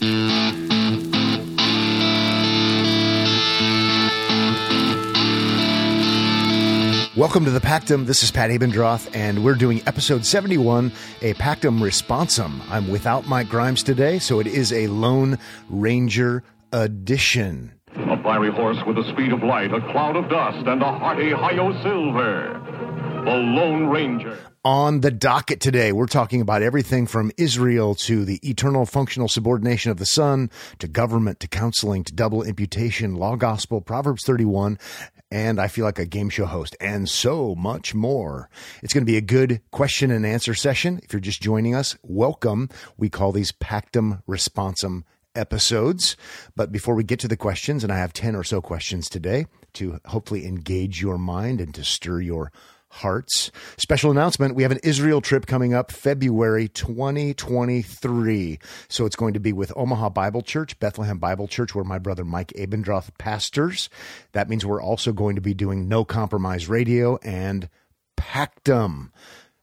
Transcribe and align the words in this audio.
Welcome 0.00 0.24
to 7.44 7.50
the 7.50 7.60
Pactum. 7.60 8.06
This 8.06 8.22
is 8.22 8.30
Pat 8.30 8.48
Abendroth, 8.48 9.14
and 9.14 9.44
we're 9.44 9.56
doing 9.56 9.82
episode 9.86 10.24
71, 10.24 10.90
a 11.20 11.34
Pactum 11.34 11.80
Responsum. 11.80 12.62
I'm 12.70 12.88
without 12.88 13.26
Mike 13.26 13.50
Grimes 13.50 13.82
today, 13.82 14.18
so 14.18 14.40
it 14.40 14.46
is 14.46 14.72
a 14.72 14.86
Lone 14.86 15.38
Ranger 15.68 16.44
edition. 16.72 17.72
A 17.94 18.22
fiery 18.22 18.50
horse 18.50 18.78
with 18.86 18.96
the 18.96 19.04
speed 19.12 19.34
of 19.34 19.42
light, 19.42 19.74
a 19.74 19.82
cloud 19.92 20.16
of 20.16 20.30
dust, 20.30 20.66
and 20.66 20.80
a 20.80 20.98
hearty 20.98 21.30
Hi-Yo 21.30 21.72
Silver. 21.82 22.58
The 23.26 23.36
Lone 23.36 23.88
Ranger. 23.88 24.38
On 24.62 25.00
the 25.00 25.10
docket 25.10 25.58
today, 25.58 25.90
we're 25.90 26.04
talking 26.04 26.42
about 26.42 26.60
everything 26.60 27.06
from 27.06 27.32
Israel 27.38 27.94
to 27.94 28.26
the 28.26 28.46
eternal 28.46 28.84
functional 28.84 29.26
subordination 29.26 29.90
of 29.90 29.96
the 29.96 30.04
Son, 30.04 30.50
to 30.80 30.86
government, 30.86 31.40
to 31.40 31.48
counseling, 31.48 32.04
to 32.04 32.12
double 32.12 32.42
imputation, 32.42 33.14
law 33.14 33.36
gospel, 33.36 33.80
Proverbs 33.80 34.22
31, 34.26 34.78
and 35.30 35.58
I 35.58 35.66
feel 35.66 35.86
like 35.86 35.98
a 35.98 36.04
game 36.04 36.28
show 36.28 36.44
host, 36.44 36.76
and 36.78 37.08
so 37.08 37.54
much 37.54 37.94
more. 37.94 38.50
It's 38.82 38.92
going 38.92 39.00
to 39.00 39.10
be 39.10 39.16
a 39.16 39.22
good 39.22 39.62
question 39.70 40.10
and 40.10 40.26
answer 40.26 40.52
session. 40.52 41.00
If 41.02 41.14
you're 41.14 41.20
just 41.20 41.40
joining 41.40 41.74
us, 41.74 41.96
welcome. 42.02 42.68
We 42.98 43.08
call 43.08 43.32
these 43.32 43.52
Pactum 43.52 44.22
Responsum 44.28 45.04
episodes. 45.34 46.18
But 46.54 46.70
before 46.70 46.94
we 46.94 47.02
get 47.02 47.18
to 47.20 47.28
the 47.28 47.36
questions, 47.38 47.82
and 47.82 47.90
I 47.90 47.96
have 47.96 48.12
10 48.12 48.36
or 48.36 48.44
so 48.44 48.60
questions 48.60 49.08
today 49.08 49.46
to 49.72 50.00
hopefully 50.04 50.44
engage 50.44 51.00
your 51.00 51.16
mind 51.16 51.62
and 51.62 51.74
to 51.76 51.82
stir 51.82 52.20
your 52.20 52.52
hearts. 52.90 53.50
Special 53.76 54.10
announcement 54.10 54.54
we 54.54 54.62
have 54.62 54.72
an 54.72 54.80
Israel 54.82 55.20
trip 55.20 55.46
coming 55.46 55.72
up 55.72 55.90
February 55.92 56.68
2023. 56.68 58.58
So 58.88 59.06
it's 59.06 59.16
going 59.16 59.34
to 59.34 59.40
be 59.40 59.52
with 59.52 59.72
Omaha 59.76 60.10
Bible 60.10 60.42
Church, 60.42 60.78
Bethlehem 60.78 61.18
Bible 61.18 61.48
Church, 61.48 61.74
where 61.74 61.84
my 61.84 61.98
brother 61.98 62.24
Mike 62.24 62.52
Abendroth 62.58 63.10
pastors. 63.18 63.88
That 64.32 64.48
means 64.48 64.66
we're 64.66 64.82
also 64.82 65.12
going 65.12 65.36
to 65.36 65.42
be 65.42 65.54
doing 65.54 65.88
No 65.88 66.04
Compromise 66.04 66.68
Radio 66.68 67.16
and 67.22 67.68
Pactum 68.16 69.10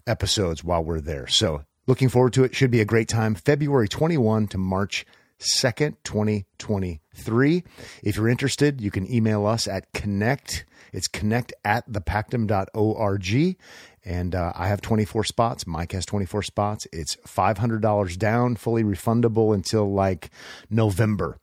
episodes 0.07 0.63
while 0.63 0.83
we're 0.83 1.01
there. 1.01 1.27
So 1.27 1.63
looking 1.85 2.09
forward 2.09 2.33
to 2.33 2.43
it. 2.43 2.55
Should 2.55 2.71
be 2.71 2.81
a 2.81 2.85
great 2.85 3.07
time. 3.07 3.35
February 3.35 3.87
21 3.87 4.47
to 4.47 4.57
March 4.57 5.05
2nd, 5.39 5.97
2023. 6.03 7.63
If 8.03 8.15
you're 8.15 8.29
interested, 8.29 8.81
you 8.81 8.89
can 8.89 9.11
email 9.11 9.45
us 9.45 9.67
at 9.67 9.91
connect 9.93 10.65
it's 10.93 11.07
connect 11.07 11.53
at 11.63 11.89
thepactum.org. 11.89 13.57
And 14.05 14.35
uh, 14.35 14.53
I 14.55 14.67
have 14.69 14.81
24 14.81 15.23
spots. 15.25 15.67
Mike 15.67 15.91
has 15.91 16.05
24 16.05 16.43
spots. 16.43 16.87
It's 16.93 17.17
$500 17.27 18.17
down, 18.17 18.55
fully 18.55 18.83
refundable 18.83 19.53
until 19.53 19.91
like 19.91 20.29
November. 20.69 21.37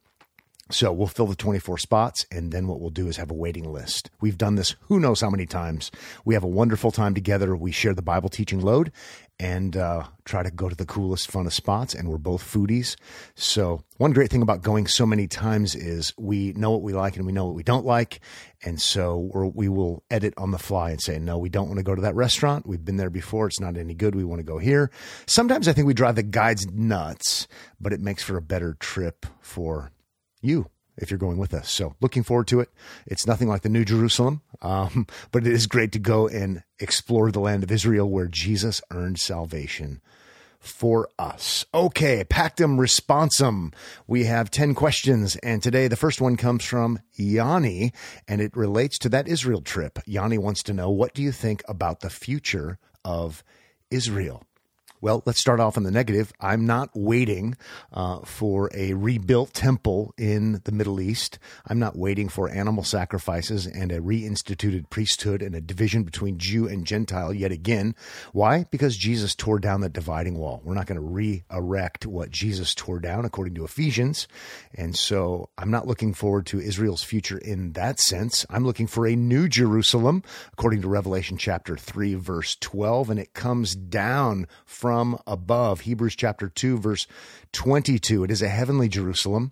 So 0.70 0.92
we'll 0.92 1.08
fill 1.08 1.26
the 1.26 1.36
24 1.36 1.76
spots, 1.76 2.24
and 2.32 2.50
then 2.50 2.66
what 2.66 2.80
we'll 2.80 2.88
do 2.88 3.06
is 3.06 3.18
have 3.18 3.30
a 3.30 3.34
waiting 3.34 3.70
list. 3.70 4.10
We've 4.22 4.38
done 4.38 4.54
this 4.54 4.76
who 4.82 4.98
knows 4.98 5.20
how 5.20 5.28
many 5.28 5.44
times. 5.44 5.90
We 6.24 6.32
have 6.32 6.42
a 6.42 6.48
wonderful 6.48 6.90
time 6.90 7.12
together. 7.12 7.54
We 7.54 7.70
share 7.70 7.92
the 7.92 8.00
Bible 8.00 8.30
teaching 8.30 8.60
load 8.60 8.90
and 9.38 9.76
uh, 9.76 10.04
try 10.24 10.42
to 10.42 10.50
go 10.50 10.68
to 10.68 10.76
the 10.76 10.86
coolest, 10.86 11.30
funnest 11.30 11.52
spots. 11.52 11.94
And 11.94 12.08
we're 12.08 12.18
both 12.18 12.42
foodies. 12.42 12.96
So, 13.34 13.82
one 13.96 14.12
great 14.12 14.30
thing 14.30 14.42
about 14.42 14.62
going 14.62 14.86
so 14.86 15.06
many 15.06 15.26
times 15.26 15.74
is 15.74 16.12
we 16.18 16.52
know 16.52 16.70
what 16.70 16.82
we 16.82 16.92
like 16.92 17.16
and 17.16 17.26
we 17.26 17.32
know 17.32 17.46
what 17.46 17.54
we 17.54 17.62
don't 17.62 17.84
like. 17.84 18.20
And 18.64 18.80
so 18.80 19.52
we 19.54 19.68
will 19.68 20.02
edit 20.10 20.34
on 20.36 20.50
the 20.50 20.58
fly 20.58 20.90
and 20.90 21.00
say, 21.00 21.18
no, 21.18 21.38
we 21.38 21.48
don't 21.48 21.68
want 21.68 21.78
to 21.78 21.84
go 21.84 21.94
to 21.94 22.02
that 22.02 22.14
restaurant. 22.14 22.66
We've 22.66 22.84
been 22.84 22.96
there 22.96 23.10
before. 23.10 23.46
It's 23.46 23.60
not 23.60 23.76
any 23.76 23.94
good. 23.94 24.14
We 24.14 24.24
want 24.24 24.40
to 24.40 24.44
go 24.44 24.58
here. 24.58 24.90
Sometimes 25.26 25.68
I 25.68 25.72
think 25.72 25.86
we 25.86 25.94
drive 25.94 26.16
the 26.16 26.22
guides 26.22 26.66
nuts, 26.72 27.46
but 27.80 27.92
it 27.92 28.00
makes 28.00 28.22
for 28.22 28.36
a 28.36 28.42
better 28.42 28.74
trip 28.80 29.26
for 29.40 29.90
you 30.40 30.70
if 30.96 31.10
you're 31.10 31.18
going 31.18 31.38
with 31.38 31.54
us. 31.54 31.70
So 31.70 31.94
looking 32.00 32.22
forward 32.22 32.46
to 32.48 32.60
it. 32.60 32.70
It's 33.06 33.26
nothing 33.26 33.48
like 33.48 33.62
the 33.62 33.68
New 33.68 33.84
Jerusalem, 33.84 34.42
um, 34.64 35.06
but 35.30 35.46
it 35.46 35.52
is 35.52 35.66
great 35.66 35.92
to 35.92 35.98
go 35.98 36.26
and 36.26 36.62
explore 36.80 37.30
the 37.30 37.40
land 37.40 37.62
of 37.62 37.70
Israel 37.70 38.10
where 38.10 38.26
Jesus 38.26 38.80
earned 38.90 39.20
salvation 39.20 40.00
for 40.58 41.10
us. 41.18 41.66
Okay, 41.74 42.24
Pactum 42.24 42.78
Responsum. 42.78 43.74
We 44.06 44.24
have 44.24 44.50
10 44.50 44.74
questions, 44.74 45.36
and 45.36 45.62
today 45.62 45.88
the 45.88 45.96
first 45.96 46.22
one 46.22 46.36
comes 46.36 46.64
from 46.64 46.98
Yanni, 47.12 47.92
and 48.26 48.40
it 48.40 48.56
relates 48.56 48.98
to 49.00 49.10
that 49.10 49.28
Israel 49.28 49.60
trip. 49.60 49.98
Yanni 50.06 50.38
wants 50.38 50.62
to 50.64 50.72
know 50.72 50.90
what 50.90 51.12
do 51.12 51.22
you 51.22 51.32
think 51.32 51.62
about 51.68 52.00
the 52.00 52.08
future 52.08 52.78
of 53.04 53.44
Israel? 53.90 54.42
Well, 55.04 55.22
let's 55.26 55.38
start 55.38 55.60
off 55.60 55.76
on 55.76 55.82
the 55.82 55.90
negative. 55.90 56.32
I'm 56.40 56.64
not 56.64 56.88
waiting 56.94 57.58
uh, 57.92 58.20
for 58.20 58.70
a 58.72 58.94
rebuilt 58.94 59.52
temple 59.52 60.14
in 60.16 60.62
the 60.64 60.72
Middle 60.72 60.98
East. 60.98 61.38
I'm 61.66 61.78
not 61.78 61.94
waiting 61.94 62.30
for 62.30 62.48
animal 62.48 62.84
sacrifices 62.84 63.66
and 63.66 63.92
a 63.92 64.00
reinstituted 64.00 64.88
priesthood 64.88 65.42
and 65.42 65.54
a 65.54 65.60
division 65.60 66.04
between 66.04 66.38
Jew 66.38 66.66
and 66.66 66.86
Gentile 66.86 67.34
yet 67.34 67.52
again. 67.52 67.94
Why? 68.32 68.64
Because 68.70 68.96
Jesus 68.96 69.34
tore 69.34 69.58
down 69.58 69.82
that 69.82 69.92
dividing 69.92 70.38
wall. 70.38 70.62
We're 70.64 70.72
not 70.72 70.86
going 70.86 70.98
to 70.98 71.06
re 71.06 71.44
erect 71.52 72.06
what 72.06 72.30
Jesus 72.30 72.74
tore 72.74 72.98
down, 72.98 73.26
according 73.26 73.56
to 73.56 73.64
Ephesians. 73.64 74.26
And 74.74 74.96
so 74.96 75.50
I'm 75.58 75.70
not 75.70 75.86
looking 75.86 76.14
forward 76.14 76.46
to 76.46 76.60
Israel's 76.60 77.04
future 77.04 77.36
in 77.36 77.72
that 77.72 78.00
sense. 78.00 78.46
I'm 78.48 78.64
looking 78.64 78.86
for 78.86 79.06
a 79.06 79.16
new 79.16 79.50
Jerusalem, 79.50 80.22
according 80.54 80.80
to 80.80 80.88
Revelation 80.88 81.36
chapter 81.36 81.76
3, 81.76 82.14
verse 82.14 82.56
12. 82.58 83.10
And 83.10 83.20
it 83.20 83.34
comes 83.34 83.74
down 83.74 84.46
from 84.64 84.93
from 84.94 85.18
above. 85.26 85.80
Hebrews 85.80 86.14
chapter 86.14 86.48
2, 86.48 86.78
verse 86.78 87.08
22. 87.50 88.22
It 88.22 88.30
is 88.30 88.42
a 88.42 88.48
heavenly 88.48 88.88
Jerusalem, 88.88 89.50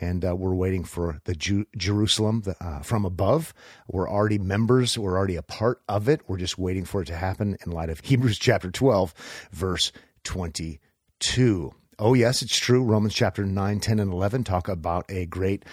and 0.00 0.24
uh, 0.24 0.36
we're 0.36 0.54
waiting 0.54 0.84
for 0.84 1.20
the 1.24 1.34
Ju- 1.34 1.66
Jerusalem 1.76 2.44
uh, 2.60 2.78
from 2.78 3.04
above. 3.04 3.52
We're 3.88 4.08
already 4.08 4.38
members, 4.38 4.96
we're 4.96 5.16
already 5.16 5.34
a 5.34 5.42
part 5.42 5.82
of 5.88 6.08
it. 6.08 6.20
We're 6.28 6.38
just 6.38 6.58
waiting 6.58 6.84
for 6.84 7.02
it 7.02 7.06
to 7.06 7.16
happen 7.16 7.56
in 7.66 7.72
light 7.72 7.88
of 7.88 7.98
Hebrews 8.04 8.38
chapter 8.38 8.70
12, 8.70 9.48
verse 9.50 9.90
22. 10.22 11.72
Oh, 11.98 12.14
yes, 12.14 12.40
it's 12.40 12.56
true. 12.56 12.84
Romans 12.84 13.14
chapter 13.14 13.44
9, 13.44 13.80
10, 13.80 13.98
and 13.98 14.12
11 14.12 14.44
talk 14.44 14.68
about 14.68 15.06
a 15.08 15.26
great 15.26 15.64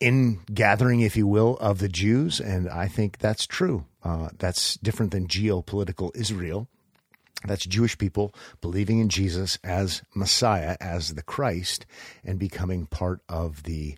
in 0.00 0.40
gathering, 0.54 1.00
if 1.00 1.18
you 1.18 1.26
will, 1.26 1.58
of 1.58 1.80
the 1.80 1.88
Jews. 1.90 2.40
And 2.40 2.70
I 2.70 2.88
think 2.88 3.18
that's 3.18 3.46
true. 3.46 3.84
Uh, 4.02 4.30
that's 4.38 4.76
different 4.76 5.12
than 5.12 5.28
geopolitical 5.28 6.16
Israel. 6.16 6.66
That's 7.44 7.66
Jewish 7.66 7.96
people 7.96 8.34
believing 8.60 8.98
in 8.98 9.08
Jesus 9.08 9.58
as 9.62 10.02
Messiah, 10.14 10.76
as 10.80 11.14
the 11.14 11.22
Christ, 11.22 11.86
and 12.24 12.38
becoming 12.38 12.86
part 12.86 13.20
of 13.28 13.62
the 13.62 13.96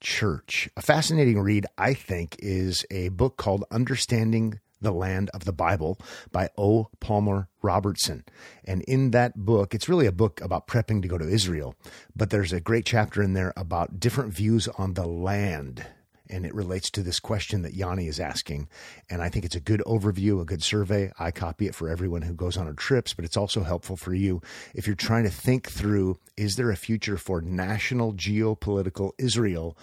church. 0.00 0.68
A 0.76 0.82
fascinating 0.82 1.40
read, 1.40 1.66
I 1.78 1.94
think, 1.94 2.36
is 2.40 2.84
a 2.90 3.08
book 3.10 3.36
called 3.36 3.64
Understanding 3.70 4.60
the 4.80 4.92
Land 4.92 5.30
of 5.32 5.44
the 5.44 5.52
Bible 5.52 5.98
by 6.30 6.50
O. 6.58 6.90
Palmer 7.00 7.48
Robertson. 7.62 8.24
And 8.64 8.82
in 8.82 9.12
that 9.12 9.34
book, 9.36 9.74
it's 9.74 9.88
really 9.88 10.06
a 10.06 10.12
book 10.12 10.40
about 10.40 10.66
prepping 10.66 11.00
to 11.02 11.08
go 11.08 11.16
to 11.16 11.28
Israel, 11.28 11.74
but 12.14 12.30
there's 12.30 12.52
a 12.52 12.60
great 12.60 12.84
chapter 12.84 13.22
in 13.22 13.32
there 13.32 13.52
about 13.56 13.98
different 13.98 14.34
views 14.34 14.68
on 14.76 14.94
the 14.94 15.06
land 15.06 15.86
and 16.30 16.46
it 16.46 16.54
relates 16.54 16.90
to 16.90 17.02
this 17.02 17.20
question 17.20 17.62
that 17.62 17.74
Yanni 17.74 18.08
is 18.08 18.20
asking. 18.20 18.68
And 19.10 19.22
I 19.22 19.28
think 19.28 19.44
it's 19.44 19.56
a 19.56 19.60
good 19.60 19.82
overview, 19.86 20.40
a 20.40 20.44
good 20.44 20.62
survey. 20.62 21.12
I 21.18 21.30
copy 21.30 21.66
it 21.66 21.74
for 21.74 21.88
everyone 21.88 22.22
who 22.22 22.34
goes 22.34 22.56
on 22.56 22.66
our 22.66 22.72
trips, 22.72 23.14
but 23.14 23.24
it's 23.24 23.36
also 23.36 23.62
helpful 23.62 23.96
for 23.96 24.14
you 24.14 24.40
if 24.74 24.86
you're 24.86 24.96
trying 24.96 25.24
to 25.24 25.30
think 25.30 25.70
through 25.70 26.18
is 26.36 26.56
there 26.56 26.70
a 26.70 26.76
future 26.76 27.16
for 27.16 27.40
national 27.40 28.14
geopolitical 28.14 29.12
Israel? 29.18 29.76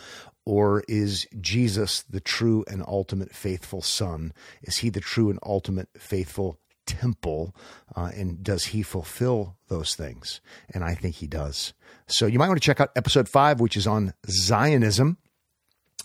Or 0.44 0.84
is 0.88 1.28
Jesus 1.40 2.02
the 2.02 2.19
true 2.19 2.66
and 2.68 2.84
ultimate 2.88 3.34
faithful 3.34 3.81
Son? 3.81 4.34
Is 4.63 4.78
he 4.78 4.90
the 4.90 5.00
true 5.00 5.29
and 5.29 5.40
ultimate 5.44 5.90
faithful 5.97 6.59
temple? 6.88 7.56
Uh, 7.96 8.12
and 8.16 8.44
does 8.44 8.66
he 8.66 8.81
fulfill 8.81 9.56
those 9.68 9.94
things? 9.94 10.41
And 10.73 10.84
I 10.84 10.96
think 10.96 11.16
he 11.16 11.28
does. 11.28 11.73
So 12.08 12.26
you 12.26 12.40
might 12.40 12.47
want 12.47 12.59
to 12.59 12.66
check 12.66 12.82
out 12.82 12.91
episode 12.96 13.29
five, 13.29 13.59
which 13.59 13.78
is 13.78 13.85
on 13.85 14.14
Zionism 14.28 15.17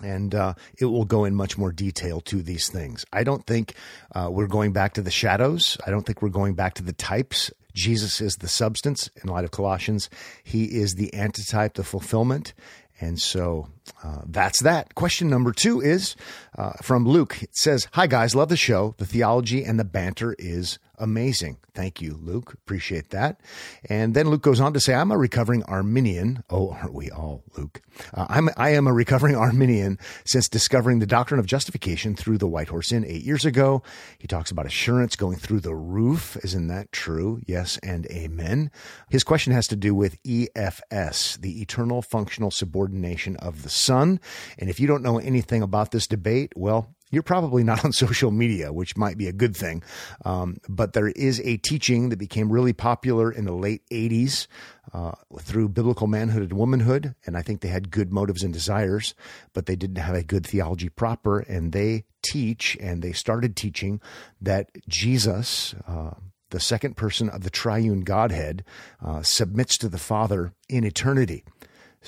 and 0.03 0.35
uh, 0.35 0.55
it 0.79 0.87
will 0.87 1.05
go 1.05 1.25
in 1.25 1.35
much 1.35 1.57
more 1.57 1.73
detail 1.73 2.21
to 2.23 2.43
these 2.43 2.69
things. 2.69 3.05
I 3.13 3.25
don't 3.25 3.47
think 3.47 3.75
uh, 4.15 4.29
we're 4.31 4.47
going 4.47 4.73
back 4.73 4.95
to 4.95 5.03
the 5.03 5.11
shadows. 5.11 5.79
I 5.87 5.91
don't 5.91 6.05
think 6.05 6.23
we're 6.23 6.29
going 6.29 6.55
back 6.55 6.75
to 6.75 6.83
the 6.83 6.93
types. 6.93 7.51
Jesus 7.75 8.21
is 8.21 8.37
the 8.37 8.49
substance 8.49 9.11
in 9.23 9.29
light 9.29 9.45
of 9.45 9.51
Colossians. 9.51 10.09
He 10.43 10.65
is 10.65 10.95
the 10.95 11.13
antitype, 11.15 11.75
the 11.75 11.85
fulfillment. 11.85 12.55
And 13.01 13.21
so 13.21 13.69
uh, 14.03 14.23
that's 14.27 14.63
that. 14.63 14.95
Question 14.95 15.29
number 15.29 15.53
two 15.53 15.81
is 15.81 16.17
uh, 16.57 16.73
from 16.83 17.07
Luke. 17.07 17.43
It 17.43 17.57
says, 17.57 17.89
Hi, 17.93 18.07
guys. 18.07 18.35
Love 18.35 18.49
the 18.49 18.57
show. 18.57 18.95
The 18.99 19.07
theology 19.07 19.65
and 19.65 19.79
the 19.79 19.85
banter 19.85 20.35
is 20.39 20.79
amazing. 20.99 21.59
Thank 21.75 22.01
you, 22.01 22.19
Luke. 22.23 22.55
Appreciate 22.55 23.11
that. 23.11 23.41
And 23.89 24.15
then 24.15 24.31
Luke 24.31 24.43
goes 24.43 24.61
on 24.61 24.73
to 24.73 24.81
say, 24.81 24.95
I'm 24.95 25.11
a 25.11 25.19
recovering 25.19 25.63
Arminian. 25.65 26.43
Oh, 26.49 26.71
aren't 26.71 26.95
we 26.95 27.11
all, 27.11 27.43
Luke? 27.57 27.83
Uh, 28.15 28.27
I'm, 28.29 28.49
I 28.57 28.71
am 28.71 28.87
a 28.87 28.93
recovering 28.93 29.37
Arminian 29.37 29.99
since 30.25 30.49
discovering 30.49 30.99
the 30.99 31.07
doctrine 31.07 31.39
of 31.39 31.47
justification 31.47 32.17
through 32.17 32.39
the 32.39 32.49
White 32.49 32.69
Horse 32.69 32.93
Inn 32.93 33.05
eight 33.07 33.25
years 33.25 33.45
ago. 33.45 33.83
He 34.19 34.27
talks 34.27 34.51
about 34.51 34.67
assurance 34.67 35.17
going 35.17 35.37
through 35.37 35.61
the 35.61 35.75
roof. 35.75 36.37
Isn't 36.43 36.69
that 36.69 36.93
true? 36.93 37.41
Yes 37.47 37.79
and 37.83 38.07
amen. 38.07 38.71
His 39.11 39.25
question 39.25 39.53
has 39.53 39.67
to 39.69 39.77
do 39.77 39.95
with 39.95 40.23
EFS, 40.23 41.39
the 41.41 41.61
eternal 41.61 42.01
functional 42.01 42.51
subordination 42.51 43.37
of 43.37 43.63
the 43.63 43.71
Son. 43.77 44.21
And 44.59 44.71
if 44.71 44.81
you 44.81 44.87
don't 44.87 45.03
know 45.03 45.19
anything 45.19 45.63
about 45.63 45.91
this 45.91 46.07
debate, 46.07 46.53
well, 46.57 46.97
you're 47.11 47.23
probably 47.23 47.63
not 47.63 47.85
on 47.85 47.93
social 48.05 48.31
media, 48.31 48.73
which 48.73 48.97
might 48.97 49.17
be 49.17 49.29
a 49.29 49.33
good 49.33 49.57
thing. 49.57 49.83
Um, 50.25 50.59
but 50.69 50.93
there 50.93 51.09
is 51.09 51.41
a 51.41 51.57
teaching 51.59 52.09
that 52.09 52.19
became 52.19 52.53
really 52.53 52.73
popular 52.73 53.31
in 53.31 53.45
the 53.45 53.55
late 53.55 53.83
80s 53.91 54.47
uh, 54.93 55.13
through 55.41 55.71
biblical 55.71 56.07
manhood 56.07 56.43
and 56.43 56.53
womanhood. 56.53 57.15
And 57.25 57.37
I 57.37 57.43
think 57.43 57.61
they 57.61 57.69
had 57.69 57.91
good 57.91 58.13
motives 58.13 58.43
and 58.43 58.53
desires, 58.53 59.15
but 59.53 59.67
they 59.67 59.77
didn't 59.77 59.97
have 59.97 60.15
a 60.15 60.23
good 60.23 60.47
theology 60.47 60.89
proper. 60.89 61.41
And 61.41 61.73
they 61.73 62.05
teach, 62.23 62.77
and 62.81 63.03
they 63.03 63.13
started 63.13 63.57
teaching 63.57 64.01
that 64.41 64.71
Jesus, 64.89 65.75
uh, 65.87 66.15
the 66.51 66.61
second 66.61 66.97
person 66.97 67.29
of 67.29 67.43
the 67.43 67.51
triune 67.51 68.01
Godhead, 68.01 68.65
uh, 69.05 69.23
submits 69.23 69.77
to 69.79 69.89
the 69.89 69.99
Father 69.99 70.53
in 70.69 70.85
eternity. 70.85 71.45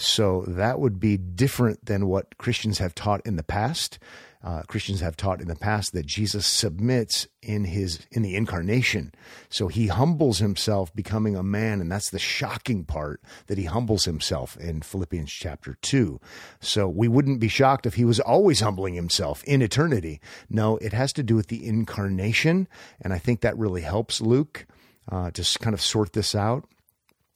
So 0.01 0.45
that 0.47 0.79
would 0.79 1.01
be 1.01 1.17
different 1.17 1.85
than 1.85 2.07
what 2.07 2.39
Christians 2.39 2.79
have 2.79 2.95
taught 2.95 3.21
in 3.27 3.37
the 3.37 3.43
past 3.43 3.99
uh, 4.43 4.63
Christians 4.63 5.01
have 5.01 5.17
taught 5.17 5.41
in 5.41 5.49
the 5.49 5.57
past 5.57 5.93
that 5.93 6.07
Jesus 6.07 6.47
submits 6.47 7.27
in 7.43 7.65
his 7.65 8.07
in 8.13 8.23
the 8.23 8.37
incarnation. 8.37 9.13
So 9.49 9.67
he 9.67 9.89
humbles 9.89 10.39
himself, 10.39 10.95
becoming 10.95 11.35
a 11.35 11.43
man, 11.43 11.81
and 11.81 11.91
that's 11.91 12.11
the 12.11 12.21
shocking 12.21 12.85
part 12.85 13.21
that 13.49 13.59
he 13.59 13.65
humbles 13.65 14.05
himself 14.05 14.57
in 14.57 14.83
Philippians 14.83 15.33
chapter 15.33 15.77
two. 15.83 16.21
So 16.61 16.89
we 16.89 17.09
wouldn't 17.09 17.41
be 17.41 17.49
shocked 17.49 17.85
if 17.85 17.95
he 17.95 18.05
was 18.05 18.21
always 18.21 18.61
humbling 18.61 18.95
himself 18.95 19.43
in 19.45 19.61
eternity. 19.61 20.21
No, 20.49 20.77
it 20.77 20.93
has 20.93 21.13
to 21.15 21.25
do 21.25 21.35
with 21.35 21.49
the 21.49 21.67
incarnation, 21.67 22.69
and 23.01 23.13
I 23.13 23.19
think 23.19 23.41
that 23.41 23.59
really 23.59 23.83
helps 23.83 24.21
Luke 24.21 24.67
uh, 25.11 25.33
to 25.33 25.59
kind 25.59 25.75
of 25.75 25.83
sort 25.83 26.13
this 26.13 26.37
out. 26.37 26.65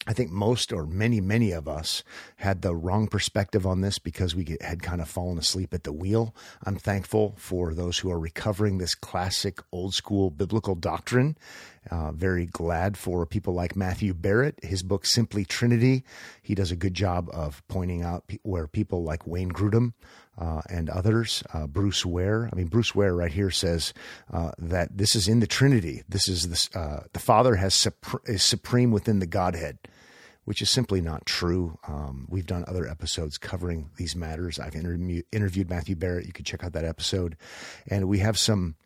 I 0.07 0.13
think 0.13 0.31
most 0.33 0.73
or 0.73 0.85
many, 0.85 1.21
many 1.21 1.53
of 1.53 1.69
us 1.69 2.03
had 2.37 2.63
the 2.63 2.75
wrong 2.75 3.07
perspective 3.07 3.65
on 3.65 3.83
this 3.83 4.01
because 4.01 4.35
we 4.35 4.57
had 4.61 4.83
kind 4.83 5.01
of 5.01 5.09
fallen 5.09 5.39
asleep 5.39 5.73
at 5.73 5.85
the 5.85 5.93
wheel. 5.93 6.35
I'm 6.65 6.77
thankful 6.77 7.35
for 7.39 7.73
those 7.73 7.99
who 7.99 8.11
are 8.11 8.19
recovering 8.19 8.79
this 8.79 8.97
classic 8.97 9.61
old 9.71 9.95
school 9.95 10.31
biblical 10.31 10.75
doctrine. 10.75 11.37
Uh, 11.91 12.13
very 12.13 12.47
glad 12.47 12.97
for 12.97 13.27
people 13.27 13.55
like 13.55 13.77
Matthew 13.77 14.13
Barrett. 14.13 14.59
His 14.63 14.83
book, 14.83 15.07
Simply 15.07 15.45
Trinity, 15.45 16.05
he 16.41 16.55
does 16.55 16.73
a 16.73 16.77
good 16.77 16.95
job 16.95 17.29
of 17.33 17.63
pointing 17.69 18.03
out 18.03 18.25
where 18.43 18.67
people 18.67 19.05
like 19.05 19.27
Wayne 19.27 19.53
Grudem 19.53 19.93
uh, 20.39 20.63
and 20.69 20.89
others, 20.89 21.43
uh, 21.53 21.67
Bruce 21.67 22.07
Ware. 22.07 22.49
I 22.53 22.57
mean, 22.57 22.69
Bruce 22.69 22.95
Ware 22.95 23.15
right 23.15 23.33
here 23.33 23.51
says 23.51 23.93
uh, 24.33 24.53
that 24.59 24.97
this 24.97 25.15
is 25.15 25.29
in 25.29 25.41
the 25.41 25.47
Trinity. 25.47 26.03
This 26.09 26.29
is 26.29 26.49
this, 26.49 26.71
uh, 26.75 27.05
the 27.13 27.21
Father 27.21 27.57
has 27.57 27.87
is 28.27 28.43
supreme 28.43 28.91
within 28.91 29.19
the 29.19 29.27
Godhead 29.27 29.79
which 30.45 30.61
is 30.61 30.71
simply 30.71 31.01
not 31.01 31.27
true. 31.27 31.79
Um, 31.87 32.27
we've 32.29 32.47
done 32.47 32.65
other 32.67 32.87
episodes 32.87 33.39
covering 33.39 33.91
these 33.97 34.17
matters. 34.17 34.59
I've 34.59 34.75
interview, 34.75 35.23
interviewed 35.33 35.71
Matthew 35.71 35.97
Barrett. 35.97 36.27
You 36.27 36.33
can 36.33 36.45
check 36.45 36.65
out 36.65 36.73
that 36.73 36.85
episode, 36.85 37.37
and 37.89 38.09
we 38.09 38.19
have 38.19 38.39
some 38.39 38.77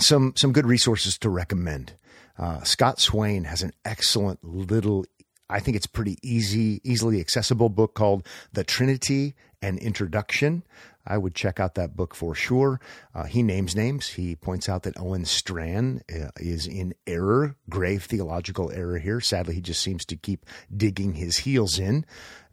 some 0.00 0.34
some 0.36 0.52
good 0.52 0.66
resources 0.66 1.18
to 1.18 1.30
recommend. 1.30 1.94
Uh, 2.38 2.62
Scott 2.62 3.00
Swain 3.00 3.44
has 3.44 3.62
an 3.62 3.72
excellent 3.84 4.42
little. 4.44 5.04
I 5.48 5.60
think 5.60 5.76
it's 5.76 5.86
pretty 5.86 6.18
easy, 6.22 6.80
easily 6.82 7.20
accessible 7.20 7.68
book 7.68 7.94
called 7.94 8.26
The 8.52 8.64
Trinity 8.64 9.34
and 9.60 9.78
Introduction. 9.78 10.62
I 11.06 11.18
would 11.18 11.34
check 11.34 11.60
out 11.60 11.74
that 11.74 11.96
book 11.96 12.14
for 12.14 12.34
sure. 12.34 12.80
Uh, 13.14 13.24
he 13.24 13.42
names 13.42 13.74
names. 13.74 14.08
He 14.08 14.36
points 14.36 14.68
out 14.68 14.84
that 14.84 14.98
Owen 14.98 15.24
Strachan 15.24 16.02
uh, 16.12 16.28
is 16.36 16.66
in 16.66 16.94
error, 17.06 17.56
grave 17.68 18.04
theological 18.04 18.70
error 18.70 18.98
here. 18.98 19.20
Sadly, 19.20 19.54
he 19.54 19.60
just 19.60 19.80
seems 19.82 20.04
to 20.06 20.16
keep 20.16 20.46
digging 20.74 21.14
his 21.14 21.38
heels 21.38 21.78
in. 21.78 22.04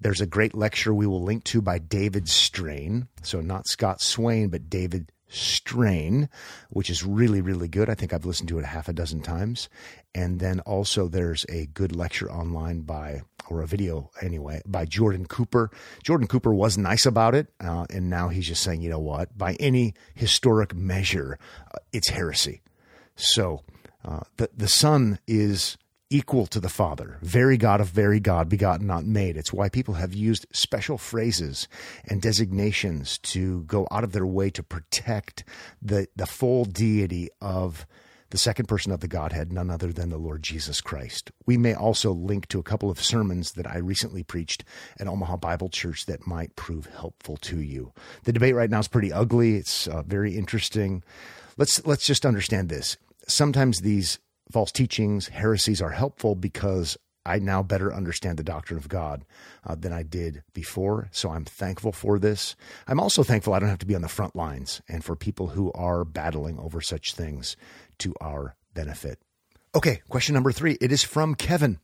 There's 0.02 0.22
a 0.22 0.26
great 0.26 0.56
lecture 0.56 0.94
we 0.94 1.08
will 1.08 1.24
link 1.24 1.44
to 1.46 1.62
by 1.62 1.80
David 1.80 2.28
Strain. 2.28 3.08
So, 3.22 3.42
not 3.42 3.68
Scott 3.68 4.02
Swain, 4.02 4.50
but 4.50 4.70
David 4.70 5.12
Strain, 5.30 6.28
which 6.70 6.90
is 6.90 7.06
really, 7.06 7.40
really 7.40 7.68
good. 7.68 7.90
I 7.90 7.96
think 7.96 8.14
I've 8.14 8.26
listened 8.26 8.50
to 8.50 8.60
it 8.60 8.66
half 8.66 8.90
a 8.90 8.94
dozen 8.94 9.22
times. 9.22 9.70
And 10.14 10.40
then 10.40 10.60
also 10.62 11.08
there's 11.08 11.46
a 11.50 11.68
good 11.68 11.96
lecture 11.96 12.32
online 12.32 12.82
by, 12.82 13.22
or 13.50 13.62
a 13.62 13.68
video 13.68 14.10
anyway, 14.22 14.62
by 14.66 14.86
Jordan 14.86 15.26
Cooper. 15.26 15.70
Jordan 16.04 16.28
Cooper 16.28 16.54
was 16.54 16.78
nice 16.78 17.06
about 17.06 17.36
it. 17.36 17.48
Uh, 17.60 17.86
and 17.92 18.10
now 18.10 18.30
he's 18.30 18.48
just 18.48 18.64
saying, 18.64 18.82
you 18.82 18.90
know 18.90 19.00
what, 19.00 19.38
by 19.38 19.54
any 19.60 19.94
historic 20.16 20.74
measure, 20.74 21.38
uh, 21.74 21.78
it's 21.94 22.10
heresy. 22.10 22.62
So 23.16 23.62
uh, 24.04 24.22
the, 24.38 24.50
the 24.56 24.68
Son 24.68 25.20
is 25.28 25.78
equal 26.10 26.48
to 26.48 26.60
the 26.60 26.70
Father, 26.70 27.18
very 27.22 27.58
God 27.58 27.82
of 27.82 27.88
very 27.88 28.20
God, 28.20 28.50
begotten, 28.50 28.88
not 28.88 29.06
made. 29.06 29.38
It's 29.38 29.54
why 29.54 29.70
people 29.70 29.94
have 29.96 30.14
used 30.14 30.48
special 30.52 30.98
phrases 30.98 31.68
and 32.06 32.22
designations 32.22 33.18
to 33.20 33.64
go 33.64 33.88
out 33.92 34.04
of 34.04 34.12
their 34.12 34.26
way 34.26 34.50
to 34.52 34.64
protect 34.64 35.44
the, 35.82 36.08
the 36.16 36.26
full 36.26 36.66
deity 36.66 37.30
of 37.42 37.86
the 38.32 38.38
second 38.38 38.68
person 38.68 38.92
of 38.92 39.00
the 39.00 39.08
Godhead, 39.08 39.52
none 39.52 39.70
other 39.70 39.92
than 39.92 40.10
the 40.10 40.18
Lord 40.18 40.44
Jesus 40.44 40.82
Christ. 40.82 41.32
We 41.46 41.58
may 41.58 41.74
also 41.74 42.12
link 42.12 42.48
to 42.50 42.60
a 42.60 42.64
couple 42.64 42.90
of 42.90 43.02
sermons 43.02 43.54
that 43.54 43.68
I 43.68 43.78
recently 43.78 44.24
preached 44.24 44.64
at 45.00 45.08
Omaha 45.08 45.38
Bible 45.38 45.70
Church 45.70 46.06
that 46.06 46.28
might 46.28 46.56
prove 46.56 46.86
helpful 46.88 47.38
to 47.38 47.60
you. 47.60 47.92
The 48.26 48.34
debate 48.34 48.56
right 48.56 48.70
now 48.70 48.80
is 48.80 48.88
pretty 48.88 49.12
ugly. 49.12 49.56
It's 49.56 49.88
uh, 49.88 50.04
very 50.04 50.38
interesting. 50.38 51.04
Let's 51.58 51.86
let's 51.86 52.06
just 52.06 52.26
understand 52.26 52.70
this. 52.70 52.98
Sometimes 53.28 53.80
these 53.82 54.20
false 54.52 54.72
teachings, 54.72 55.28
heresies 55.28 55.82
are 55.82 55.92
helpful 55.92 56.36
because 56.36 56.98
I 57.26 57.40
now 57.40 57.62
better 57.62 57.94
understand 57.94 58.40
the 58.40 58.44
doctrine 58.44 58.80
of 58.80 58.90
God 58.90 59.26
uh, 59.66 59.76
than 59.76 59.94
I 59.94 60.04
did 60.04 60.44
before. 60.54 61.10
So 61.12 61.30
I'm 61.30 61.46
thankful 61.46 61.92
for 61.92 62.18
this. 62.18 62.56
I'm 62.88 63.00
also 63.00 63.24
thankful 63.24 63.54
I 63.54 63.60
don't 63.60 63.70
have 63.70 63.80
to 63.80 63.86
be 63.86 63.96
on 63.96 64.02
the 64.02 64.08
front 64.08 64.36
lines 64.36 64.82
and 64.88 65.04
for 65.04 65.16
people 65.16 65.50
who 65.50 65.72
are 65.74 66.04
battling 66.04 66.58
over 66.58 66.82
such 66.82 67.14
things 67.14 67.56
to 68.00 68.16
our 68.22 68.56
benefit. 68.74 69.20
Okay, 69.76 70.02
question 70.10 70.34
number 70.34 70.52
three. 70.52 70.78
It 70.82 70.92
is 70.92 71.04
from 71.04 71.36
Kevin. 71.36 71.80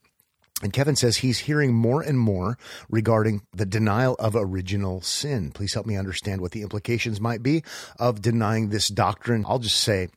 And 0.64 0.72
Kevin 0.72 0.96
says 0.96 1.18
he's 1.18 1.40
hearing 1.40 1.74
more 1.74 2.02
and 2.02 2.18
more 2.18 2.58
regarding 2.90 3.42
the 3.54 3.66
denial 3.66 4.16
of 4.16 4.36
original 4.36 5.02
sin. 5.02 5.52
Please 5.52 5.74
help 5.74 5.86
me 5.86 5.98
understand 5.98 6.40
what 6.40 6.54
the 6.54 6.62
implications 6.62 7.20
might 7.20 7.44
be 7.44 7.62
of 8.00 8.22
denying 8.22 8.70
this 8.70 8.88
doctrine. 8.88 9.44
I'll 9.48 9.60
just 9.60 9.82
say 9.82 10.08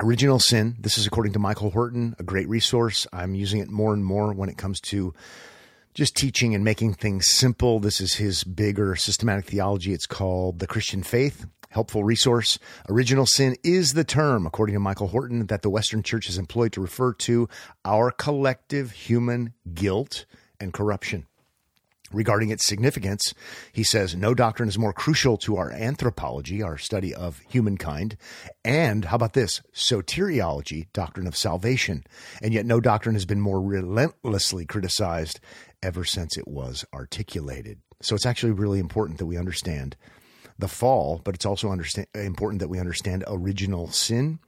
Original 0.00 0.38
Sin. 0.38 0.76
This 0.78 0.96
is 0.96 1.08
according 1.08 1.32
to 1.32 1.40
Michael 1.40 1.70
Horton, 1.70 2.14
a 2.20 2.22
great 2.22 2.48
resource. 2.48 3.04
I'm 3.12 3.34
using 3.34 3.58
it 3.58 3.68
more 3.68 3.92
and 3.92 4.04
more 4.04 4.32
when 4.32 4.48
it 4.48 4.56
comes 4.56 4.80
to 4.82 5.12
just 5.92 6.14
teaching 6.14 6.54
and 6.54 6.62
making 6.62 6.94
things 6.94 7.26
simple. 7.26 7.80
This 7.80 8.00
is 8.00 8.14
his 8.14 8.44
bigger 8.44 8.94
systematic 8.94 9.46
theology. 9.46 9.92
It's 9.92 10.06
called 10.06 10.60
The 10.60 10.68
Christian 10.68 11.02
Faith. 11.02 11.46
Helpful 11.70 12.04
resource. 12.04 12.60
Original 12.88 13.26
sin 13.26 13.56
is 13.64 13.94
the 13.94 14.04
term, 14.04 14.46
according 14.46 14.74
to 14.74 14.80
Michael 14.80 15.08
Horton, 15.08 15.46
that 15.46 15.62
the 15.62 15.70
Western 15.70 16.04
Church 16.04 16.26
has 16.26 16.38
employed 16.38 16.72
to 16.74 16.80
refer 16.80 17.12
to 17.14 17.48
our 17.84 18.12
collective 18.12 18.92
human 18.92 19.52
guilt 19.74 20.26
and 20.60 20.72
corruption. 20.72 21.26
Regarding 22.12 22.50
its 22.50 22.66
significance, 22.66 23.34
he 23.72 23.82
says 23.82 24.14
no 24.14 24.32
doctrine 24.32 24.68
is 24.68 24.78
more 24.78 24.92
crucial 24.92 25.36
to 25.38 25.56
our 25.56 25.70
anthropology, 25.70 26.62
our 26.62 26.78
study 26.78 27.14
of 27.14 27.40
humankind, 27.48 28.16
and 28.64 29.06
how 29.06 29.16
about 29.16 29.34
this? 29.34 29.60
Soteriology, 29.74 30.86
doctrine 30.92 31.26
of 31.26 31.36
salvation. 31.36 32.04
And 32.42 32.54
yet 32.54 32.66
no 32.66 32.80
doctrine 32.80 33.14
has 33.14 33.26
been 33.26 33.40
more 33.40 33.60
relentlessly 33.60 34.64
criticized 34.64 35.40
ever 35.82 36.04
since 36.04 36.36
it 36.36 36.48
was 36.48 36.84
articulated. 36.94 37.80
So 38.00 38.14
it's 38.14 38.26
actually 38.26 38.52
really 38.52 38.78
important 38.78 39.18
that 39.18 39.26
we 39.26 39.36
understand 39.36 39.96
the 40.58 40.68
fall, 40.68 41.20
but 41.22 41.34
it's 41.34 41.46
also 41.46 41.72
important 42.14 42.60
that 42.60 42.68
we 42.68 42.80
understand 42.80 43.24
original 43.26 43.90
sin. 43.90 44.38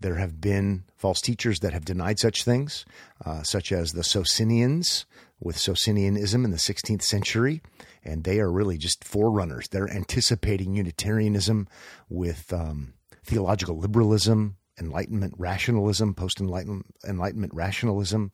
There 0.00 0.16
have 0.16 0.40
been 0.40 0.84
false 0.96 1.20
teachers 1.20 1.60
that 1.60 1.72
have 1.72 1.84
denied 1.84 2.18
such 2.18 2.42
things, 2.42 2.84
uh, 3.24 3.42
such 3.44 3.70
as 3.70 3.92
the 3.92 4.02
Socinians, 4.02 5.06
with 5.42 5.56
Socinianism 5.56 6.44
in 6.44 6.50
the 6.50 6.56
16th 6.56 7.02
century, 7.02 7.62
and 8.04 8.24
they 8.24 8.38
are 8.40 8.50
really 8.50 8.78
just 8.78 9.04
forerunners. 9.04 9.68
They're 9.68 9.90
anticipating 9.90 10.74
Unitarianism 10.74 11.68
with 12.08 12.52
um, 12.52 12.94
theological 13.24 13.78
liberalism, 13.78 14.56
Enlightenment 14.80 15.34
rationalism, 15.36 16.14
post 16.14 16.40
Enlightenment 16.40 17.52
rationalism, 17.52 18.32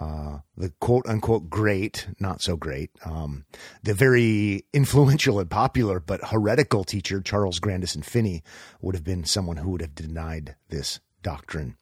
uh, 0.00 0.38
the 0.56 0.72
quote 0.80 1.06
unquote 1.06 1.48
great, 1.48 2.08
not 2.18 2.42
so 2.42 2.56
great, 2.56 2.90
um, 3.04 3.44
the 3.84 3.94
very 3.94 4.64
influential 4.72 5.38
and 5.38 5.48
popular 5.48 6.00
but 6.00 6.28
heretical 6.28 6.82
teacher, 6.82 7.20
Charles 7.20 7.60
Grandison 7.60 8.02
Finney, 8.02 8.42
would 8.80 8.96
have 8.96 9.04
been 9.04 9.24
someone 9.24 9.58
who 9.58 9.70
would 9.70 9.80
have 9.80 9.94
denied 9.94 10.56
this 10.68 11.00
doctrine. 11.22 11.76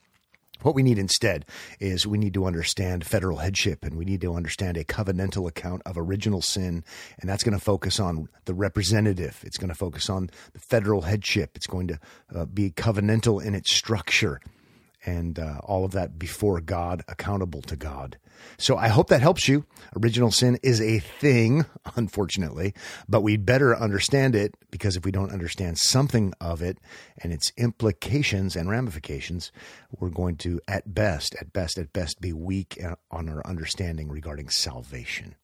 What 0.63 0.75
we 0.75 0.83
need 0.83 0.99
instead 0.99 1.45
is 1.81 2.07
we 2.07 2.19
need 2.19 2.35
to 2.35 2.47
understand 2.47 3.07
federal 3.07 3.39
headship 3.39 3.85
and 3.85 3.97
we 3.97 4.05
need 4.05 4.21
to 4.23 4.35
understand 4.35 4.77
a 4.77 4.85
covenantal 4.85 5.49
account 5.49 5.83
of 5.85 5.99
original 5.99 6.43
sin. 6.43 6.85
And 7.21 7.29
that's 7.29 7.45
going 7.45 7.57
to 7.57 7.65
focus 7.65 8.01
on 8.01 8.29
the 8.47 8.55
representative. 8.55 9.43
It's 9.45 9.59
going 9.59 9.69
to 9.69 9.75
focus 9.75 10.09
on 10.09 10.31
the 10.53 10.61
federal 10.61 11.03
headship. 11.03 11.53
It's 11.55 11.67
going 11.67 11.89
to 11.89 12.01
uh, 12.35 12.45
be 12.47 12.71
covenantal 12.71 13.45
in 13.45 13.55
its 13.55 13.73
structure 13.73 14.41
and 15.05 15.39
uh, 15.39 15.61
all 15.63 15.85
of 15.85 15.93
that 15.93 16.19
before 16.19 16.61
God, 16.61 17.05
accountable 17.09 17.63
to 17.63 17.77
God. 17.77 18.19
So 18.59 18.77
I 18.77 18.89
hope 18.89 19.09
that 19.09 19.21
helps 19.21 19.49
you. 19.49 19.67
Original 19.97 20.31
sin 20.31 20.59
is 20.63 20.81
a 20.81 20.99
thing, 20.99 21.65
unfortunately, 21.97 22.75
but 23.09 23.23
we 23.23 23.37
better 23.37 23.77
understand 23.77 24.35
it 24.35 24.55
because 24.71 24.97
if 24.97 25.05
we 25.05 25.13
don't 25.13 25.33
understand 25.33 25.79
something 25.79 26.33
of 26.41 26.63
it 26.63 26.79
and 27.23 27.33
its 27.33 27.53
implications 27.57 28.57
and 28.57 28.69
ramifications, 28.69 29.53
we're 29.99 30.11
going 30.11 30.37
to, 30.37 30.61
at 30.69 30.95
best, 30.95 31.35
at 31.41 31.53
best, 31.53 31.79
at 31.79 31.93
best, 31.93 32.21
be 32.21 32.33
weak 32.33 32.83
on 33.11 33.29
our 33.29 33.47
understanding 33.47 34.09
regarding 34.09 34.49
salvation. 34.49 35.35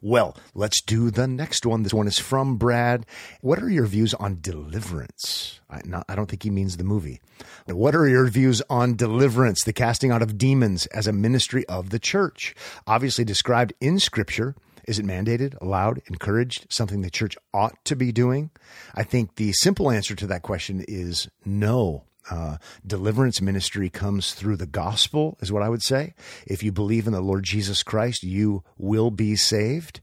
Well, 0.00 0.36
let's 0.54 0.80
do 0.82 1.10
the 1.10 1.26
next 1.26 1.66
one. 1.66 1.82
This 1.82 1.94
one 1.94 2.06
is 2.06 2.18
from 2.18 2.56
Brad. 2.56 3.04
What 3.40 3.62
are 3.62 3.68
your 3.68 3.86
views 3.86 4.14
on 4.14 4.38
deliverance? 4.40 5.60
I, 5.68 5.80
not, 5.84 6.04
I 6.08 6.14
don't 6.14 6.26
think 6.26 6.42
he 6.42 6.50
means 6.50 6.76
the 6.76 6.84
movie. 6.84 7.20
What 7.66 7.94
are 7.94 8.08
your 8.08 8.26
views 8.28 8.62
on 8.70 8.94
deliverance, 8.96 9.64
the 9.64 9.72
casting 9.72 10.10
out 10.10 10.22
of 10.22 10.38
demons 10.38 10.86
as 10.86 11.06
a 11.06 11.12
ministry 11.12 11.66
of 11.66 11.90
the 11.90 11.98
church? 11.98 12.54
Obviously 12.86 13.24
described 13.24 13.72
in 13.80 13.98
Scripture. 13.98 14.54
Is 14.86 14.98
it 14.98 15.04
mandated, 15.04 15.60
allowed, 15.60 16.00
encouraged, 16.06 16.66
something 16.70 17.02
the 17.02 17.10
church 17.10 17.36
ought 17.52 17.84
to 17.84 17.94
be 17.94 18.10
doing? 18.10 18.50
I 18.94 19.02
think 19.02 19.36
the 19.36 19.52
simple 19.52 19.90
answer 19.90 20.14
to 20.14 20.26
that 20.28 20.42
question 20.42 20.82
is 20.88 21.28
no 21.44 22.04
uh, 22.30 22.58
deliverance 22.86 23.40
ministry 23.40 23.90
comes 23.90 24.34
through 24.34 24.56
the 24.56 24.66
gospel, 24.66 25.36
is 25.40 25.52
what 25.52 25.62
I 25.62 25.68
would 25.68 25.82
say. 25.82 26.14
If 26.46 26.62
you 26.62 26.72
believe 26.72 27.06
in 27.06 27.12
the 27.12 27.20
Lord 27.20 27.44
Jesus 27.44 27.82
Christ, 27.82 28.22
you 28.22 28.62
will 28.76 29.10
be 29.10 29.36
saved 29.36 30.00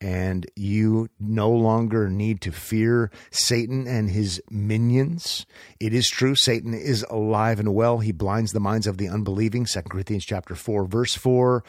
and 0.00 0.46
you 0.54 1.08
no 1.18 1.50
longer 1.50 2.08
need 2.08 2.40
to 2.42 2.52
fear 2.52 3.10
Satan 3.30 3.86
and 3.86 4.10
his 4.10 4.40
minions. 4.50 5.44
It 5.80 5.92
is 5.92 6.08
true 6.08 6.34
Satan 6.34 6.72
is 6.74 7.04
alive 7.10 7.58
and 7.58 7.74
well. 7.74 7.98
He 7.98 8.12
blinds 8.12 8.52
the 8.52 8.60
minds 8.60 8.86
of 8.86 8.98
the 8.98 9.08
unbelieving. 9.08 9.64
2 9.64 9.82
Corinthians 9.82 10.24
chapter 10.24 10.54
4 10.54 10.84
verse 10.84 11.14
4. 11.14 11.64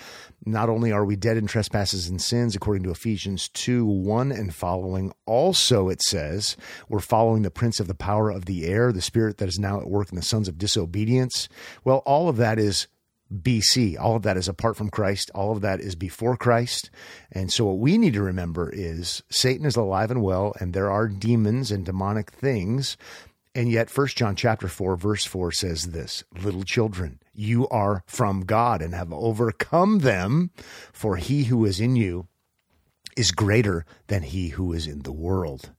Not 0.46 0.70
only 0.70 0.92
are 0.92 1.06
we 1.06 1.16
dead 1.16 1.38
in 1.38 1.48
trespasses 1.48 2.08
and 2.08 2.22
sins 2.22 2.56
according 2.56 2.84
to 2.84 2.92
Ephesians 2.92 3.50
2 3.50 3.86
1 3.86 4.32
and 4.32 4.54
following, 4.54 5.12
also 5.26 5.90
it 5.90 6.02
says 6.04 6.56
we're 6.88 7.00
following 7.00 7.42
the 7.42 7.52
prince 7.52 7.80
of 7.80 7.88
the 7.88 7.96
power 7.96 8.30
of 8.30 8.46
the 8.46 8.66
air, 8.66 8.92
the 8.92 9.02
spirit 9.02 9.38
that 9.40 9.50
is 9.50 9.60
now 9.60 9.80
at 9.80 9.90
work 9.90 10.10
in 10.10 10.16
the 10.16 10.22
sons 10.22 10.48
of 10.48 10.58
disobedience. 10.58 11.50
Well, 11.84 12.04
all 12.06 12.30
of 12.30 12.38
that 12.38 12.60
is 12.60 12.88
BC. 13.34 14.00
All 14.00 14.16
of 14.16 14.24
that 14.24 14.38
is 14.38 14.48
apart 14.48 14.76
from 14.76 14.90
Christ. 14.90 15.32
All 15.36 15.52
of 15.52 15.62
that 15.62 15.80
is 15.80 15.96
before 15.96 16.36
Christ. 16.36 16.90
And 17.32 17.52
so 17.52 17.66
what 17.66 17.80
we 17.80 17.98
need 17.98 18.14
to 18.14 18.22
remember 18.22 18.70
is 18.70 19.24
Satan 19.30 19.66
is 19.66 19.76
alive 19.76 20.12
and 20.12 20.22
well, 20.22 20.54
and 20.60 20.74
there 20.74 20.92
are 20.92 21.08
demons 21.08 21.72
and 21.72 21.86
demonic 21.86 22.32
things. 22.32 22.98
And 23.56 23.70
yet, 23.70 23.90
First 23.90 24.16
John 24.18 24.36
chapter 24.36 24.68
4, 24.68 24.96
verse 24.96 25.26
4 25.26 25.52
says 25.52 25.86
this 25.86 26.24
Little 26.42 26.64
children, 26.64 27.20
you 27.34 27.68
are 27.70 28.04
from 28.06 28.42
God 28.42 28.82
and 28.82 28.94
have 28.94 29.12
overcome 29.12 30.00
them, 30.00 30.52
for 30.94 31.16
he 31.16 31.46
who 31.46 31.66
is 31.66 31.80
in 31.80 31.96
you 31.96 32.28
is 33.18 33.32
greater 33.32 33.86
than 34.08 34.24
he 34.24 34.50
who 34.50 34.72
is 34.72 34.88
in 34.88 35.02
the 35.02 35.12
world. 35.12 35.72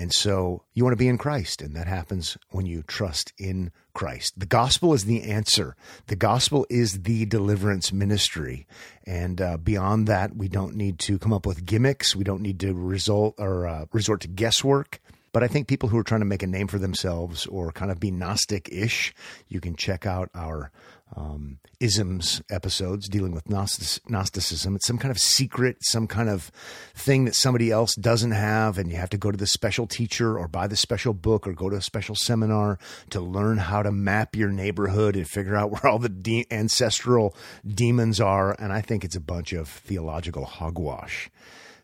And 0.00 0.14
so 0.14 0.62
you 0.72 0.82
want 0.82 0.94
to 0.94 1.04
be 1.04 1.08
in 1.08 1.18
Christ, 1.18 1.60
and 1.60 1.76
that 1.76 1.86
happens 1.86 2.38
when 2.48 2.64
you 2.64 2.82
trust 2.82 3.34
in 3.36 3.70
Christ. 3.92 4.32
The 4.34 4.46
gospel 4.46 4.94
is 4.94 5.04
the 5.04 5.24
answer. 5.24 5.76
The 6.06 6.16
gospel 6.16 6.66
is 6.70 7.02
the 7.02 7.26
deliverance 7.26 7.92
ministry. 7.92 8.66
And 9.04 9.42
uh, 9.42 9.58
beyond 9.58 10.06
that, 10.06 10.34
we 10.34 10.48
don't 10.48 10.74
need 10.74 11.00
to 11.00 11.18
come 11.18 11.34
up 11.34 11.44
with 11.44 11.66
gimmicks. 11.66 12.16
We 12.16 12.24
don't 12.24 12.40
need 12.40 12.60
to 12.60 12.72
result 12.72 13.34
or 13.36 13.66
uh, 13.66 13.84
resort 13.92 14.22
to 14.22 14.28
guesswork. 14.28 15.00
But 15.32 15.42
I 15.42 15.48
think 15.48 15.68
people 15.68 15.90
who 15.90 15.98
are 15.98 16.02
trying 16.02 16.22
to 16.22 16.26
make 16.26 16.42
a 16.42 16.46
name 16.46 16.68
for 16.68 16.78
themselves 16.78 17.44
or 17.44 17.70
kind 17.70 17.90
of 17.90 18.00
be 18.00 18.10
Gnostic 18.10 18.70
ish, 18.72 19.12
you 19.48 19.60
can 19.60 19.76
check 19.76 20.06
out 20.06 20.30
our 20.34 20.70
um, 21.16 21.58
isms 21.80 22.42
episodes 22.50 23.08
dealing 23.08 23.32
with 23.32 23.48
Gnosticism. 23.48 24.76
It's 24.76 24.86
some 24.86 24.98
kind 24.98 25.10
of 25.10 25.18
secret, 25.18 25.78
some 25.80 26.06
kind 26.06 26.28
of 26.28 26.50
thing 26.94 27.24
that 27.24 27.34
somebody 27.34 27.70
else 27.70 27.94
doesn't 27.94 28.30
have, 28.30 28.78
and 28.78 28.90
you 28.90 28.96
have 28.96 29.10
to 29.10 29.18
go 29.18 29.30
to 29.30 29.36
the 29.36 29.46
special 29.46 29.86
teacher 29.86 30.38
or 30.38 30.46
buy 30.46 30.66
the 30.66 30.76
special 30.76 31.12
book 31.12 31.46
or 31.46 31.52
go 31.52 31.70
to 31.70 31.76
a 31.76 31.82
special 31.82 32.14
seminar 32.14 32.78
to 33.10 33.20
learn 33.20 33.58
how 33.58 33.82
to 33.82 33.90
map 33.90 34.36
your 34.36 34.50
neighborhood 34.50 35.16
and 35.16 35.28
figure 35.28 35.56
out 35.56 35.70
where 35.82 35.86
all 35.90 35.98
the 35.98 36.08
de- 36.08 36.46
ancestral 36.50 37.34
demons 37.66 38.20
are. 38.20 38.54
And 38.58 38.72
I 38.72 38.80
think 38.80 39.04
it's 39.04 39.16
a 39.16 39.20
bunch 39.20 39.52
of 39.52 39.68
theological 39.68 40.44
hogwash. 40.44 41.30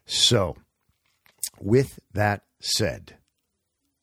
So, 0.05 0.57
with 1.61 1.99
that 2.13 2.43
said, 2.61 3.17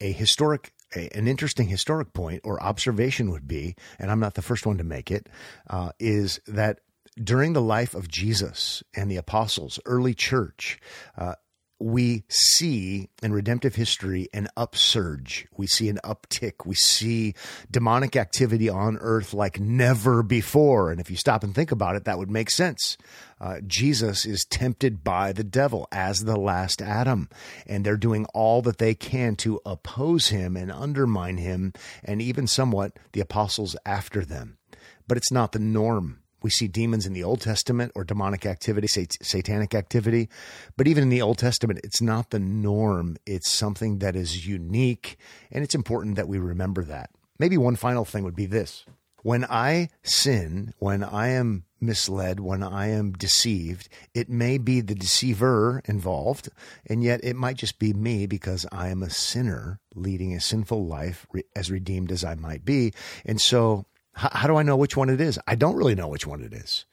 a 0.01 0.11
historic 0.11 0.72
a, 0.95 1.09
an 1.15 1.27
interesting 1.27 1.67
historic 1.67 2.13
point 2.13 2.41
or 2.43 2.62
observation 2.62 3.31
would 3.31 3.47
be, 3.47 3.75
and 4.00 4.12
I'm 4.12 4.19
not 4.19 4.35
the 4.35 4.41
first 4.41 4.65
one 4.65 4.77
to 4.77 4.83
make 4.83 5.12
it, 5.12 5.27
uh, 5.69 5.91
is 6.00 6.39
that 6.47 6.79
during 7.21 7.53
the 7.53 7.62
life 7.62 7.93
of 7.93 8.07
Jesus 8.07 8.83
and 8.95 9.09
the 9.09 9.17
apostles, 9.17 9.79
early 9.85 10.13
church, 10.13 10.79
uh, 11.17 11.35
we 11.83 12.23
see 12.29 13.09
in 13.21 13.33
redemptive 13.33 13.75
history 13.75 14.29
an 14.33 14.47
upsurge. 14.55 15.47
We 15.57 15.67
see 15.67 15.89
an 15.89 15.99
uptick. 16.03 16.65
We 16.65 16.75
see 16.75 17.35
demonic 17.69 18.15
activity 18.15 18.69
on 18.69 18.97
earth 19.01 19.33
like 19.33 19.59
never 19.59 20.23
before. 20.23 20.91
And 20.91 21.01
if 21.01 21.11
you 21.11 21.17
stop 21.17 21.43
and 21.43 21.53
think 21.53 21.73
about 21.73 21.97
it, 21.97 22.05
that 22.05 22.17
would 22.17 22.31
make 22.31 22.49
sense. 22.49 22.97
Uh, 23.39 23.59
Jesus 23.67 24.25
is 24.25 24.45
tempted 24.45 25.03
by 25.03 25.33
the 25.33 25.43
devil 25.43 25.89
as 25.91 26.21
the 26.21 26.39
last 26.39 26.81
Adam, 26.81 27.27
and 27.67 27.85
they're 27.85 27.97
doing 27.97 28.25
all 28.33 28.61
that 28.61 28.77
they 28.77 28.95
can 28.95 29.35
to 29.35 29.59
oppose 29.65 30.29
him 30.29 30.55
and 30.55 30.71
undermine 30.71 31.35
him, 31.35 31.73
and 32.01 32.21
even 32.21 32.47
somewhat 32.47 32.97
the 33.11 33.19
apostles 33.19 33.75
after 33.85 34.23
them. 34.23 34.57
But 35.05 35.17
it's 35.17 35.31
not 35.33 35.51
the 35.51 35.59
norm 35.59 36.22
we 36.43 36.50
see 36.50 36.67
demons 36.67 37.05
in 37.05 37.13
the 37.13 37.23
Old 37.23 37.41
Testament 37.41 37.91
or 37.95 38.03
demonic 38.03 38.45
activity, 38.45 38.88
sat- 38.88 39.17
satanic 39.21 39.73
activity. 39.73 40.29
But 40.77 40.88
even 40.88 41.03
in 41.03 41.09
the 41.09 41.21
Old 41.21 41.38
Testament, 41.38 41.79
it's 41.83 42.01
not 42.01 42.29
the 42.29 42.39
norm. 42.39 43.17
It's 43.25 43.50
something 43.50 44.00
that 44.00 44.15
is 44.15 44.45
unique. 44.45 45.17
And 45.51 45.63
it's 45.63 45.75
important 45.75 46.15
that 46.17 46.27
we 46.27 46.38
remember 46.38 46.83
that. 46.83 47.09
Maybe 47.39 47.57
one 47.57 47.75
final 47.75 48.05
thing 48.05 48.23
would 48.23 48.35
be 48.35 48.45
this 48.45 48.85
when 49.23 49.45
I 49.45 49.88
sin, 50.03 50.73
when 50.79 51.01
I 51.01 51.29
am 51.29 51.63
misled, 51.79 52.39
when 52.41 52.62
I 52.62 52.89
am 52.89 53.13
deceived, 53.13 53.88
it 54.13 54.29
may 54.29 54.57
be 54.57 54.81
the 54.81 54.95
deceiver 54.95 55.81
involved, 55.85 56.50
and 56.85 57.03
yet 57.03 57.21
it 57.23 57.35
might 57.35 57.57
just 57.57 57.79
be 57.79 57.93
me 57.93 58.25
because 58.25 58.65
I 58.71 58.89
am 58.89 59.01
a 59.01 59.09
sinner 59.09 59.79
leading 59.95 60.33
a 60.33 60.41
sinful 60.41 60.85
life 60.85 61.25
as 61.55 61.71
redeemed 61.71 62.12
as 62.12 62.23
I 62.23 62.35
might 62.35 62.65
be. 62.65 62.93
And 63.25 63.39
so 63.39 63.85
how, 64.13 64.29
how 64.32 64.48
do 64.48 64.55
I 64.55 64.63
know 64.63 64.77
which 64.77 64.98
one 64.98 65.10
it 65.10 65.22
is? 65.22 65.39
I 65.48 65.55
don't 65.55 65.75
really 65.75 65.96
know 65.96 66.08
which 66.08 66.27
one 66.27 66.41
it 66.41 66.53
is. 66.53 66.86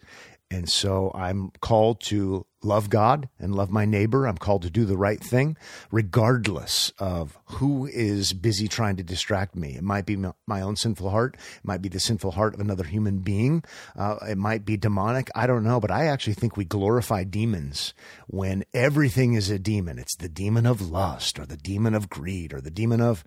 And 0.53 0.69
so 0.69 1.12
I'm 1.15 1.53
called 1.61 2.00
to 2.07 2.45
love 2.62 2.91
God 2.91 3.29
and 3.39 3.55
love 3.55 3.71
my 3.71 3.85
neighbor. 3.85 4.27
I'm 4.27 4.37
called 4.37 4.62
to 4.62 4.71
do 4.71 4.85
the 4.85 4.97
right 4.97 5.23
thing, 5.23 5.57
regardless 5.93 6.91
of 6.99 7.39
who 7.45 7.87
is 7.87 8.33
busy 8.33 8.67
trying 8.67 8.97
to 8.97 9.05
distract 9.05 9.55
me. 9.55 9.77
It 9.77 9.85
might 9.85 10.07
be 10.07 10.17
my 10.17 10.61
own 10.61 10.75
sinful 10.75 11.09
heart. 11.09 11.37
It 11.37 11.65
might 11.65 11.83
be 11.83 11.89
the 11.89 12.00
sinful 12.00 12.33
heart 12.33 12.55
of 12.55 12.61
another 12.61 12.83
human 12.83 13.19
being. 13.19 13.62
Uh, 13.97 14.17
it 14.29 14.39
might 14.39 14.65
be 14.65 14.77
demonic. 14.77 15.31
I 15.37 15.47
don't 15.47 15.62
know. 15.62 15.79
But 15.79 15.93
I 15.93 16.07
actually 16.07 16.35
think 16.35 16.57
we 16.57 16.65
glorify 16.65 17.23
demons 17.23 17.95
when 18.27 18.65
everything 18.75 19.35
is 19.35 19.50
a 19.50 19.59
demon. 19.59 20.00
It's 20.00 20.17
the 20.17 20.29
demon 20.29 20.67
of 20.67 20.91
lust 20.91 21.39
or 21.39 21.47
the 21.47 21.57
demon 21.57 21.95
of 21.95 22.11
greed 22.11 22.53
or 22.53 22.61
the 22.61 22.73
demon 22.73 23.00
of 23.00 23.23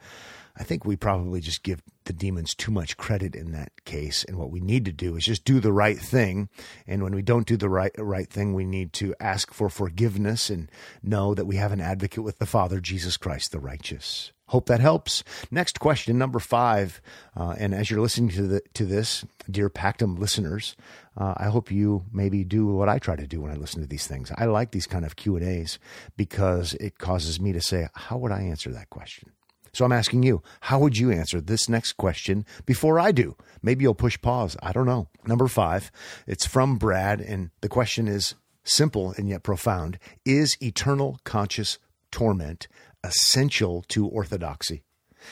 I 0.55 0.63
think 0.63 0.85
we 0.85 0.95
probably 0.95 1.41
just 1.41 1.63
give 1.63 1.81
the 2.05 2.13
demons 2.13 2.55
too 2.55 2.71
much 2.71 2.97
credit 2.97 3.35
in 3.35 3.51
that 3.51 3.71
case. 3.85 4.23
And 4.23 4.37
what 4.37 4.51
we 4.51 4.59
need 4.59 4.85
to 4.85 4.91
do 4.91 5.15
is 5.15 5.25
just 5.25 5.45
do 5.45 5.59
the 5.59 5.73
right 5.73 5.99
thing. 5.99 6.49
And 6.87 7.03
when 7.03 7.15
we 7.15 7.21
don't 7.21 7.47
do 7.47 7.57
the 7.57 7.69
right 7.69 7.91
right 7.97 8.29
thing, 8.29 8.53
we 8.53 8.65
need 8.65 8.93
to 8.93 9.15
ask 9.19 9.53
for 9.53 9.69
forgiveness 9.69 10.49
and 10.49 10.69
know 11.01 11.33
that 11.33 11.45
we 11.45 11.55
have 11.57 11.71
an 11.71 11.81
advocate 11.81 12.23
with 12.23 12.39
the 12.39 12.45
Father, 12.45 12.79
Jesus 12.79 13.17
Christ, 13.17 13.51
the 13.51 13.59
righteous. 13.59 14.31
Hope 14.47 14.67
that 14.67 14.81
helps. 14.81 15.23
Next 15.49 15.79
question, 15.79 16.17
number 16.17 16.37
five. 16.37 17.01
Uh, 17.35 17.55
and 17.57 17.73
as 17.73 17.89
you're 17.89 18.01
listening 18.01 18.29
to 18.31 18.43
the, 18.43 18.61
to 18.75 18.85
this, 18.85 19.25
dear 19.49 19.69
Pactum 19.69 20.19
listeners, 20.19 20.75
uh, 21.17 21.33
I 21.37 21.45
hope 21.45 21.71
you 21.71 22.05
maybe 22.11 22.43
do 22.43 22.67
what 22.67 22.89
I 22.89 22.99
try 22.99 23.15
to 23.15 23.25
do 23.25 23.41
when 23.41 23.51
I 23.51 23.55
listen 23.55 23.81
to 23.81 23.87
these 23.87 24.05
things. 24.05 24.31
I 24.37 24.45
like 24.45 24.71
these 24.71 24.85
kind 24.85 25.05
of 25.05 25.15
Q 25.15 25.37
and 25.37 25.45
A's 25.45 25.79
because 26.17 26.73
it 26.75 26.99
causes 26.99 27.39
me 27.39 27.51
to 27.53 27.61
say, 27.61 27.87
how 27.93 28.17
would 28.17 28.31
I 28.31 28.41
answer 28.41 28.69
that 28.71 28.89
question? 28.89 29.31
So 29.73 29.85
I'm 29.85 29.91
asking 29.91 30.23
you, 30.23 30.43
how 30.61 30.79
would 30.79 30.97
you 30.97 31.11
answer 31.11 31.41
this 31.41 31.67
next 31.67 31.93
question 31.93 32.45
before 32.65 32.99
I 32.99 33.11
do? 33.11 33.35
Maybe 33.63 33.83
you'll 33.83 33.95
push 33.95 34.21
pause. 34.21 34.55
I 34.61 34.71
don't 34.71 34.85
know. 34.85 35.07
Number 35.25 35.47
five, 35.47 35.91
it's 36.27 36.45
from 36.45 36.77
Brad, 36.77 37.19
and 37.19 37.49
the 37.61 37.69
question 37.69 38.07
is 38.07 38.35
simple 38.63 39.13
and 39.17 39.27
yet 39.27 39.41
profound. 39.41 39.97
Is 40.25 40.57
eternal 40.61 41.19
conscious 41.23 41.79
torment 42.11 42.67
essential 43.03 43.83
to 43.89 44.07
orthodoxy? 44.07 44.83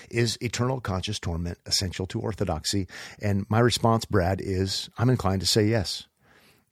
Is 0.10 0.38
eternal 0.42 0.80
conscious 0.82 1.20
torment 1.20 1.60
essential 1.66 2.08
to 2.08 2.20
orthodoxy? 2.20 2.88
And 3.22 3.46
my 3.50 3.60
response, 3.60 4.06
Brad, 4.06 4.42
is 4.42 4.90
I'm 4.98 5.10
inclined 5.10 5.42
to 5.42 5.48
say 5.48 5.66
yes. 5.66 6.08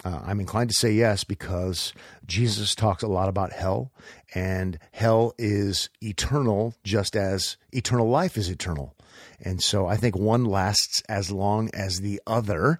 Uh, 0.03 0.21
I'm 0.23 0.39
inclined 0.39 0.69
to 0.69 0.75
say 0.75 0.91
yes 0.91 1.23
because 1.23 1.93
Jesus 2.25 2.73
talks 2.73 3.03
a 3.03 3.07
lot 3.07 3.27
about 3.29 3.51
hell, 3.51 3.91
and 4.33 4.79
hell 4.91 5.33
is 5.37 5.89
eternal 6.01 6.73
just 6.83 7.15
as 7.15 7.57
eternal 7.71 8.07
life 8.07 8.37
is 8.37 8.49
eternal. 8.49 8.95
And 9.41 9.61
so 9.61 9.87
I 9.87 9.97
think 9.97 10.17
one 10.17 10.45
lasts 10.45 11.01
as 11.09 11.31
long 11.31 11.69
as 11.73 11.99
the 11.99 12.21
other, 12.25 12.79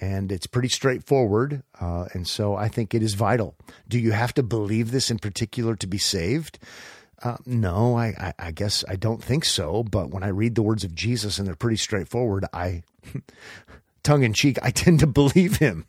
and 0.00 0.30
it's 0.30 0.46
pretty 0.46 0.68
straightforward. 0.68 1.62
Uh, 1.80 2.06
and 2.12 2.26
so 2.26 2.54
I 2.54 2.68
think 2.68 2.94
it 2.94 3.02
is 3.02 3.14
vital. 3.14 3.56
Do 3.88 3.98
you 3.98 4.12
have 4.12 4.34
to 4.34 4.42
believe 4.42 4.90
this 4.90 5.10
in 5.10 5.18
particular 5.18 5.76
to 5.76 5.86
be 5.86 5.98
saved? 5.98 6.58
Uh, 7.22 7.36
no, 7.44 7.96
I, 7.96 8.06
I, 8.06 8.34
I 8.38 8.50
guess 8.52 8.84
I 8.88 8.94
don't 8.94 9.22
think 9.22 9.44
so. 9.44 9.82
But 9.82 10.10
when 10.10 10.22
I 10.22 10.28
read 10.28 10.54
the 10.54 10.62
words 10.62 10.84
of 10.84 10.94
Jesus 10.94 11.38
and 11.38 11.46
they're 11.46 11.56
pretty 11.56 11.76
straightforward, 11.76 12.44
I 12.52 12.82
tongue 14.02 14.22
in 14.22 14.32
cheek, 14.32 14.58
I 14.62 14.70
tend 14.72 15.00
to 15.00 15.06
believe 15.06 15.56
him. 15.56 15.86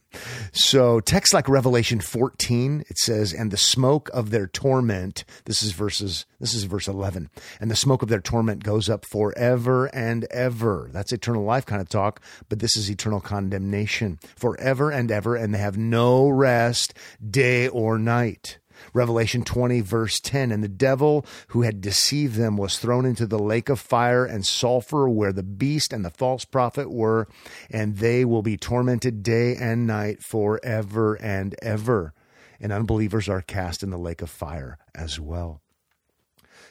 So, 0.52 1.00
text 1.00 1.34
like 1.34 1.48
Revelation 1.48 2.00
14, 2.00 2.84
it 2.90 2.98
says, 2.98 3.32
and 3.32 3.52
the 3.52 3.58
smoke 3.58 4.10
of 4.14 4.32
their 4.32 4.48
torment, 4.48 5.24
this 5.46 5.62
is 5.62 5.72
verses, 5.72 6.26
this 6.40 6.54
is 6.54 6.64
verse 6.64 6.88
11, 6.88 7.30
and 7.60 7.70
the 7.70 7.76
smoke 7.76 8.02
of 8.02 8.10
their 8.10 8.20
torment 8.20 8.64
goes 8.64 8.90
up 8.90 9.06
forever 9.12 9.86
and 9.88 10.26
ever. 10.32 10.90
That's 10.92 11.14
eternal 11.14 11.44
life 11.44 11.66
kind 11.66 11.82
of 11.82 11.90
talk, 11.90 12.22
but 12.50 12.60
this 12.60 12.76
is 12.76 12.90
eternal 12.90 13.22
condemnation 13.22 14.20
forever 14.36 14.90
and 14.90 15.12
ever, 15.12 15.36
and 15.36 15.54
they 15.54 15.60
have 15.60 15.78
no 15.78 16.28
rest 16.28 16.94
day 17.30 17.68
or 17.68 18.00
night. 18.00 18.58
Revelation 18.94 19.44
20, 19.44 19.82
verse 19.82 20.20
10. 20.20 20.52
And 20.52 20.64
the 20.64 20.68
devil 20.68 21.26
who 21.50 21.62
had 21.64 21.82
deceived 21.82 22.36
them 22.36 22.58
was 22.58 22.78
thrown 22.80 23.06
into 23.06 23.26
the 23.26 23.40
lake 23.40 23.70
of 23.70 23.80
fire 23.80 24.26
and 24.26 24.46
sulfur 24.46 25.10
where 25.10 25.34
the 25.34 25.44
beast 25.44 25.94
and 25.94 26.04
the 26.04 26.10
false 26.10 26.46
prophet 26.46 26.92
were, 26.92 27.28
and 27.70 27.98
they 27.98 28.26
will 28.26 28.42
be 28.42 28.58
tormented 28.58 29.24
day 29.24 29.56
and 29.56 29.88
night 29.88 30.24
forever 30.24 31.16
and 31.16 31.56
ever. 31.62 32.14
And 32.60 32.72
unbelievers 32.72 33.30
are 33.30 33.42
cast 33.42 33.84
in 33.84 33.90
the 33.90 33.98
lake 33.98 34.22
of 34.22 34.30
fire 34.30 34.78
as 34.94 35.20
well. 35.20 35.62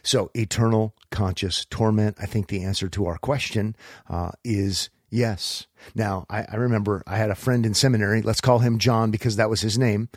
So, 0.02 0.30
eternal 0.34 0.94
conscious 1.10 1.64
torment. 1.64 2.16
I 2.20 2.26
think 2.26 2.48
the 2.48 2.62
answer 2.62 2.88
to 2.88 3.06
our 3.06 3.18
question 3.18 3.74
uh, 4.08 4.30
is 4.44 4.90
Yes. 5.10 5.66
Now, 5.94 6.26
I, 6.28 6.44
I, 6.50 6.56
remember 6.56 7.02
I 7.06 7.16
had 7.16 7.30
a 7.30 7.34
friend 7.34 7.64
in 7.64 7.72
seminary. 7.72 8.20
Let's 8.20 8.42
call 8.42 8.58
him 8.58 8.78
John 8.78 9.10
because 9.10 9.36
that 9.36 9.48
was 9.48 9.62
his 9.62 9.78
name. 9.78 10.10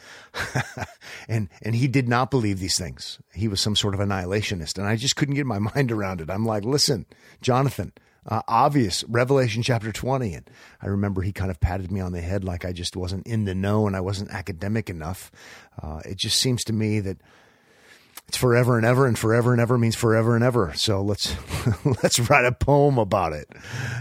and, 1.29 1.48
and 1.62 1.75
he 1.75 1.88
did 1.88 2.10
not 2.10 2.29
believe 2.29 2.60
these 2.60 2.77
things. 2.77 3.19
He 3.33 3.48
was 3.48 3.62
some 3.62 3.75
sort 3.75 3.93
of 3.93 4.01
annihilationist. 4.01 4.77
And 4.77 4.88
I 4.88 4.98
just 4.98 5.15
couldn't 5.15 5.36
get 5.36 5.45
my 5.45 5.60
mind 5.75 5.91
around 5.91 6.19
it. 6.19 6.29
I'm 6.29 6.45
like, 6.45 6.65
listen, 6.65 7.05
Jonathan, 7.41 7.93
uh, 8.27 8.41
obvious 8.50 9.05
Revelation 9.05 9.63
chapter 9.63 9.93
20. 9.93 10.33
And 10.33 10.50
I 10.81 10.88
remember 10.88 11.21
he 11.21 11.31
kind 11.31 11.51
of 11.51 11.62
patted 11.62 11.89
me 11.89 12.01
on 12.01 12.12
the 12.12 12.21
head 12.21 12.43
like 12.43 12.65
I 12.65 12.74
just 12.74 12.98
wasn't 12.98 13.25
in 13.25 13.45
the 13.45 13.55
know 13.55 13.88
and 13.88 13.95
I 13.95 14.01
wasn't 14.01 14.31
academic 14.31 14.89
enough. 14.89 15.31
Uh, 15.81 16.01
it 16.03 16.17
just 16.17 16.38
seems 16.38 16.65
to 16.65 16.74
me 16.74 17.00
that 17.00 17.17
forever 18.41 18.75
and 18.75 18.86
ever 18.88 19.05
and 19.05 19.19
forever 19.19 19.51
and 19.51 19.62
ever 19.62 19.77
means 19.77 19.95
forever 19.95 20.33
and 20.33 20.43
ever 20.43 20.74
so 20.75 21.00
let's 21.00 21.36
let's 22.03 22.19
write 22.21 22.43
a 22.43 22.51
poem 22.51 22.98
about 22.98 23.33
it 23.33 23.48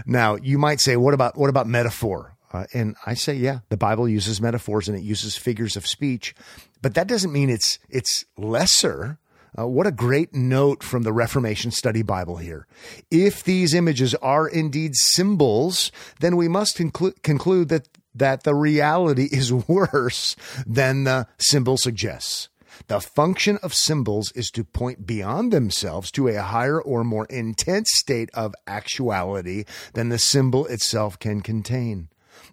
now 0.07 0.35
you 0.35 0.57
might 0.57 0.81
say 0.81 0.97
what 0.97 1.13
about 1.13 1.37
what 1.37 1.47
about 1.49 1.67
metaphor 1.67 2.35
uh, 2.51 2.65
and 2.73 2.95
i 3.05 3.13
say 3.13 3.35
yeah 3.35 3.59
the 3.69 3.77
bible 3.77 4.09
uses 4.09 4.41
metaphors 4.41 4.89
and 4.89 4.97
it 4.97 5.03
uses 5.03 5.37
figures 5.37 5.77
of 5.77 5.85
speech 5.85 6.33
but 6.81 6.95
that 6.95 7.05
doesn't 7.07 7.31
mean 7.31 7.51
it's 7.51 7.77
it's 7.87 8.25
lesser 8.35 9.19
uh, 9.59 9.67
what 9.67 9.85
a 9.85 9.91
great 9.91 10.33
note 10.33 10.81
from 10.81 11.03
the 11.03 11.11
Reformation 11.11 11.71
Study 11.71 12.03
Bible 12.03 12.37
here. 12.37 12.67
If 13.11 13.43
these 13.43 13.73
images 13.73 14.15
are 14.15 14.47
indeed 14.47 14.95
symbols, 14.95 15.91
then 16.21 16.37
we 16.37 16.47
must 16.47 16.77
conclu- 16.77 17.21
conclude 17.21 17.67
that, 17.67 17.89
that 18.15 18.43
the 18.43 18.55
reality 18.55 19.27
is 19.29 19.51
worse 19.67 20.37
than 20.65 21.03
the 21.03 21.27
symbol 21.37 21.75
suggests. 21.75 22.47
The 22.87 22.99
function 22.99 23.57
of 23.63 23.73
symbols 23.73 24.31
is 24.33 24.49
to 24.51 24.63
point 24.63 25.05
beyond 25.05 25.51
themselves 25.51 26.11
to 26.11 26.27
a 26.27 26.41
higher 26.41 26.81
or 26.81 27.03
more 27.03 27.25
intense 27.25 27.89
state 27.93 28.29
of 28.33 28.55
actuality 28.67 29.65
than 29.93 30.09
the 30.09 30.19
symbol 30.19 30.65
itself 30.65 31.19
can 31.19 31.41
contain. 31.41 32.09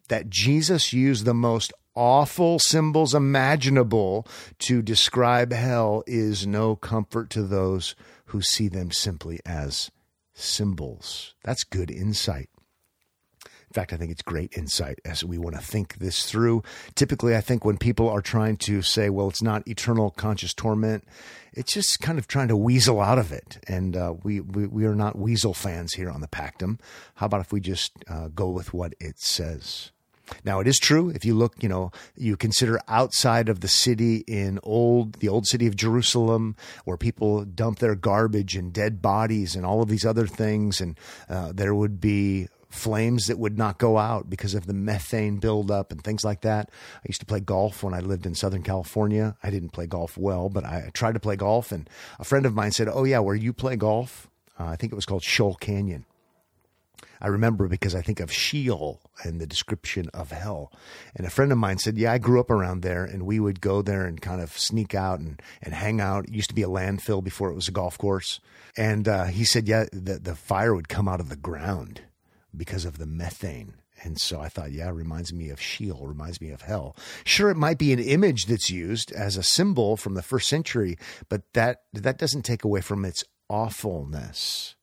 That 0.09 0.31
Jesus 0.31 0.93
used 0.93 1.25
the 1.25 1.35
most 1.35 1.73
awful 1.95 2.59
symbols 2.59 3.15
imaginable 3.15 4.27
to 4.61 4.83
describe 4.83 5.53
hell 5.53 6.05
is 6.07 6.47
no 6.47 6.77
comfort 6.77 7.31
to 7.31 7.43
those 7.43 7.97
who 8.27 8.41
see 8.41 8.69
them 8.69 8.93
simply 8.93 9.41
as 9.45 9.91
symbols. 10.35 11.35
That's 11.43 11.65
good 11.65 11.91
insight. 11.91 12.49
In 13.69 13.75
fact, 13.75 13.93
I 13.93 13.97
think 13.97 14.11
it's 14.11 14.23
great 14.23 14.57
insight 14.57 14.99
as 15.05 15.23
we 15.23 15.37
want 15.37 15.55
to 15.55 15.63
think 15.63 15.99
this 15.99 16.25
through. 16.25 16.63
Typically, 16.95 17.37
I 17.37 17.43
think 17.43 17.67
when 17.67 17.77
people 17.77 18.09
are 18.09 18.23
trying 18.23 18.57
to 18.59 18.81
say, 18.81 19.11
well, 19.11 19.29
it's 19.29 19.43
not 19.43 19.69
eternal 19.69 20.11
conscious 20.11 20.55
torment, 20.55 21.05
it's 21.53 21.75
just 21.75 22.01
kind 22.01 22.19
of 22.19 22.27
trying 22.27 22.49
to 22.49 22.57
weasel 22.57 23.01
out 23.01 23.19
of 23.19 23.31
it. 23.31 23.59
And 23.69 23.95
uh, 23.95 24.15
we, 24.23 24.41
we, 24.41 24.67
we, 24.67 24.87
are 24.87 24.95
not 24.95 25.19
weasel 25.19 25.53
fans 25.53 25.93
here 25.93 26.11
on 26.11 26.23
the 26.23 26.29
Pactum. 26.29 26.81
How 27.17 27.27
about 27.27 27.41
if 27.41 27.53
we 27.53 27.61
just 27.61 27.93
uh, 28.09 28.29
go 28.29 28.49
with 28.49 28.73
what 28.73 28.95
it 29.01 29.21
says? 29.21 29.91
Now 30.45 30.61
it 30.61 30.67
is 30.67 30.79
true 30.79 31.11
if 31.11 31.25
you 31.25 31.35
look, 31.35 31.55
you 31.63 31.69
know, 31.69 31.91
you 32.17 32.37
consider 32.37 32.81
outside 32.89 33.49
of 33.49 33.61
the 33.61 33.69
city 33.69 34.25
in 34.27 34.59
old 34.63 35.15
the 35.15 35.29
old 35.29 35.47
city 35.47 35.67
of 35.67 35.77
Jerusalem 35.77 36.57
where 36.85 36.97
people 36.97 37.45
dump 37.45 37.79
their 37.79 37.95
garbage 37.95 38.55
and 38.55 38.73
dead 38.73 39.01
bodies 39.01 39.57
and 39.57 39.65
all 39.65 39.83
of 39.83 39.89
these 39.89 40.05
other 40.05 40.27
things 40.27 40.81
and 40.81 40.99
uh, 41.29 41.53
there 41.53 41.75
would 41.75 42.01
be 42.01 42.49
flames 42.69 43.27
that 43.27 43.39
would 43.39 43.57
not 43.57 43.79
go 43.79 43.97
out 43.97 44.29
because 44.29 44.55
of 44.55 44.67
the 44.67 44.75
methane 44.75 45.39
buildup 45.39 45.91
and 45.91 46.03
things 46.03 46.25
like 46.25 46.43
that. 46.43 46.71
I 46.97 47.09
used 47.09 47.21
to 47.21 47.27
play 47.27 47.41
golf 47.41 47.83
when 47.83 47.95
I 47.95 48.01
lived 48.01 48.27
in 48.27 48.35
Southern 48.35 48.63
California. 48.63 49.37
I 49.43 49.51
didn't 49.51 49.71
play 49.71 49.87
golf 49.87 50.19
well, 50.19 50.49
but 50.49 50.65
I 50.65 50.91
tried 50.93 51.15
to 51.15 51.21
play 51.21 51.37
golf. 51.37 51.73
And 51.73 51.89
a 52.19 52.25
friend 52.25 52.47
of 52.47 52.55
mine 52.55 52.73
said, 52.73 52.89
Oh, 52.93 53.05
yeah, 53.05 53.21
where 53.21 53.35
you 53.35 53.53
play 53.53 53.77
golf? 53.77 54.29
Uh, 54.59 54.67
I 54.67 54.77
think 54.77 54.93
it 54.93 54.97
was 54.97 55.07
called 55.07 55.23
Scholl 55.23 55.59
Canyon. 55.59 56.05
I 57.21 57.29
remember 57.29 57.67
because 57.67 57.95
I 57.95 58.03
think 58.03 58.21
of 58.21 58.33
Sheol 58.33 59.01
and 59.25 59.41
the 59.41 59.47
description 59.47 60.09
of 60.15 60.31
hell. 60.31 60.73
And 61.17 61.27
a 61.27 61.31
friend 61.31 61.51
of 61.51 61.59
mine 61.59 61.79
said, 61.79 61.99
Yeah, 61.99 62.13
I 62.13 62.19
grew 62.19 62.39
up 62.39 62.51
around 62.51 62.83
there, 62.83 63.05
and 63.05 63.25
we 63.25 63.41
would 63.41 63.61
go 63.61 63.83
there 63.83 64.05
and 64.05 64.21
kind 64.21 64.41
of 64.41 64.57
sneak 64.57 64.95
out 64.95 65.19
and, 65.19 65.41
and 65.63 65.75
hang 65.75 66.01
out. 66.01 66.27
It 66.29 66.35
used 66.35 66.51
to 66.51 66.55
be 66.55 66.63
a 66.63 66.69
landfill 66.69 67.25
before 67.25 67.51
it 67.51 67.55
was 67.55 67.67
a 67.67 67.73
golf 67.73 67.99
course. 67.99 68.41
And 68.77 69.09
uh, 69.09 69.25
he 69.25 69.45
said, 69.45 69.67
Yeah, 69.67 69.87
the, 69.93 70.19
the 70.19 70.37
fire 70.37 70.75
would 70.75 70.89
come 70.89 71.09
out 71.09 71.21
of 71.21 71.29
the 71.29 71.37
ground 71.37 72.03
because 72.57 72.85
of 72.85 72.99
the 72.99 73.07
methane. 73.07 73.75
And 74.03 74.21
so 74.21 74.41
I 74.41 74.49
thought, 74.49 74.73
yeah, 74.73 74.91
reminds 74.91 75.33
me 75.33 75.51
of 75.51 75.61
Sheol, 75.61 76.07
reminds 76.07 76.41
me 76.41 76.51
of 76.51 76.63
hell. 76.63 76.97
Sure, 77.25 77.51
it 77.51 77.57
might 77.57 77.79
be 77.79 77.93
an 77.93 77.99
image 77.99 78.47
that's 78.47 78.71
used 78.71 79.11
as 79.13 79.37
a 79.37 79.43
symbol 79.43 79.97
from 79.97 80.15
the 80.15 80.23
first 80.23 80.49
century, 80.49 80.97
but 81.29 81.43
that 81.55 81.83
that 81.93 82.19
doesn't 82.19 82.43
take 82.43 82.65
away 82.65 82.81
from 82.81 83.05
its 83.05 83.25
awfulness. 83.49 84.77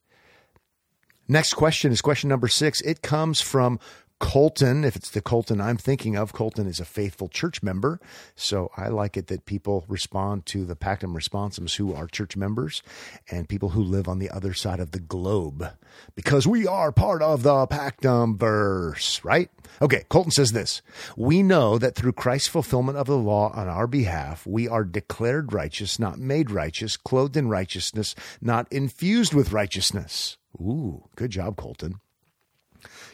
Next 1.28 1.54
question 1.54 1.92
is 1.92 2.02
question 2.02 2.30
number 2.30 2.48
six. 2.48 2.82
It 2.82 3.02
comes 3.02 3.42
from 3.42 3.80
Colton, 4.20 4.86
if 4.86 4.96
it's 4.96 5.10
the 5.10 5.22
Colton 5.22 5.60
I'm 5.60 5.76
thinking 5.76 6.16
of, 6.16 6.32
Colton 6.32 6.68
is 6.68 6.80
a 6.80 6.86
faithful 6.86 7.28
church 7.28 7.62
member. 7.62 8.00
So 8.34 8.72
I 8.78 8.88
like 8.88 9.18
it 9.18 9.28
that 9.28 9.46
people 9.46 9.84
respond 9.90 10.46
to 10.48 10.66
the 10.66 10.76
Pactum 10.76 11.14
Responsums 11.14 11.76
who 11.76 11.94
are 11.94 12.08
church 12.08 12.38
members 12.38 12.82
and 13.30 13.50
people 13.50 13.70
who 13.70 13.84
live 13.84 14.08
on 14.08 14.20
the 14.20 14.30
other 14.30 14.54
side 14.54 14.80
of 14.80 14.92
the 14.92 15.02
globe 15.02 15.70
because 16.16 16.48
we 16.48 16.66
are 16.66 16.94
part 16.94 17.22
of 17.22 17.44
the 17.44 17.68
Pactum 17.68 18.38
verse, 18.38 19.24
right? 19.26 19.50
Okay, 19.82 20.04
Colton 20.08 20.32
says 20.32 20.54
this 20.54 20.82
We 21.18 21.44
know 21.44 21.78
that 21.78 21.96
through 21.96 22.14
Christ's 22.14 22.48
fulfillment 22.48 22.98
of 22.98 23.08
the 23.08 23.18
law 23.18 23.52
on 23.54 23.68
our 23.68 23.88
behalf, 23.88 24.48
we 24.48 24.66
are 24.68 24.86
declared 24.86 25.52
righteous, 25.52 26.00
not 26.00 26.20
made 26.20 26.52
righteous, 26.52 26.96
clothed 26.96 27.36
in 27.36 27.50
righteousness, 27.50 28.16
not 28.40 28.72
infused 28.72 29.34
with 29.34 29.52
righteousness. 29.52 30.38
Ooh, 30.58 31.10
good 31.18 31.32
job, 31.32 31.58
Colton 31.58 32.00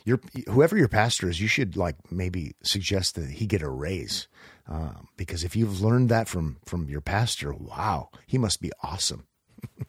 your 0.05 0.19
whoever 0.47 0.77
your 0.77 0.87
pastor 0.87 1.29
is, 1.29 1.41
you 1.41 1.47
should 1.47 1.75
like 1.75 1.95
maybe 2.11 2.53
suggest 2.63 3.15
that 3.15 3.29
he 3.29 3.45
get 3.45 3.61
a 3.61 3.69
raise, 3.69 4.27
uh, 4.67 4.93
because 5.17 5.43
if 5.43 5.55
you've 5.55 5.81
learned 5.81 6.09
that 6.09 6.27
from 6.27 6.57
from 6.65 6.89
your 6.89 7.01
pastor, 7.01 7.53
wow, 7.53 8.09
he 8.27 8.37
must 8.37 8.61
be 8.61 8.71
awesome. 8.83 9.25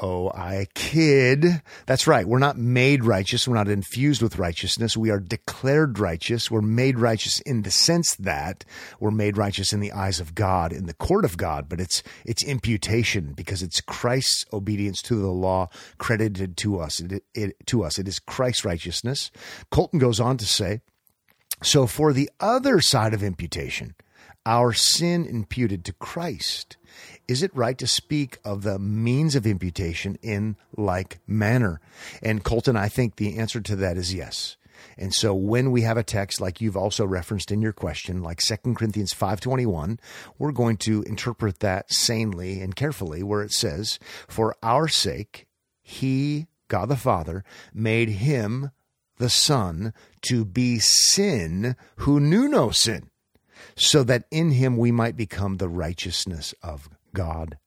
Oh, 0.00 0.30
I 0.30 0.66
kid. 0.74 1.62
That's 1.86 2.06
right. 2.06 2.26
We're 2.26 2.38
not 2.38 2.56
made 2.56 3.04
righteous. 3.04 3.46
We're 3.46 3.54
not 3.54 3.68
infused 3.68 4.22
with 4.22 4.38
righteousness. 4.38 4.96
We 4.96 5.10
are 5.10 5.20
declared 5.20 5.98
righteous. 5.98 6.50
We're 6.50 6.60
made 6.60 6.98
righteous 6.98 7.40
in 7.40 7.62
the 7.62 7.70
sense 7.70 8.14
that 8.16 8.64
we're 9.00 9.10
made 9.10 9.36
righteous 9.36 9.72
in 9.72 9.80
the 9.80 9.92
eyes 9.92 10.20
of 10.20 10.34
God, 10.34 10.72
in 10.72 10.86
the 10.86 10.94
court 10.94 11.24
of 11.24 11.36
God, 11.36 11.68
but 11.68 11.80
it's, 11.80 12.02
it's 12.24 12.42
imputation 12.42 13.32
because 13.34 13.62
it's 13.62 13.80
Christ's 13.80 14.44
obedience 14.52 15.02
to 15.02 15.16
the 15.16 15.28
law 15.28 15.68
credited 15.98 16.56
to 16.58 16.80
us. 16.80 17.00
It, 17.00 17.24
it, 17.34 17.66
to 17.66 17.84
us. 17.84 17.98
It 17.98 18.08
is 18.08 18.18
Christ's 18.18 18.64
righteousness. 18.64 19.30
Colton 19.70 19.98
goes 19.98 20.20
on 20.20 20.36
to 20.38 20.46
say, 20.46 20.80
so 21.62 21.86
for 21.86 22.12
the 22.12 22.30
other 22.40 22.80
side 22.80 23.14
of 23.14 23.22
imputation, 23.22 23.94
our 24.46 24.72
sin 24.72 25.26
imputed 25.26 25.84
to 25.84 25.92
Christ 25.92 26.77
is 27.28 27.42
it 27.42 27.54
right 27.54 27.76
to 27.78 27.86
speak 27.86 28.38
of 28.44 28.62
the 28.62 28.78
means 28.78 29.36
of 29.36 29.46
imputation 29.46 30.18
in 30.22 30.56
like 30.76 31.20
manner? 31.26 31.80
And 32.22 32.42
Colton, 32.42 32.76
I 32.76 32.88
think 32.88 33.16
the 33.16 33.36
answer 33.36 33.60
to 33.60 33.76
that 33.76 33.98
is 33.98 34.14
yes. 34.14 34.56
And 34.96 35.12
so 35.12 35.34
when 35.34 35.70
we 35.70 35.82
have 35.82 35.96
a 35.96 36.02
text 36.02 36.40
like 36.40 36.60
you've 36.60 36.76
also 36.76 37.04
referenced 37.04 37.52
in 37.52 37.60
your 37.60 37.72
question, 37.72 38.22
like 38.22 38.40
2 38.40 38.74
Corinthians 38.74 39.12
5:21, 39.12 39.98
we're 40.38 40.52
going 40.52 40.78
to 40.78 41.02
interpret 41.02 41.60
that 41.60 41.92
sanely 41.92 42.60
and 42.60 42.74
carefully 42.74 43.22
where 43.22 43.42
it 43.42 43.52
says, 43.52 43.98
"For 44.26 44.56
our 44.62 44.88
sake 44.88 45.46
he, 45.82 46.46
God 46.68 46.88
the 46.88 46.96
Father, 46.96 47.44
made 47.74 48.08
him 48.08 48.70
the 49.18 49.30
Son 49.30 49.92
to 50.22 50.44
be 50.44 50.78
sin 50.78 51.76
who 51.96 52.20
knew 52.20 52.48
no 52.48 52.70
sin, 52.70 53.10
so 53.74 54.04
that 54.04 54.26
in 54.30 54.52
him 54.52 54.76
we 54.76 54.92
might 54.92 55.16
become 55.16 55.56
the 55.56 55.68
righteousness 55.68 56.54
of 56.62 56.88
God. 57.14 57.58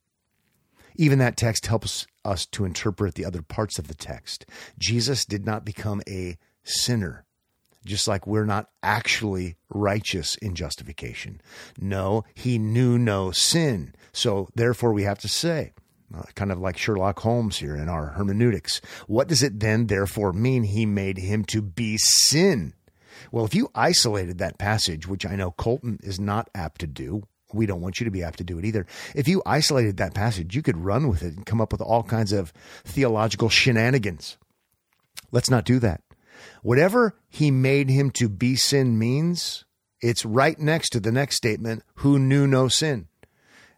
Even 0.96 1.18
that 1.18 1.36
text 1.36 1.66
helps 1.66 2.06
us 2.24 2.46
to 2.46 2.64
interpret 2.64 3.14
the 3.14 3.24
other 3.24 3.42
parts 3.42 3.78
of 3.78 3.88
the 3.88 3.94
text. 3.94 4.46
Jesus 4.78 5.24
did 5.24 5.46
not 5.46 5.64
become 5.64 6.02
a 6.08 6.36
sinner, 6.64 7.24
just 7.84 8.06
like 8.06 8.26
we're 8.26 8.44
not 8.44 8.68
actually 8.82 9.56
righteous 9.70 10.36
in 10.36 10.54
justification. 10.54 11.40
No, 11.78 12.24
he 12.34 12.58
knew 12.58 12.98
no 12.98 13.30
sin. 13.30 13.94
So 14.12 14.48
therefore, 14.54 14.92
we 14.92 15.04
have 15.04 15.18
to 15.20 15.28
say, 15.28 15.72
uh, 16.14 16.22
kind 16.34 16.52
of 16.52 16.58
like 16.58 16.76
Sherlock 16.76 17.20
Holmes 17.20 17.58
here 17.58 17.74
in 17.74 17.88
our 17.88 18.08
hermeneutics, 18.08 18.80
what 19.06 19.28
does 19.28 19.42
it 19.42 19.60
then 19.60 19.86
therefore 19.86 20.32
mean 20.32 20.64
he 20.64 20.84
made 20.84 21.18
him 21.18 21.44
to 21.46 21.62
be 21.62 21.96
sin? 21.96 22.74
Well, 23.30 23.44
if 23.44 23.54
you 23.54 23.70
isolated 23.74 24.38
that 24.38 24.58
passage, 24.58 25.06
which 25.06 25.24
I 25.24 25.36
know 25.36 25.52
Colton 25.52 25.98
is 26.02 26.20
not 26.20 26.50
apt 26.54 26.80
to 26.80 26.86
do, 26.86 27.22
we 27.54 27.66
don't 27.66 27.80
want 27.80 28.00
you 28.00 28.04
to 28.04 28.10
be 28.10 28.22
apt 28.22 28.38
to 28.38 28.44
do 28.44 28.58
it 28.58 28.64
either. 28.64 28.86
If 29.14 29.28
you 29.28 29.42
isolated 29.46 29.96
that 29.96 30.14
passage, 30.14 30.54
you 30.54 30.62
could 30.62 30.76
run 30.76 31.08
with 31.08 31.22
it 31.22 31.34
and 31.34 31.46
come 31.46 31.60
up 31.60 31.72
with 31.72 31.80
all 31.80 32.02
kinds 32.02 32.32
of 32.32 32.52
theological 32.84 33.48
shenanigans. 33.48 34.36
Let's 35.30 35.50
not 35.50 35.64
do 35.64 35.78
that. 35.80 36.02
Whatever 36.62 37.16
he 37.28 37.50
made 37.50 37.88
him 37.88 38.10
to 38.12 38.28
be 38.28 38.56
sin 38.56 38.98
means, 38.98 39.64
it's 40.00 40.24
right 40.24 40.58
next 40.58 40.90
to 40.90 41.00
the 41.00 41.12
next 41.12 41.36
statement, 41.36 41.82
who 41.96 42.18
knew 42.18 42.46
no 42.46 42.68
sin. 42.68 43.08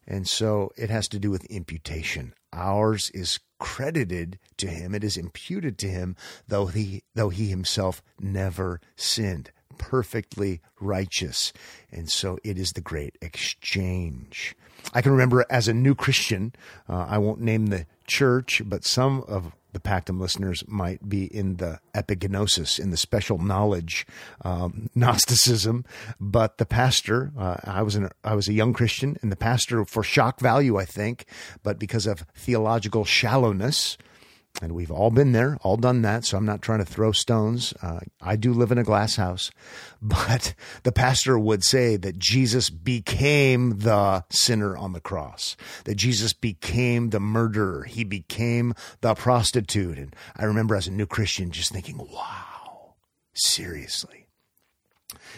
And 0.07 0.29
so 0.29 0.71
it 0.77 0.91
has 0.91 1.09
to 1.09 1.19
do 1.19 1.31
with 1.31 1.45
imputation. 1.47 2.35
Ours 2.53 3.11
is 3.15 3.41
credited 3.59 4.39
to 4.59 4.69
him, 4.69 4.95
it 4.95 5.03
is 5.03 5.17
imputed 5.17 5.79
to 5.79 5.89
him, 5.89 6.17
though 6.47 6.67
he 6.67 7.03
though 7.15 7.31
he 7.31 7.49
himself 7.49 8.03
never 8.21 8.81
sinned 8.97 9.51
perfectly 9.79 10.61
righteous. 10.81 11.53
And 11.91 12.11
so 12.11 12.39
it 12.45 12.59
is 12.59 12.73
the 12.73 12.81
great 12.81 13.17
exchange. 13.21 14.57
I 14.93 15.03
can 15.03 15.13
remember 15.13 15.47
as 15.49 15.69
a 15.69 15.75
new 15.75 15.95
Christian, 15.95 16.53
uh, 16.89 17.07
I 17.09 17.19
won't 17.19 17.41
name 17.41 17.67
the 17.67 17.87
church, 18.07 18.63
but 18.65 18.85
some 18.85 19.23
of 19.27 19.53
the 19.73 19.81
Pactum 19.81 20.21
listeners 20.21 20.63
might 20.67 21.09
be 21.09 21.25
in 21.25 21.57
the 21.57 21.81
epigenosis, 21.95 22.79
in 22.79 22.91
the 22.91 22.97
special 22.97 23.39
knowledge 23.39 24.07
um, 24.45 24.89
Gnosticism. 24.95 25.85
But 26.21 26.59
the 26.59 26.67
pastor, 26.67 27.33
uh, 27.37 27.57
I 27.65 27.83
was 27.83 27.97
an, 27.97 28.09
I 28.23 28.35
was 28.35 28.49
a 28.49 28.53
young 28.53 28.73
Christian, 28.73 29.19
and 29.21 29.31
the 29.31 29.37
pastor, 29.37 29.85
for 29.85 30.03
shock 30.03 30.41
value, 30.41 30.79
I 30.79 30.85
think, 30.85 31.27
but 31.63 31.79
because 31.79 32.07
of 32.07 32.25
theological 32.35 33.05
shallowness, 33.05 33.99
and 34.63 34.73
we've 34.73 34.91
all 34.91 35.11
been 35.11 35.33
there, 35.33 35.59
all 35.63 35.77
done 35.77 36.03
that. 36.03 36.25
So 36.25 36.37
I'm 36.37 36.47
not 36.47 36.63
trying 36.63 36.79
to 36.79 36.85
throw 36.85 37.13
stones. 37.13 37.75
Uh, 37.83 38.01
I 38.21 38.37
do 38.37 38.53
live 38.53 38.71
in 38.71 38.79
a 38.79 38.85
glass 38.85 39.17
house, 39.17 39.51
but 40.03 40.55
the 40.85 40.93
pastor 40.93 41.39
would 41.39 41.65
say 41.65 41.97
that 41.97 42.19
Jesus 42.19 42.71
became 42.71 43.79
the 43.79 44.25
sinner 44.31 44.77
on 44.77 44.93
the 44.93 45.01
cross, 45.01 45.57
that 45.85 45.97
Jesus 45.97 46.33
became 46.33 47.11
the 47.11 47.21
murderer. 47.21 47.85
He 47.85 48.05
became 48.05 48.75
the 49.01 49.15
prostitute. 49.15 49.99
And 49.99 50.15
I 50.37 50.45
remember 50.45 50.77
as 50.77 50.87
a 50.87 50.93
new 50.93 51.07
Christian 51.07 51.51
just 51.51 51.73
thinking, 51.73 51.99
wow, 51.99 52.95
seriously. 53.35 54.29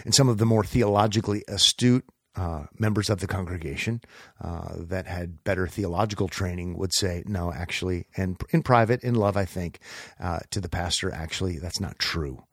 And 0.04 0.14
some 0.14 0.28
of 0.28 0.38
the 0.38 0.46
more 0.46 0.64
theologically 0.64 1.42
astute 1.48 2.04
uh, 2.36 2.66
members 2.78 3.08
of 3.08 3.20
the 3.20 3.26
congregation 3.26 4.00
uh, 4.42 4.74
that 4.76 5.06
had 5.06 5.42
better 5.42 5.66
theological 5.66 6.28
training 6.28 6.76
would 6.76 6.92
say, 6.92 7.22
no, 7.26 7.52
actually, 7.52 8.06
and 8.16 8.40
in 8.50 8.62
private, 8.62 9.02
in 9.02 9.14
love, 9.14 9.36
I 9.36 9.44
think, 9.44 9.80
uh, 10.20 10.40
to 10.50 10.60
the 10.60 10.68
pastor, 10.68 11.12
actually, 11.12 11.58
that's 11.58 11.80
not 11.80 11.98
true. 11.98 12.44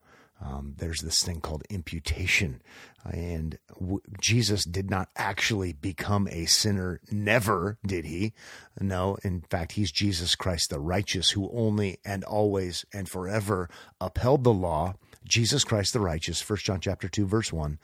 Um, 0.42 0.74
there's 0.78 1.00
this 1.00 1.22
thing 1.22 1.40
called 1.40 1.62
imputation. 1.70 2.60
And 3.04 3.58
w- 3.78 4.00
Jesus 4.20 4.64
did 4.64 4.90
not 4.90 5.08
actually 5.16 5.72
become 5.72 6.28
a 6.30 6.46
sinner. 6.46 7.00
Never 7.10 7.78
did 7.86 8.04
he. 8.04 8.32
No, 8.80 9.16
in 9.22 9.42
fact, 9.42 9.72
he's 9.72 9.92
Jesus 9.92 10.34
Christ, 10.34 10.70
the 10.70 10.80
righteous, 10.80 11.30
who 11.30 11.50
only 11.52 11.98
and 12.04 12.24
always 12.24 12.84
and 12.92 13.08
forever 13.08 13.70
upheld 14.00 14.44
the 14.44 14.52
law. 14.52 14.94
Jesus 15.24 15.64
Christ, 15.64 15.92
the 15.92 16.00
righteous, 16.00 16.42
First 16.42 16.64
John 16.64 16.80
chapter 16.80 17.08
2, 17.08 17.26
verse 17.26 17.52
1. 17.52 17.78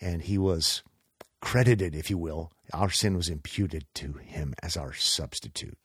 And 0.00 0.22
he 0.22 0.38
was 0.38 0.82
credited, 1.40 1.94
if 1.94 2.10
you 2.10 2.18
will. 2.18 2.52
Our 2.72 2.90
sin 2.90 3.16
was 3.16 3.28
imputed 3.28 3.86
to 3.94 4.14
him 4.14 4.54
as 4.62 4.76
our 4.76 4.92
substitute. 4.92 5.78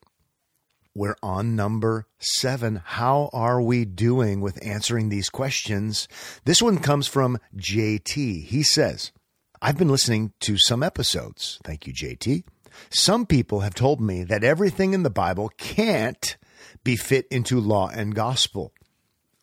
We're 0.94 1.16
on 1.22 1.56
number 1.56 2.06
seven. 2.18 2.80
How 2.82 3.28
are 3.34 3.60
we 3.60 3.84
doing 3.84 4.40
with 4.40 4.64
answering 4.64 5.10
these 5.10 5.28
questions? 5.28 6.08
This 6.46 6.62
one 6.62 6.78
comes 6.78 7.06
from 7.06 7.38
JT. 7.54 8.44
He 8.44 8.62
says, 8.62 9.12
I've 9.60 9.76
been 9.76 9.90
listening 9.90 10.32
to 10.40 10.56
some 10.56 10.82
episodes. 10.82 11.58
Thank 11.64 11.86
you, 11.86 11.92
JT. 11.92 12.44
Some 12.88 13.26
people 13.26 13.60
have 13.60 13.74
told 13.74 14.00
me 14.00 14.24
that 14.24 14.44
everything 14.44 14.94
in 14.94 15.02
the 15.02 15.10
Bible 15.10 15.50
can't 15.58 16.36
be 16.82 16.96
fit 16.96 17.26
into 17.30 17.60
law 17.60 17.88
and 17.88 18.14
gospel. 18.14 18.72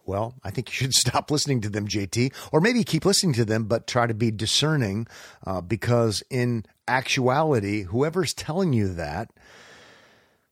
Well, 0.05 0.35
I 0.43 0.51
think 0.51 0.69
you 0.69 0.73
should 0.73 0.93
stop 0.93 1.31
listening 1.31 1.61
to 1.61 1.69
them, 1.69 1.87
JT, 1.87 2.33
or 2.51 2.61
maybe 2.61 2.83
keep 2.83 3.05
listening 3.05 3.33
to 3.33 3.45
them, 3.45 3.65
but 3.65 3.87
try 3.87 4.07
to 4.07 4.13
be 4.13 4.31
discerning 4.31 5.07
uh, 5.45 5.61
because 5.61 6.23
in 6.29 6.65
actuality, 6.87 7.83
whoever's 7.83 8.33
telling 8.33 8.73
you 8.73 8.93
that, 8.93 9.31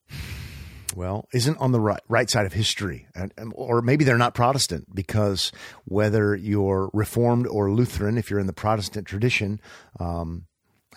well, 0.95 1.27
isn't 1.33 1.57
on 1.57 1.71
the 1.71 1.79
right, 1.79 2.01
right 2.09 2.29
side 2.29 2.45
of 2.45 2.53
history. 2.53 3.07
And, 3.15 3.33
or 3.53 3.81
maybe 3.81 4.03
they're 4.03 4.17
not 4.17 4.33
Protestant 4.33 4.93
because 4.93 5.51
whether 5.85 6.35
you're 6.35 6.89
Reformed 6.93 7.47
or 7.47 7.71
Lutheran, 7.71 8.17
if 8.17 8.29
you're 8.29 8.39
in 8.39 8.47
the 8.47 8.53
Protestant 8.53 9.07
tradition, 9.07 9.61
um, 9.99 10.45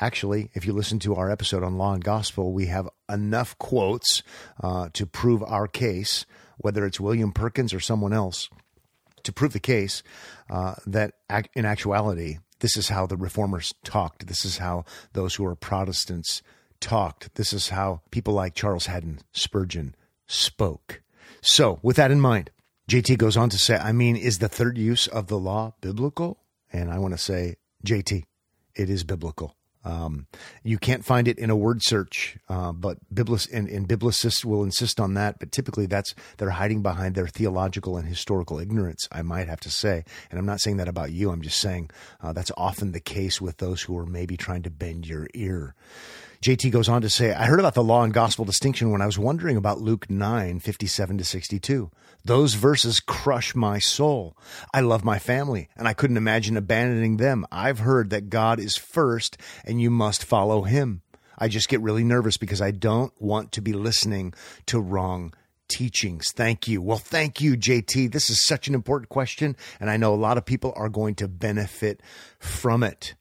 actually, 0.01 0.51
if 0.55 0.67
you 0.67 0.73
listen 0.73 0.99
to 1.01 1.15
our 1.15 1.31
episode 1.31 1.63
on 1.63 1.79
law 1.79 1.95
and 1.95 2.03
gospel, 2.03 2.53
we 2.53 2.67
have 2.67 2.89
enough 3.09 3.57
quotes 3.59 4.23
uh, 4.63 4.89
to 4.95 5.07
prove 5.07 5.43
our 5.45 5.69
case 5.69 6.27
whether 6.59 6.85
it's 6.85 7.01
William 7.01 7.33
Perkins 7.33 7.75
or 7.75 7.81
someone 7.81 8.13
else, 8.13 8.49
to 9.23 9.33
prove 9.33 9.53
the 9.53 9.61
case 9.61 10.03
uh, 10.51 10.75
that 10.87 11.15
in 11.55 11.65
actuality, 11.65 12.39
this 12.61 12.77
is 12.77 12.89
how 12.89 13.07
the 13.07 13.17
reformers 13.17 13.75
talked. 13.85 14.27
This 14.27 14.45
is 14.45 14.59
how 14.59 14.85
those 15.13 15.35
who 15.35 15.45
are 15.45 15.55
Protestants 15.55 16.43
talked. 16.81 17.35
This 17.35 17.53
is 17.53 17.71
how 17.71 18.03
people 18.11 18.35
like 18.35 18.55
Charles 18.55 18.87
Haddon 18.87 19.21
Spurgeon 19.33 19.95
spoke. 20.27 21.03
So, 21.41 21.79
with 21.83 21.97
that 21.97 22.11
in 22.11 22.21
mind, 22.21 22.51
JT 22.89 23.19
goes 23.19 23.37
on 23.37 23.51
to 23.51 23.59
say, 23.59 23.77
I 23.77 23.93
mean, 23.93 24.17
is 24.17 24.39
the 24.39 24.49
third 24.49 24.79
use 24.79 25.07
of 25.07 25.27
the 25.27 25.39
law 25.39 25.75
biblical? 25.81 26.39
And 26.73 26.91
I 26.91 26.99
want 26.99 27.15
to 27.15 27.19
say, 27.19 27.57
JT, 27.87 28.25
it 28.75 28.91
is 28.91 29.05
biblical. 29.05 29.57
Um, 29.85 30.27
you 30.63 30.79
can't 30.79 31.05
find 31.05 31.29
it 31.29 31.39
in 31.39 31.51
a 31.51 31.57
word 31.57 31.83
search, 31.83 32.39
uh, 32.49 32.73
but 32.73 32.99
and, 33.53 33.69
and 33.69 33.89
biblicists 33.89 34.45
will 34.45 34.63
insist 34.63 34.99
on 35.01 35.15
that. 35.15 35.39
But 35.39 35.53
typically, 35.53 35.87
that's 35.87 36.15
they're 36.39 36.51
hiding 36.51 36.83
behind 36.83 37.15
their 37.15 37.27
theological 37.27 37.97
and 37.97 38.09
historical 38.09 38.59
ignorance. 38.59 39.07
I 39.13 39.23
might 39.23 39.49
have 39.49 39.61
to 39.61 39.71
say, 39.71 40.05
and 40.31 40.39
I'm 40.39 40.47
not 40.47 40.61
saying 40.61 40.79
that 40.79 40.89
about 40.89 41.13
you. 41.13 41.31
I'm 41.31 41.43
just 41.43 41.61
saying 41.61 41.91
uh, 42.23 42.33
that's 42.33 42.53
often 42.57 42.93
the 42.93 43.01
case 43.01 43.41
with 43.41 43.59
those 43.59 43.83
who 43.83 43.99
are 43.99 44.07
maybe 44.07 44.37
trying 44.37 44.63
to 44.63 44.71
bend 44.71 45.07
your 45.07 45.29
ear. 45.35 45.75
JT 46.45 46.73
goes 46.73 46.91
on 46.91 47.01
to 47.01 47.09
say, 47.09 47.33
I 47.33 47.47
heard 47.47 47.59
about 47.59 47.73
the 47.73 47.83
law 47.83 48.03
and 48.03 48.13
gospel 48.13 48.45
distinction 48.45 48.91
when 48.91 49.01
I 49.01 49.07
was 49.07 49.19
wondering 49.19 49.57
about 49.57 49.81
Luke 49.81 50.11
9, 50.11 50.61
57 50.61 51.17
to 51.17 51.25
62. 51.25 51.91
Those 52.23 52.53
verses 52.53 53.01
crush 53.01 53.55
my 53.55 53.79
soul. 53.79 54.37
I 54.75 54.81
love 54.81 55.07
my 55.07 55.19
family, 55.19 55.71
and 55.75 55.89
I 55.89 55.95
couldn't 55.95 56.19
imagine 56.19 56.59
abandoning 56.59 57.17
them. 57.17 57.47
I've 57.51 57.79
heard 57.79 58.11
that 58.11 58.29
God 58.29 58.61
is 58.61 58.77
first, 58.77 59.39
and 59.65 59.81
you 59.81 59.89
must 59.89 60.23
follow 60.23 60.65
him. 60.65 61.01
I 61.39 61.49
just 61.49 61.71
get 61.71 61.81
really 61.81 62.05
nervous 62.05 62.37
because 62.37 62.61
I 62.61 62.73
don't 62.73 63.15
want 63.19 63.53
to 63.53 63.63
be 63.63 63.73
listening 63.73 64.35
to 64.67 64.79
wrong 64.83 65.33
teachings. 65.69 66.31
Thank 66.31 66.69
you. 66.69 66.83
Well, 66.83 66.99
thank 66.99 67.41
you, 67.41 67.57
JT. 67.57 68.13
This 68.13 68.29
is 68.29 68.45
such 68.45 68.69
an 68.69 68.75
important 68.75 69.09
question, 69.09 69.57
and 69.81 69.89
I 69.89 69.97
know 69.97 70.13
a 70.13 70.17
lot 70.17 70.37
of 70.37 70.45
people 70.45 70.75
are 70.77 70.91
going 70.91 71.15
to 71.15 71.27
benefit 71.27 72.03
from 72.39 72.83
it. 72.83 73.15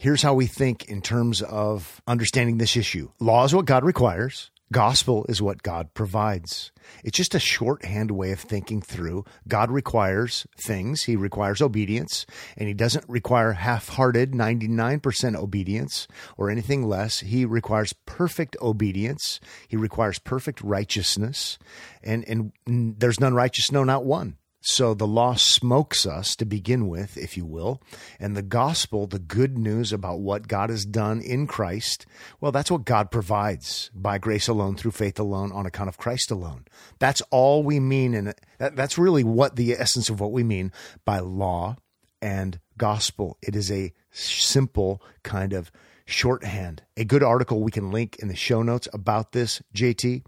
Here's 0.00 0.22
how 0.22 0.32
we 0.32 0.46
think 0.46 0.84
in 0.84 1.02
terms 1.02 1.42
of 1.42 2.00
understanding 2.06 2.58
this 2.58 2.76
issue 2.76 3.10
law 3.18 3.44
is 3.44 3.52
what 3.52 3.64
God 3.64 3.82
requires. 3.82 4.52
Gospel 4.70 5.26
is 5.28 5.42
what 5.42 5.64
God 5.64 5.92
provides. 5.92 6.70
It's 7.02 7.16
just 7.16 7.34
a 7.34 7.40
shorthand 7.40 8.12
way 8.12 8.30
of 8.30 8.38
thinking 8.38 8.80
through. 8.80 9.24
God 9.48 9.72
requires 9.72 10.46
things. 10.56 11.02
He 11.02 11.16
requires 11.16 11.60
obedience, 11.60 12.26
and 12.56 12.68
He 12.68 12.74
doesn't 12.74 13.08
require 13.08 13.54
half 13.54 13.88
hearted 13.88 14.34
99% 14.34 15.34
obedience 15.34 16.06
or 16.36 16.48
anything 16.48 16.86
less. 16.86 17.18
He 17.18 17.44
requires 17.44 17.92
perfect 18.06 18.56
obedience. 18.62 19.40
He 19.66 19.76
requires 19.76 20.20
perfect 20.20 20.60
righteousness, 20.60 21.58
and, 22.04 22.24
and 22.28 22.52
there's 23.00 23.18
none 23.18 23.34
righteous, 23.34 23.72
no, 23.72 23.82
not 23.82 24.04
one. 24.04 24.36
So 24.70 24.92
the 24.92 25.06
law 25.06 25.34
smokes 25.34 26.04
us 26.04 26.36
to 26.36 26.44
begin 26.44 26.88
with, 26.88 27.16
if 27.16 27.38
you 27.38 27.46
will. 27.46 27.80
And 28.20 28.36
the 28.36 28.42
gospel, 28.42 29.06
the 29.06 29.18
good 29.18 29.56
news 29.56 29.94
about 29.94 30.20
what 30.20 30.46
God 30.46 30.68
has 30.68 30.84
done 30.84 31.22
in 31.22 31.46
Christ, 31.46 32.04
well, 32.38 32.52
that's 32.52 32.70
what 32.70 32.84
God 32.84 33.10
provides 33.10 33.90
by 33.94 34.18
grace 34.18 34.46
alone, 34.46 34.76
through 34.76 34.90
faith 34.90 35.18
alone, 35.18 35.52
on 35.52 35.64
account 35.64 35.88
of 35.88 35.96
Christ 35.96 36.30
alone. 36.30 36.66
That's 36.98 37.22
all 37.30 37.62
we 37.62 37.80
mean. 37.80 38.12
And 38.12 38.34
that, 38.58 38.76
that's 38.76 38.98
really 38.98 39.24
what 39.24 39.56
the 39.56 39.72
essence 39.72 40.10
of 40.10 40.20
what 40.20 40.32
we 40.32 40.44
mean 40.44 40.70
by 41.06 41.20
law 41.20 41.76
and 42.20 42.60
gospel. 42.76 43.38
It 43.40 43.56
is 43.56 43.72
a 43.72 43.94
simple 44.10 45.02
kind 45.22 45.54
of 45.54 45.72
shorthand. 46.04 46.82
A 46.98 47.06
good 47.06 47.22
article 47.22 47.62
we 47.62 47.70
can 47.70 47.90
link 47.90 48.16
in 48.18 48.28
the 48.28 48.36
show 48.36 48.62
notes 48.62 48.86
about 48.92 49.32
this, 49.32 49.62
JT 49.74 50.24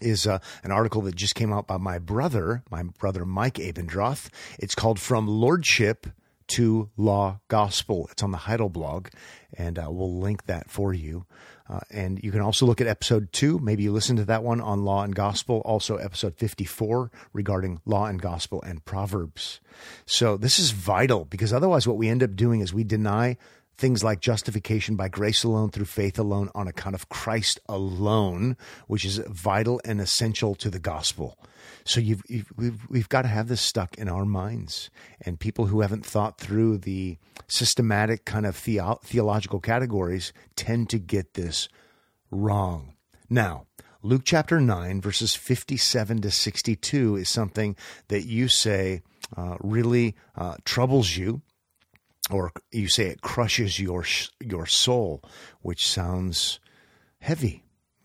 is 0.00 0.26
uh, 0.26 0.38
an 0.64 0.70
article 0.70 1.02
that 1.02 1.14
just 1.14 1.34
came 1.34 1.52
out 1.52 1.66
by 1.66 1.76
my 1.76 1.98
brother, 1.98 2.62
my 2.70 2.82
brother 2.82 3.24
Mike 3.24 3.54
Abendroth. 3.54 4.28
It's 4.58 4.74
called 4.74 4.98
From 4.98 5.26
Lordship 5.26 6.06
to 6.48 6.90
Law 6.96 7.40
Gospel. 7.48 8.08
It's 8.10 8.22
on 8.22 8.32
the 8.32 8.38
Heidelblog, 8.38 9.08
and 9.54 9.78
uh, 9.78 9.86
we'll 9.88 10.18
link 10.18 10.46
that 10.46 10.68
for 10.68 10.92
you. 10.92 11.24
Uh, 11.68 11.78
and 11.90 12.20
you 12.24 12.32
can 12.32 12.40
also 12.40 12.66
look 12.66 12.80
at 12.80 12.88
episode 12.88 13.32
two. 13.32 13.60
Maybe 13.60 13.84
you 13.84 13.92
listen 13.92 14.16
to 14.16 14.24
that 14.24 14.42
one 14.42 14.60
on 14.60 14.84
law 14.84 15.04
and 15.04 15.14
gospel. 15.14 15.62
Also, 15.64 15.96
episode 15.96 16.36
54 16.36 17.12
regarding 17.32 17.80
law 17.86 18.06
and 18.06 18.20
gospel 18.20 18.60
and 18.62 18.84
proverbs. 18.84 19.60
So, 20.04 20.36
this 20.36 20.58
is 20.58 20.72
vital 20.72 21.24
because 21.24 21.52
otherwise, 21.52 21.86
what 21.86 21.96
we 21.96 22.08
end 22.08 22.24
up 22.24 22.34
doing 22.34 22.60
is 22.60 22.74
we 22.74 22.82
deny 22.82 23.36
things 23.80 24.04
like 24.04 24.20
justification 24.20 24.94
by 24.94 25.08
grace 25.08 25.42
alone, 25.42 25.70
through 25.70 25.86
faith 25.86 26.18
alone, 26.18 26.50
on 26.54 26.68
account 26.68 26.94
of 26.94 27.08
Christ 27.08 27.58
alone, 27.66 28.56
which 28.86 29.06
is 29.06 29.16
vital 29.26 29.80
and 29.84 30.00
essential 30.00 30.54
to 30.56 30.68
the 30.68 30.78
gospel. 30.78 31.38
So 31.84 31.98
you've, 31.98 32.22
you've, 32.28 32.52
we've, 32.56 32.90
we've 32.90 33.08
got 33.08 33.22
to 33.22 33.28
have 33.28 33.48
this 33.48 33.62
stuck 33.62 33.96
in 33.96 34.08
our 34.08 34.26
minds. 34.26 34.90
And 35.22 35.40
people 35.40 35.66
who 35.66 35.80
haven't 35.80 36.04
thought 36.04 36.38
through 36.38 36.78
the 36.78 37.16
systematic 37.48 38.26
kind 38.26 38.44
of 38.44 38.54
theo- 38.54 39.00
theological 39.02 39.60
categories 39.60 40.34
tend 40.56 40.90
to 40.90 40.98
get 40.98 41.34
this 41.34 41.68
wrong. 42.30 42.92
Now, 43.30 43.66
Luke 44.02 44.22
chapter 44.24 44.60
9, 44.60 45.00
verses 45.00 45.34
57 45.34 46.20
to 46.20 46.30
62 46.30 47.16
is 47.16 47.28
something 47.30 47.76
that 48.08 48.26
you 48.26 48.48
say 48.48 49.00
uh, 49.36 49.56
really 49.60 50.16
uh, 50.36 50.56
troubles 50.64 51.16
you 51.16 51.40
or 52.30 52.52
you 52.70 52.88
say 52.88 53.06
it 53.06 53.22
crushes 53.22 53.78
your 53.78 54.04
your 54.40 54.66
soul, 54.66 55.22
which 55.62 55.86
sounds 55.86 56.60
heavy. 57.20 57.64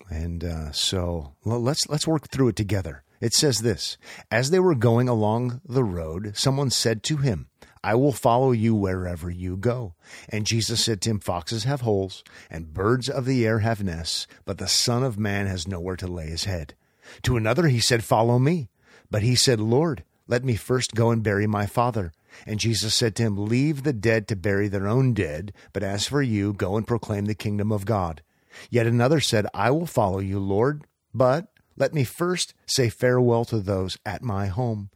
And 0.09 0.43
uh, 0.43 0.71
so 0.71 1.33
well, 1.43 1.59
let's 1.59 1.87
let's 1.89 2.07
work 2.07 2.29
through 2.29 2.49
it 2.49 2.55
together. 2.55 3.03
It 3.21 3.33
says 3.33 3.59
this: 3.59 3.97
As 4.29 4.49
they 4.49 4.59
were 4.59 4.75
going 4.75 5.07
along 5.07 5.61
the 5.67 5.83
road, 5.83 6.33
someone 6.35 6.69
said 6.69 7.01
to 7.03 7.17
him, 7.17 7.47
"I 7.83 7.95
will 7.95 8.11
follow 8.11 8.51
you 8.51 8.75
wherever 8.75 9.29
you 9.29 9.57
go." 9.57 9.95
And 10.29 10.45
Jesus 10.45 10.83
said 10.83 11.01
to 11.01 11.09
him, 11.09 11.19
"Foxes 11.19 11.63
have 11.63 11.81
holes, 11.81 12.23
and 12.49 12.73
birds 12.73 13.09
of 13.09 13.25
the 13.25 13.45
air 13.45 13.59
have 13.59 13.83
nests, 13.83 14.27
but 14.43 14.57
the 14.57 14.67
Son 14.67 15.03
of 15.03 15.17
Man 15.17 15.47
has 15.47 15.67
nowhere 15.67 15.95
to 15.95 16.07
lay 16.07 16.27
his 16.27 16.43
head." 16.43 16.75
To 17.23 17.37
another 17.37 17.67
he 17.67 17.79
said, 17.79 18.03
"Follow 18.03 18.37
me." 18.37 18.69
But 19.09 19.23
he 19.23 19.35
said, 19.35 19.59
"Lord, 19.59 20.03
let 20.27 20.43
me 20.43 20.55
first 20.55 20.93
go 20.93 21.09
and 21.09 21.23
bury 21.23 21.47
my 21.47 21.65
father." 21.65 22.11
And 22.45 22.59
Jesus 22.59 22.95
said 22.95 23.15
to 23.15 23.23
him, 23.23 23.45
Leave 23.45 23.83
the 23.83 23.93
dead 23.93 24.27
to 24.27 24.35
bury 24.35 24.67
their 24.67 24.87
own 24.87 25.13
dead, 25.13 25.53
but 25.73 25.83
as 25.83 26.07
for 26.07 26.21
you, 26.21 26.53
go 26.53 26.77
and 26.77 26.87
proclaim 26.87 27.25
the 27.25 27.35
kingdom 27.35 27.71
of 27.71 27.85
God. 27.85 28.21
Yet 28.69 28.87
another 28.87 29.19
said, 29.19 29.47
I 29.53 29.71
will 29.71 29.85
follow 29.85 30.19
you, 30.19 30.39
Lord, 30.39 30.83
but 31.13 31.47
let 31.77 31.93
me 31.93 32.03
first 32.03 32.53
say 32.65 32.89
farewell 32.89 33.45
to 33.45 33.59
those 33.59 33.97
at 34.05 34.21
my 34.21 34.47
home. 34.47 34.89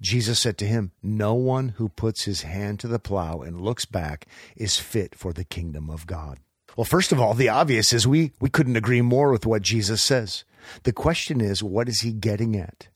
Jesus 0.00 0.38
said 0.38 0.58
to 0.58 0.66
him, 0.66 0.92
No 1.02 1.34
one 1.34 1.70
who 1.70 1.88
puts 1.88 2.24
his 2.24 2.42
hand 2.42 2.78
to 2.80 2.88
the 2.88 2.98
plow 2.98 3.40
and 3.40 3.60
looks 3.60 3.84
back 3.84 4.26
is 4.54 4.78
fit 4.78 5.14
for 5.14 5.32
the 5.32 5.44
kingdom 5.44 5.90
of 5.90 6.06
God. 6.06 6.38
Well, 6.76 6.84
first 6.84 7.10
of 7.10 7.20
all, 7.20 7.32
the 7.32 7.48
obvious 7.48 7.92
is 7.92 8.06
we, 8.06 8.32
we 8.38 8.50
couldn't 8.50 8.76
agree 8.76 9.00
more 9.00 9.30
with 9.30 9.46
what 9.46 9.62
Jesus 9.62 10.02
says. 10.02 10.44
The 10.82 10.92
question 10.92 11.40
is, 11.40 11.62
what 11.62 11.88
is 11.88 12.02
he 12.02 12.12
getting 12.12 12.56
at? 12.56 12.88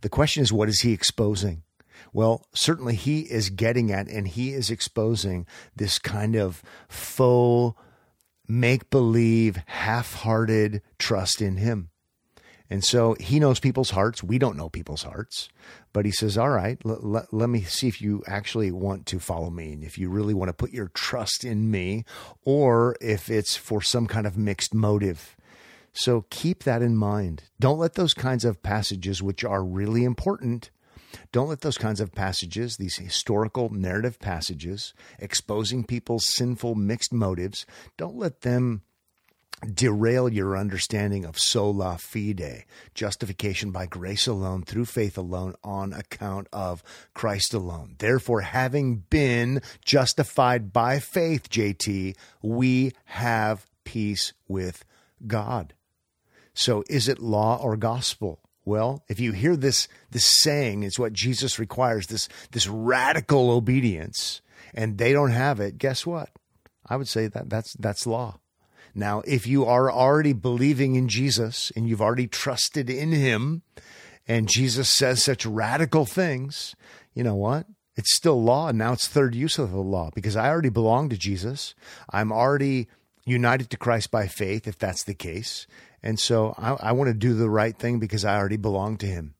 The 0.00 0.08
question 0.08 0.42
is, 0.42 0.52
what 0.52 0.68
is 0.68 0.80
he 0.80 0.92
exposing? 0.92 1.62
Well, 2.12 2.46
certainly 2.54 2.94
he 2.94 3.20
is 3.20 3.50
getting 3.50 3.90
at 3.90 4.08
and 4.08 4.28
he 4.28 4.52
is 4.52 4.70
exposing 4.70 5.46
this 5.74 5.98
kind 5.98 6.36
of 6.36 6.62
faux, 6.88 7.78
make 8.46 8.90
believe, 8.90 9.56
half 9.66 10.14
hearted 10.14 10.82
trust 10.98 11.40
in 11.40 11.56
him. 11.56 11.88
And 12.72 12.82
so 12.82 13.14
he 13.20 13.38
knows 13.38 13.60
people's 13.60 13.90
hearts. 13.90 14.22
We 14.22 14.38
don't 14.38 14.56
know 14.56 14.70
people's 14.70 15.02
hearts. 15.02 15.50
But 15.92 16.06
he 16.06 16.10
says, 16.10 16.38
All 16.38 16.48
right, 16.48 16.78
l- 16.86 17.16
l- 17.16 17.26
let 17.30 17.50
me 17.50 17.62
see 17.62 17.86
if 17.86 18.00
you 18.00 18.22
actually 18.26 18.72
want 18.72 19.04
to 19.06 19.18
follow 19.20 19.50
me 19.50 19.74
and 19.74 19.84
if 19.84 19.98
you 19.98 20.08
really 20.08 20.32
want 20.32 20.48
to 20.48 20.54
put 20.54 20.70
your 20.70 20.88
trust 20.88 21.44
in 21.44 21.70
me 21.70 22.06
or 22.46 22.96
if 23.00 23.28
it's 23.28 23.56
for 23.56 23.82
some 23.82 24.06
kind 24.06 24.26
of 24.26 24.38
mixed 24.38 24.72
motive. 24.72 25.36
So 25.92 26.24
keep 26.30 26.64
that 26.64 26.80
in 26.80 26.96
mind. 26.96 27.44
Don't 27.60 27.78
let 27.78 27.92
those 27.92 28.14
kinds 28.14 28.44
of 28.44 28.62
passages, 28.62 29.22
which 29.22 29.44
are 29.44 29.62
really 29.62 30.04
important, 30.04 30.70
don't 31.32 31.48
let 31.48 31.60
those 31.60 31.78
kinds 31.78 32.00
of 32.00 32.12
passages, 32.12 32.76
these 32.76 32.96
historical 32.96 33.70
narrative 33.70 34.18
passages, 34.18 34.94
exposing 35.18 35.84
people's 35.84 36.24
sinful 36.26 36.74
mixed 36.74 37.12
motives, 37.12 37.66
don't 37.96 38.16
let 38.16 38.42
them 38.42 38.82
derail 39.74 40.28
your 40.28 40.56
understanding 40.56 41.24
of 41.24 41.38
sola 41.38 41.96
fide, 41.98 42.64
justification 42.94 43.70
by 43.70 43.86
grace 43.86 44.26
alone, 44.26 44.62
through 44.62 44.84
faith 44.84 45.16
alone, 45.16 45.54
on 45.62 45.92
account 45.92 46.48
of 46.52 46.82
Christ 47.14 47.54
alone. 47.54 47.94
Therefore, 47.98 48.40
having 48.40 49.04
been 49.08 49.62
justified 49.84 50.72
by 50.72 50.98
faith, 50.98 51.48
JT, 51.48 52.16
we 52.42 52.92
have 53.04 53.66
peace 53.84 54.32
with 54.48 54.84
God. 55.26 55.74
So 56.54 56.84
is 56.88 57.08
it 57.08 57.20
law 57.20 57.58
or 57.62 57.76
gospel? 57.76 58.40
Well, 58.64 59.02
if 59.08 59.18
you 59.18 59.32
hear 59.32 59.56
this 59.56 59.88
this 60.10 60.26
saying, 60.26 60.82
it's 60.82 60.98
what 60.98 61.12
Jesus 61.12 61.58
requires, 61.58 62.06
this 62.06 62.28
this 62.52 62.66
radical 62.66 63.50
obedience, 63.50 64.40
and 64.72 64.98
they 64.98 65.12
don't 65.12 65.32
have 65.32 65.60
it, 65.60 65.78
guess 65.78 66.06
what? 66.06 66.30
I 66.86 66.96
would 66.96 67.08
say 67.08 67.26
that 67.26 67.50
that's 67.50 67.74
that's 67.74 68.06
law. 68.06 68.38
Now, 68.94 69.22
if 69.26 69.46
you 69.46 69.64
are 69.64 69.90
already 69.90 70.32
believing 70.32 70.96
in 70.96 71.08
Jesus 71.08 71.72
and 71.74 71.88
you've 71.88 72.02
already 72.02 72.26
trusted 72.26 72.90
in 72.90 73.12
him, 73.12 73.62
and 74.28 74.48
Jesus 74.48 74.90
says 74.90 75.22
such 75.22 75.46
radical 75.46 76.04
things, 76.04 76.74
you 77.14 77.24
know 77.24 77.34
what? 77.34 77.66
It's 77.96 78.16
still 78.16 78.42
law, 78.42 78.68
and 78.68 78.78
now 78.78 78.92
it's 78.92 79.08
third 79.08 79.34
use 79.34 79.58
of 79.58 79.70
the 79.70 79.78
law 79.78 80.10
because 80.14 80.36
I 80.36 80.48
already 80.48 80.68
belong 80.68 81.08
to 81.08 81.16
Jesus. 81.16 81.74
I'm 82.10 82.32
already 82.32 82.88
united 83.24 83.70
to 83.70 83.76
Christ 83.76 84.10
by 84.10 84.26
faith, 84.26 84.66
if 84.66 84.78
that's 84.78 85.04
the 85.04 85.14
case. 85.14 85.66
And 86.02 86.18
so 86.18 86.54
I, 86.58 86.72
I 86.72 86.92
want 86.92 87.08
to 87.08 87.14
do 87.14 87.34
the 87.34 87.50
right 87.50 87.76
thing 87.76 87.98
because 87.98 88.24
I 88.24 88.36
already 88.36 88.56
belong 88.56 88.96
to 88.98 89.06
him. 89.06 89.34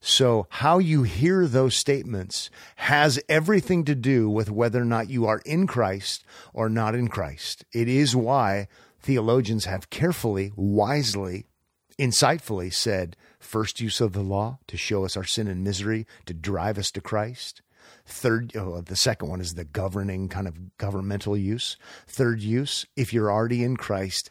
So, 0.00 0.46
how 0.48 0.78
you 0.78 1.02
hear 1.02 1.46
those 1.46 1.74
statements 1.74 2.50
has 2.76 3.20
everything 3.28 3.84
to 3.86 3.96
do 3.96 4.30
with 4.30 4.48
whether 4.48 4.80
or 4.80 4.84
not 4.84 5.10
you 5.10 5.26
are 5.26 5.40
in 5.44 5.66
Christ 5.66 6.24
or 6.54 6.68
not 6.68 6.94
in 6.94 7.08
Christ. 7.08 7.64
It 7.72 7.88
is 7.88 8.14
why 8.14 8.68
theologians 9.00 9.64
have 9.64 9.90
carefully, 9.90 10.52
wisely, 10.54 11.46
insightfully 11.98 12.72
said 12.72 13.16
first 13.40 13.80
use 13.80 14.00
of 14.00 14.12
the 14.12 14.22
law 14.22 14.60
to 14.68 14.76
show 14.76 15.04
us 15.04 15.16
our 15.16 15.24
sin 15.24 15.48
and 15.48 15.64
misery, 15.64 16.06
to 16.26 16.34
drive 16.34 16.78
us 16.78 16.92
to 16.92 17.00
Christ. 17.00 17.60
Third, 18.06 18.56
oh, 18.56 18.80
the 18.80 18.96
second 18.96 19.28
one 19.28 19.40
is 19.40 19.54
the 19.54 19.64
governing 19.64 20.28
kind 20.28 20.46
of 20.46 20.76
governmental 20.78 21.36
use. 21.36 21.76
Third 22.06 22.40
use, 22.40 22.86
if 22.96 23.12
you're 23.12 23.32
already 23.32 23.64
in 23.64 23.76
Christ, 23.76 24.30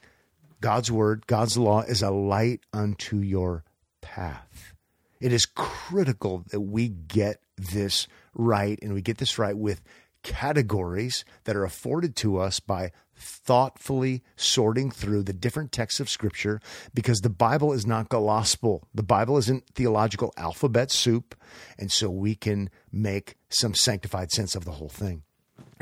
God's 0.61 0.91
word, 0.91 1.27
God's 1.27 1.57
law 1.57 1.81
is 1.81 2.01
a 2.01 2.11
light 2.11 2.61
unto 2.73 3.17
your 3.17 3.63
path. 4.01 4.73
It 5.19 5.33
is 5.33 5.45
critical 5.45 6.43
that 6.51 6.61
we 6.61 6.89
get 6.89 7.41
this 7.57 8.07
right 8.33 8.77
and 8.81 8.93
we 8.93 9.01
get 9.01 9.17
this 9.17 9.39
right 9.39 9.57
with 9.57 9.81
categories 10.23 11.25
that 11.45 11.55
are 11.55 11.63
afforded 11.63 12.15
to 12.17 12.37
us 12.37 12.59
by 12.59 12.91
thoughtfully 13.15 14.23
sorting 14.35 14.91
through 14.91 15.23
the 15.23 15.33
different 15.33 15.71
texts 15.71 15.99
of 15.99 16.09
scripture 16.09 16.59
because 16.93 17.21
the 17.21 17.29
Bible 17.29 17.73
is 17.73 17.85
not 17.85 18.09
gospel. 18.09 18.87
The 18.93 19.03
Bible 19.03 19.37
isn't 19.37 19.67
theological 19.73 20.33
alphabet 20.37 20.91
soup. 20.91 21.35
And 21.79 21.91
so 21.91 22.09
we 22.09 22.35
can 22.35 22.69
make 22.91 23.35
some 23.49 23.73
sanctified 23.73 24.31
sense 24.31 24.55
of 24.55 24.65
the 24.65 24.73
whole 24.73 24.89
thing. 24.89 25.23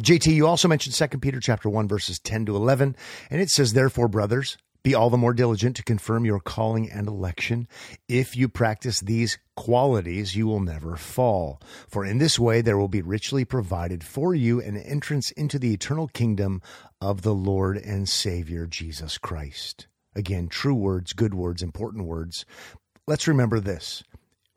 JT, 0.01 0.27
you 0.27 0.47
also 0.47 0.67
mentioned 0.67 0.95
2 0.95 1.19
Peter 1.19 1.39
chapter 1.39 1.69
1 1.69 1.87
verses 1.87 2.19
10 2.19 2.45
to 2.47 2.55
11 2.55 2.95
and 3.29 3.41
it 3.41 3.49
says 3.49 3.73
therefore 3.73 4.07
brothers 4.07 4.57
be 4.85 4.93
all 4.93 5.09
the 5.09 5.17
more 5.17 5.33
diligent 5.33 5.75
to 5.75 5.83
confirm 5.83 6.25
your 6.25 6.39
calling 6.39 6.91
and 6.91 7.07
election. 7.07 7.67
If 8.07 8.37
you 8.37 8.47
practice 8.47 8.99
these 8.99 9.39
qualities, 9.55 10.35
you 10.35 10.45
will 10.45 10.59
never 10.59 10.95
fall. 10.95 11.59
For 11.87 12.05
in 12.05 12.19
this 12.19 12.37
way 12.37 12.61
there 12.61 12.77
will 12.77 12.87
be 12.87 13.01
richly 13.01 13.45
provided 13.45 14.03
for 14.03 14.35
you 14.35 14.61
an 14.61 14.77
entrance 14.77 15.31
into 15.31 15.57
the 15.57 15.73
eternal 15.73 16.07
kingdom 16.07 16.61
of 17.01 17.23
the 17.23 17.33
Lord 17.33 17.77
and 17.77 18.07
Savior 18.07 18.67
Jesus 18.67 19.17
Christ. 19.17 19.87
Again, 20.15 20.49
true 20.49 20.75
words, 20.75 21.13
good 21.13 21.33
words, 21.33 21.63
important 21.63 22.05
words. 22.05 22.45
Let's 23.07 23.27
remember 23.27 23.59
this. 23.59 24.03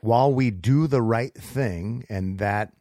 While 0.00 0.32
we 0.32 0.50
do 0.50 0.86
the 0.86 1.02
right 1.02 1.34
thing, 1.34 2.04
and 2.08 2.38
that 2.38 2.72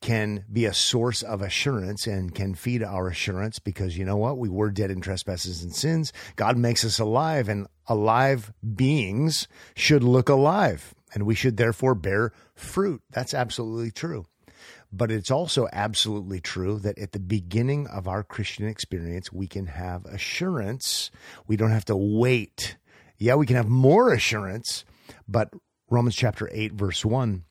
can 0.00 0.44
be 0.52 0.64
a 0.64 0.74
source 0.74 1.22
of 1.22 1.40
assurance 1.40 2.06
and 2.06 2.34
can 2.34 2.54
feed 2.54 2.82
our 2.82 3.08
assurance 3.08 3.58
because 3.58 3.96
you 3.96 4.04
know 4.04 4.16
what? 4.16 4.36
We 4.36 4.48
were 4.48 4.70
dead 4.70 4.90
in 4.90 5.00
trespasses 5.00 5.62
and 5.62 5.74
sins. 5.74 6.12
God 6.34 6.56
makes 6.56 6.84
us 6.84 6.98
alive, 6.98 7.48
and 7.48 7.66
alive 7.86 8.52
beings 8.74 9.48
should 9.74 10.02
look 10.02 10.28
alive, 10.28 10.94
and 11.14 11.24
we 11.24 11.34
should 11.34 11.56
therefore 11.56 11.94
bear 11.94 12.32
fruit. 12.54 13.00
That's 13.10 13.32
absolutely 13.32 13.92
true. 13.92 14.26
But 14.92 15.10
it's 15.10 15.30
also 15.30 15.68
absolutely 15.72 16.40
true 16.40 16.78
that 16.80 16.98
at 16.98 17.12
the 17.12 17.20
beginning 17.20 17.86
of 17.86 18.06
our 18.06 18.22
Christian 18.22 18.66
experience, 18.66 19.32
we 19.32 19.46
can 19.46 19.66
have 19.66 20.04
assurance. 20.04 21.10
We 21.46 21.56
don't 21.56 21.70
have 21.70 21.86
to 21.86 21.96
wait. 21.96 22.76
Yeah, 23.16 23.36
we 23.36 23.46
can 23.46 23.56
have 23.56 23.68
more 23.68 24.12
assurance, 24.12 24.84
but 25.26 25.48
Romans 25.92 26.16
chapter 26.16 26.48
8, 26.50 26.72
verse 26.72 27.04
1 27.04 27.44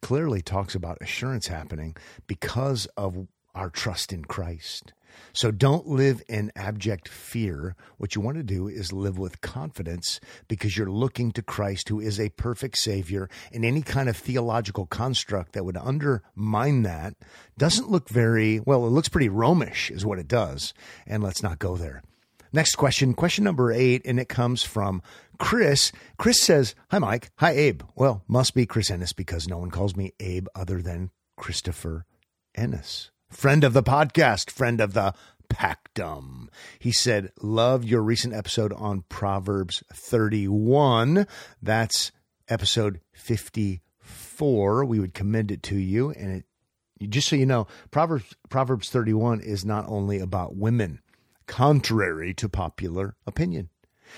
clearly 0.00 0.40
talks 0.40 0.74
about 0.74 0.96
assurance 1.02 1.48
happening 1.48 1.94
because 2.26 2.86
of 2.96 3.28
our 3.54 3.68
trust 3.68 4.10
in 4.10 4.24
Christ. 4.24 4.94
So 5.34 5.50
don't 5.50 5.86
live 5.86 6.22
in 6.30 6.50
abject 6.56 7.08
fear. 7.08 7.76
What 7.98 8.14
you 8.14 8.22
want 8.22 8.38
to 8.38 8.42
do 8.42 8.68
is 8.68 8.90
live 8.94 9.18
with 9.18 9.42
confidence 9.42 10.18
because 10.48 10.78
you're 10.78 10.90
looking 10.90 11.30
to 11.32 11.42
Christ, 11.42 11.90
who 11.90 12.00
is 12.00 12.18
a 12.18 12.30
perfect 12.30 12.78
Savior. 12.78 13.28
And 13.52 13.66
any 13.66 13.82
kind 13.82 14.08
of 14.08 14.16
theological 14.16 14.86
construct 14.86 15.52
that 15.52 15.66
would 15.66 15.76
undermine 15.76 16.84
that 16.84 17.16
doesn't 17.58 17.90
look 17.90 18.08
very 18.08 18.60
well, 18.60 18.86
it 18.86 18.90
looks 18.90 19.10
pretty 19.10 19.28
Romish, 19.28 19.90
is 19.90 20.06
what 20.06 20.18
it 20.18 20.26
does. 20.26 20.72
And 21.06 21.22
let's 21.22 21.42
not 21.42 21.58
go 21.58 21.76
there. 21.76 22.02
Next 22.50 22.76
question, 22.76 23.12
question 23.12 23.44
number 23.44 23.70
eight, 23.70 24.02
and 24.06 24.18
it 24.18 24.30
comes 24.30 24.62
from 24.62 25.02
Chris. 25.38 25.92
Chris 26.16 26.40
says, 26.40 26.74
Hi, 26.90 26.98
Mike. 26.98 27.30
Hi, 27.36 27.52
Abe. 27.52 27.82
Well, 27.94 28.22
must 28.26 28.54
be 28.54 28.66
Chris 28.66 28.90
Ennis 28.90 29.12
because 29.12 29.48
no 29.48 29.58
one 29.58 29.70
calls 29.70 29.96
me 29.96 30.12
Abe 30.20 30.48
other 30.54 30.82
than 30.82 31.10
Christopher 31.36 32.06
Ennis. 32.54 33.10
Friend 33.30 33.62
of 33.62 33.72
the 33.72 33.82
podcast, 33.82 34.50
friend 34.50 34.80
of 34.80 34.94
the 34.94 35.14
Pactum. 35.48 36.48
He 36.78 36.92
said, 36.92 37.32
Love 37.40 37.84
your 37.84 38.02
recent 38.02 38.34
episode 38.34 38.72
on 38.72 39.04
Proverbs 39.08 39.82
31. 39.92 41.26
That's 41.62 42.12
episode 42.48 43.00
54. 43.12 44.84
We 44.84 45.00
would 45.00 45.14
commend 45.14 45.50
it 45.50 45.62
to 45.64 45.76
you. 45.76 46.10
And 46.10 46.42
it, 47.00 47.08
just 47.10 47.28
so 47.28 47.36
you 47.36 47.46
know, 47.46 47.66
Proverbs, 47.90 48.34
Proverbs 48.48 48.90
31 48.90 49.40
is 49.40 49.64
not 49.64 49.86
only 49.88 50.18
about 50.18 50.56
women 50.56 51.00
contrary 51.46 52.34
to 52.34 52.48
popular 52.48 53.16
opinion. 53.26 53.70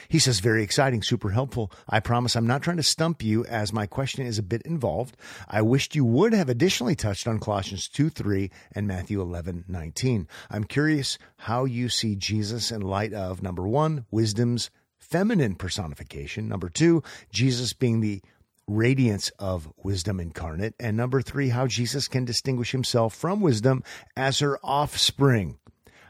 He 0.08 0.18
says, 0.18 0.40
very 0.40 0.62
exciting, 0.62 1.02
super 1.02 1.30
helpful. 1.30 1.72
I 1.88 2.00
promise 2.00 2.36
I'm 2.36 2.46
not 2.46 2.62
trying 2.62 2.76
to 2.78 2.82
stump 2.82 3.22
you 3.22 3.44
as 3.46 3.72
my 3.72 3.86
question 3.86 4.26
is 4.26 4.38
a 4.38 4.42
bit 4.42 4.62
involved. 4.62 5.16
I 5.48 5.62
wished 5.62 5.94
you 5.94 6.04
would 6.04 6.32
have 6.32 6.48
additionally 6.48 6.96
touched 6.96 7.26
on 7.26 7.40
Colossians 7.40 7.88
2 7.88 8.10
3 8.10 8.50
and 8.72 8.86
Matthew 8.86 9.20
11 9.20 9.64
19. 9.68 10.28
I'm 10.50 10.64
curious 10.64 11.18
how 11.38 11.64
you 11.64 11.88
see 11.88 12.16
Jesus 12.16 12.70
in 12.70 12.80
light 12.80 13.12
of 13.12 13.42
number 13.42 13.66
one, 13.66 14.06
wisdom's 14.10 14.70
feminine 14.98 15.56
personification, 15.56 16.48
number 16.48 16.68
two, 16.68 17.02
Jesus 17.32 17.72
being 17.72 18.00
the 18.00 18.22
radiance 18.66 19.30
of 19.38 19.72
wisdom 19.82 20.20
incarnate, 20.20 20.74
and 20.78 20.96
number 20.96 21.20
three, 21.20 21.48
how 21.48 21.66
Jesus 21.66 22.06
can 22.06 22.24
distinguish 22.24 22.70
himself 22.70 23.14
from 23.14 23.40
wisdom 23.40 23.82
as 24.16 24.38
her 24.38 24.58
offspring. 24.62 25.58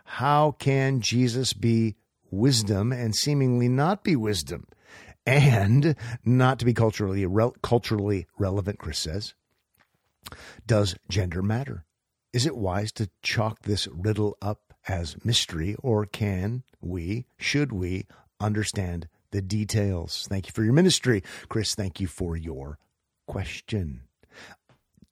How 0.05 0.53
can 0.53 1.01
Jesus 1.01 1.53
be 1.53 1.97
wisdom 2.31 2.93
and 2.93 3.15
seemingly 3.15 3.69
not 3.69 4.05
be 4.05 4.17
wisdom? 4.17 4.67
And 5.27 5.97
not 6.25 6.59
to 6.59 6.65
be 6.65 6.73
culturally 6.73 7.27
re- 7.27 7.51
culturally 7.63 8.27
relevant, 8.39 8.79
Chris 8.79 8.99
says. 8.99 9.35
Does 10.67 10.97
gender 11.09 11.43
matter? 11.43 11.85
Is 12.33 12.47
it 12.47 12.57
wise 12.57 12.93
to 12.93 13.11
chalk 13.23 13.63
this 13.63 13.87
riddle 13.89 14.37
up 14.41 14.75
as 14.89 15.23
mystery, 15.25 15.77
or 15.83 16.07
can 16.07 16.63
we, 16.81 17.27
should 17.37 17.73
we, 17.73 18.07
understand 18.41 19.09
the 19.31 19.43
details? 19.43 20.27
Thank 20.29 20.47
you 20.47 20.53
for 20.53 20.65
your 20.65 20.73
ministry. 20.73 21.23
Chris, 21.49 21.75
thank 21.75 22.01
you 22.01 22.07
for 22.07 22.37
your 22.37 22.79
question. 23.27 24.03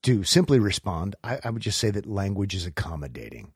To 0.05 0.25
simply 0.25 0.59
respond, 0.59 1.17
I, 1.25 1.39
I 1.45 1.51
would 1.51 1.63
just 1.63 1.79
say 1.79 1.91
that 1.91 2.07
language 2.07 2.55
is 2.55 2.67
accommodating. 2.67 3.53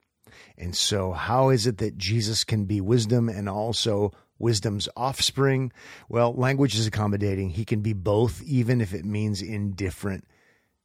And 0.56 0.76
so, 0.76 1.12
how 1.12 1.50
is 1.50 1.66
it 1.66 1.78
that 1.78 1.96
Jesus 1.96 2.44
can 2.44 2.64
be 2.64 2.80
wisdom 2.80 3.28
and 3.28 3.48
also 3.48 4.12
wisdom's 4.38 4.88
offspring? 4.96 5.72
Well, 6.08 6.34
language 6.34 6.74
is 6.74 6.86
accommodating. 6.86 7.50
He 7.50 7.64
can 7.64 7.80
be 7.80 7.92
both, 7.92 8.42
even 8.42 8.80
if 8.80 8.92
it 8.94 9.04
means 9.04 9.42
in 9.42 9.72
different 9.72 10.24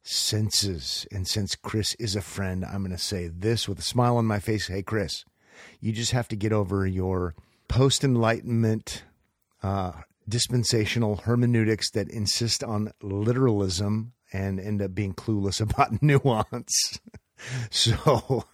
senses. 0.02 1.06
And 1.12 1.28
since 1.28 1.54
Chris 1.54 1.94
is 1.96 2.16
a 2.16 2.22
friend, 2.22 2.64
I'm 2.64 2.82
going 2.82 2.96
to 2.96 3.02
say 3.02 3.28
this 3.28 3.68
with 3.68 3.78
a 3.78 3.82
smile 3.82 4.16
on 4.16 4.24
my 4.24 4.38
face 4.38 4.68
Hey, 4.68 4.82
Chris, 4.82 5.24
you 5.80 5.92
just 5.92 6.12
have 6.12 6.28
to 6.28 6.36
get 6.36 6.52
over 6.52 6.86
your 6.86 7.34
post 7.68 8.02
enlightenment, 8.04 9.04
uh, 9.62 9.92
dispensational 10.28 11.16
hermeneutics 11.16 11.90
that 11.90 12.08
insist 12.10 12.62
on 12.62 12.92
literalism 13.02 14.12
and 14.32 14.60
end 14.60 14.82
up 14.82 14.94
being 14.94 15.14
clueless 15.14 15.60
about 15.70 16.02
nuance. 16.02 17.00
so, 17.70 18.44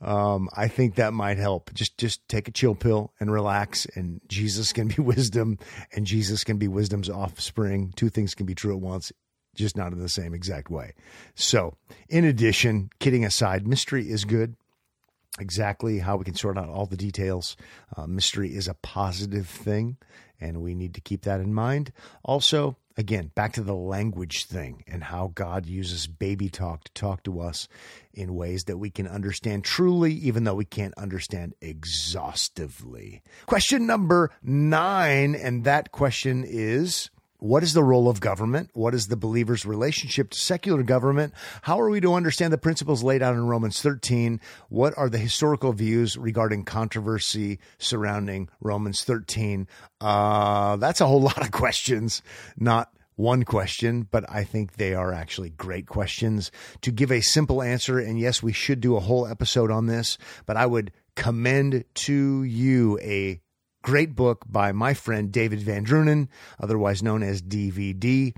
um, 0.00 0.48
I 0.54 0.68
think 0.68 0.94
that 0.94 1.12
might 1.12 1.38
help. 1.38 1.72
Just 1.74 1.98
just 1.98 2.26
take 2.28 2.48
a 2.48 2.52
chill 2.52 2.74
pill 2.74 3.12
and 3.18 3.32
relax. 3.32 3.86
And 3.94 4.20
Jesus 4.28 4.72
can 4.72 4.88
be 4.88 4.96
wisdom, 5.02 5.58
and 5.92 6.06
Jesus 6.06 6.44
can 6.44 6.58
be 6.58 6.68
wisdom's 6.68 7.10
offspring. 7.10 7.92
Two 7.96 8.08
things 8.08 8.34
can 8.34 8.46
be 8.46 8.54
true 8.54 8.74
at 8.74 8.80
once, 8.80 9.12
just 9.54 9.76
not 9.76 9.92
in 9.92 9.98
the 9.98 10.08
same 10.08 10.34
exact 10.34 10.70
way. 10.70 10.94
So, 11.34 11.76
in 12.08 12.24
addition, 12.24 12.90
kidding 13.00 13.24
aside, 13.24 13.66
mystery 13.66 14.08
is 14.08 14.24
good. 14.24 14.56
Exactly 15.40 16.00
how 16.00 16.16
we 16.16 16.24
can 16.24 16.34
sort 16.34 16.58
out 16.58 16.68
all 16.68 16.86
the 16.86 16.96
details. 16.96 17.56
Uh, 17.96 18.06
mystery 18.06 18.54
is 18.54 18.66
a 18.66 18.74
positive 18.74 19.48
thing, 19.48 19.96
and 20.40 20.60
we 20.60 20.74
need 20.74 20.94
to 20.94 21.00
keep 21.00 21.22
that 21.22 21.40
in 21.40 21.54
mind. 21.54 21.92
Also, 22.24 22.76
again, 22.98 23.30
back 23.34 23.52
to 23.54 23.62
the 23.62 23.74
language 23.74 24.44
thing 24.44 24.84
and 24.88 25.04
how 25.04 25.30
God 25.34 25.64
uses 25.64 26.08
baby 26.08 26.50
talk 26.50 26.84
to 26.84 26.92
talk 26.92 27.22
to 27.22 27.40
us 27.40 27.68
in 28.12 28.34
ways 28.34 28.64
that 28.64 28.76
we 28.76 28.90
can 28.90 29.06
understand 29.06 29.64
truly, 29.64 30.12
even 30.12 30.44
though 30.44 30.56
we 30.56 30.64
can't 30.64 30.92
understand 30.98 31.54
exhaustively. 31.60 33.22
Question 33.46 33.86
number 33.86 34.32
nine, 34.42 35.36
and 35.36 35.64
that 35.64 35.92
question 35.92 36.44
is 36.46 37.08
what 37.38 37.62
is 37.62 37.72
the 37.72 37.84
role 37.84 38.08
of 38.08 38.20
government? 38.20 38.70
What 38.74 38.94
is 38.94 39.06
the 39.06 39.16
believer's 39.16 39.64
relationship 39.64 40.30
to 40.30 40.38
secular 40.38 40.82
government? 40.82 41.32
How 41.62 41.80
are 41.80 41.88
we 41.88 42.00
to 42.00 42.14
understand 42.14 42.52
the 42.52 42.58
principles 42.58 43.02
laid 43.02 43.22
out 43.22 43.34
in 43.34 43.46
Romans 43.46 43.80
13? 43.80 44.40
What 44.68 44.96
are 44.98 45.08
the 45.08 45.18
historical 45.18 45.72
views 45.72 46.16
regarding 46.16 46.64
controversy 46.64 47.60
surrounding 47.78 48.48
Romans 48.60 49.04
13? 49.04 49.68
Uh, 50.00 50.76
that's 50.76 51.00
a 51.00 51.06
whole 51.06 51.22
lot 51.28 51.40
of 51.40 51.52
questions, 51.52 52.22
not 52.56 52.90
one 53.14 53.44
question, 53.44 54.06
but 54.08 54.24
I 54.28 54.44
think 54.44 54.74
they 54.74 54.94
are 54.94 55.12
actually 55.12 55.50
great 55.50 55.86
questions. 55.86 56.50
To 56.82 56.92
give 56.92 57.10
a 57.10 57.20
simple 57.20 57.62
answer, 57.62 57.98
and 57.98 58.18
yes, 58.18 58.42
we 58.42 58.52
should 58.52 58.80
do 58.80 58.96
a 58.96 59.00
whole 59.00 59.26
episode 59.26 59.70
on 59.70 59.86
this, 59.86 60.18
but 60.46 60.56
I 60.56 60.66
would 60.66 60.92
commend 61.16 61.84
to 61.94 62.42
you 62.44 62.98
a 63.02 63.40
Great 63.82 64.14
book 64.14 64.44
by 64.48 64.72
my 64.72 64.94
friend 64.94 65.30
David 65.30 65.60
VanDrunen, 65.60 66.28
otherwise 66.60 67.02
known 67.02 67.22
as 67.22 67.42
DVD. 67.42 68.34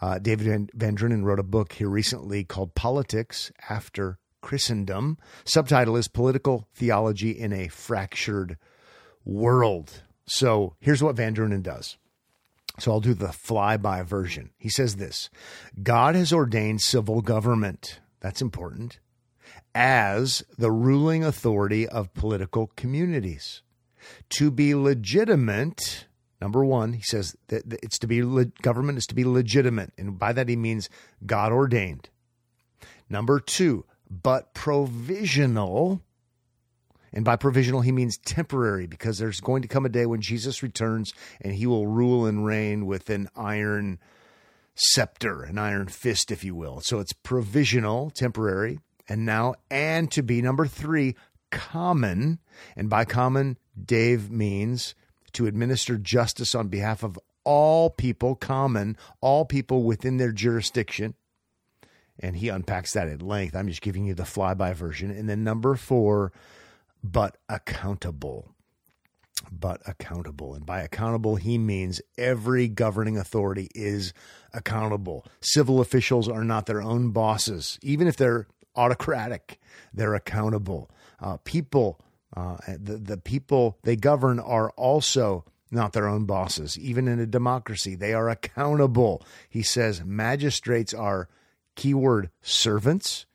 Uh, 0.00 0.18
David 0.18 0.46
Van, 0.46 0.68
VanDrunen 0.76 1.24
wrote 1.24 1.38
a 1.38 1.44
book 1.44 1.72
here 1.72 1.88
recently 1.88 2.44
called 2.44 2.74
Politics 2.74 3.52
After 3.68 4.18
Christendom. 4.40 5.18
Subtitle 5.44 5.96
is 5.96 6.08
Political 6.08 6.68
Theology 6.74 7.30
in 7.30 7.52
a 7.52 7.68
Fractured 7.68 8.56
World. 9.24 10.02
So 10.26 10.76
here's 10.80 11.02
what 11.02 11.16
VanDrunen 11.16 11.62
does. 11.62 11.96
So 12.78 12.92
I'll 12.92 13.00
do 13.00 13.14
the 13.14 13.26
flyby 13.26 14.04
version. 14.04 14.50
He 14.56 14.70
says 14.70 14.96
this 14.96 15.28
God 15.82 16.14
has 16.14 16.32
ordained 16.32 16.80
civil 16.80 17.20
government. 17.20 18.00
That's 18.20 18.42
important 18.42 18.98
as 19.74 20.42
the 20.58 20.70
ruling 20.70 21.24
authority 21.24 21.86
of 21.86 22.12
political 22.14 22.68
communities. 22.76 23.62
To 24.30 24.50
be 24.50 24.74
legitimate, 24.74 26.06
number 26.40 26.64
one, 26.64 26.92
he 26.92 27.02
says 27.02 27.36
that 27.48 27.62
it's 27.82 27.98
to 27.98 28.06
be 28.06 28.20
government 28.62 28.98
is 28.98 29.06
to 29.06 29.14
be 29.14 29.24
legitimate, 29.24 29.92
and 29.98 30.18
by 30.18 30.32
that 30.32 30.48
he 30.48 30.56
means 30.56 30.88
God 31.24 31.52
ordained. 31.52 32.10
Number 33.08 33.40
two, 33.40 33.84
but 34.08 34.54
provisional. 34.54 36.02
And 37.12 37.24
by 37.24 37.34
provisional, 37.34 37.80
he 37.80 37.90
means 37.90 38.16
temporary 38.18 38.86
because 38.86 39.18
there's 39.18 39.40
going 39.40 39.62
to 39.62 39.68
come 39.68 39.84
a 39.84 39.88
day 39.88 40.06
when 40.06 40.20
Jesus 40.20 40.62
returns 40.62 41.12
and 41.40 41.52
he 41.52 41.66
will 41.66 41.88
rule 41.88 42.24
and 42.24 42.46
reign 42.46 42.86
with 42.86 43.10
an 43.10 43.28
iron 43.34 43.98
scepter, 44.76 45.42
an 45.42 45.58
iron 45.58 45.88
fist, 45.88 46.30
if 46.30 46.44
you 46.44 46.54
will. 46.54 46.80
So 46.80 47.00
it's 47.00 47.12
provisional, 47.12 48.10
temporary. 48.10 48.78
And 49.08 49.26
now, 49.26 49.54
and 49.70 50.10
to 50.12 50.22
be 50.22 50.40
number 50.40 50.66
three, 50.66 51.16
common. 51.50 52.38
And 52.76 52.88
by 52.88 53.04
common, 53.04 53.58
Dave 53.86 54.30
means 54.30 54.94
to 55.32 55.46
administer 55.46 55.96
justice 55.96 56.54
on 56.54 56.68
behalf 56.68 57.02
of 57.02 57.18
all 57.44 57.90
people, 57.90 58.34
common, 58.34 58.96
all 59.20 59.44
people 59.44 59.82
within 59.82 60.16
their 60.16 60.32
jurisdiction. 60.32 61.14
And 62.18 62.36
he 62.36 62.48
unpacks 62.48 62.92
that 62.92 63.08
at 63.08 63.22
length. 63.22 63.56
I'm 63.56 63.68
just 63.68 63.80
giving 63.80 64.04
you 64.04 64.14
the 64.14 64.24
flyby 64.24 64.74
version. 64.74 65.10
And 65.10 65.28
then 65.28 65.42
number 65.42 65.74
four, 65.74 66.32
but 67.02 67.38
accountable. 67.48 68.50
But 69.50 69.80
accountable. 69.86 70.54
And 70.54 70.66
by 70.66 70.82
accountable, 70.82 71.36
he 71.36 71.56
means 71.56 72.02
every 72.18 72.68
governing 72.68 73.16
authority 73.16 73.68
is 73.74 74.12
accountable. 74.52 75.24
Civil 75.40 75.80
officials 75.80 76.28
are 76.28 76.44
not 76.44 76.66
their 76.66 76.82
own 76.82 77.10
bosses, 77.10 77.78
even 77.82 78.06
if 78.06 78.16
they're 78.16 78.46
autocratic, 78.76 79.58
they're 79.94 80.14
accountable. 80.14 80.90
Uh, 81.20 81.38
people, 81.44 82.00
uh, 82.36 82.56
the, 82.66 82.96
the 82.96 83.16
people 83.16 83.78
they 83.82 83.96
govern 83.96 84.38
are 84.38 84.70
also 84.72 85.44
not 85.70 85.92
their 85.92 86.08
own 86.08 86.24
bosses. 86.24 86.78
Even 86.78 87.08
in 87.08 87.20
a 87.20 87.26
democracy, 87.26 87.94
they 87.94 88.12
are 88.12 88.28
accountable. 88.28 89.22
He 89.48 89.62
says 89.62 90.04
magistrates 90.04 90.92
are 90.92 91.28
keyword 91.76 92.30
servants 92.42 93.26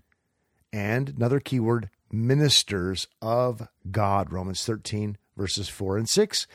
and 0.73 1.09
another 1.09 1.39
keyword 1.39 1.89
ministers 2.11 3.07
of 3.21 3.67
God. 3.89 4.31
Romans 4.31 4.65
13, 4.65 5.17
verses 5.37 5.69
4 5.69 5.97
and 5.97 6.09
6, 6.09 6.47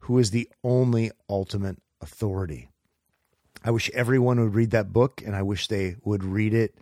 who 0.00 0.18
is 0.18 0.30
the 0.30 0.48
only 0.62 1.10
ultimate 1.28 1.78
authority. 2.00 2.68
I 3.64 3.70
wish 3.70 3.90
everyone 3.94 4.38
would 4.40 4.54
read 4.54 4.72
that 4.72 4.92
book, 4.92 5.22
and 5.24 5.34
I 5.34 5.42
wish 5.42 5.68
they 5.68 5.96
would 6.04 6.22
read 6.22 6.52
it 6.52 6.76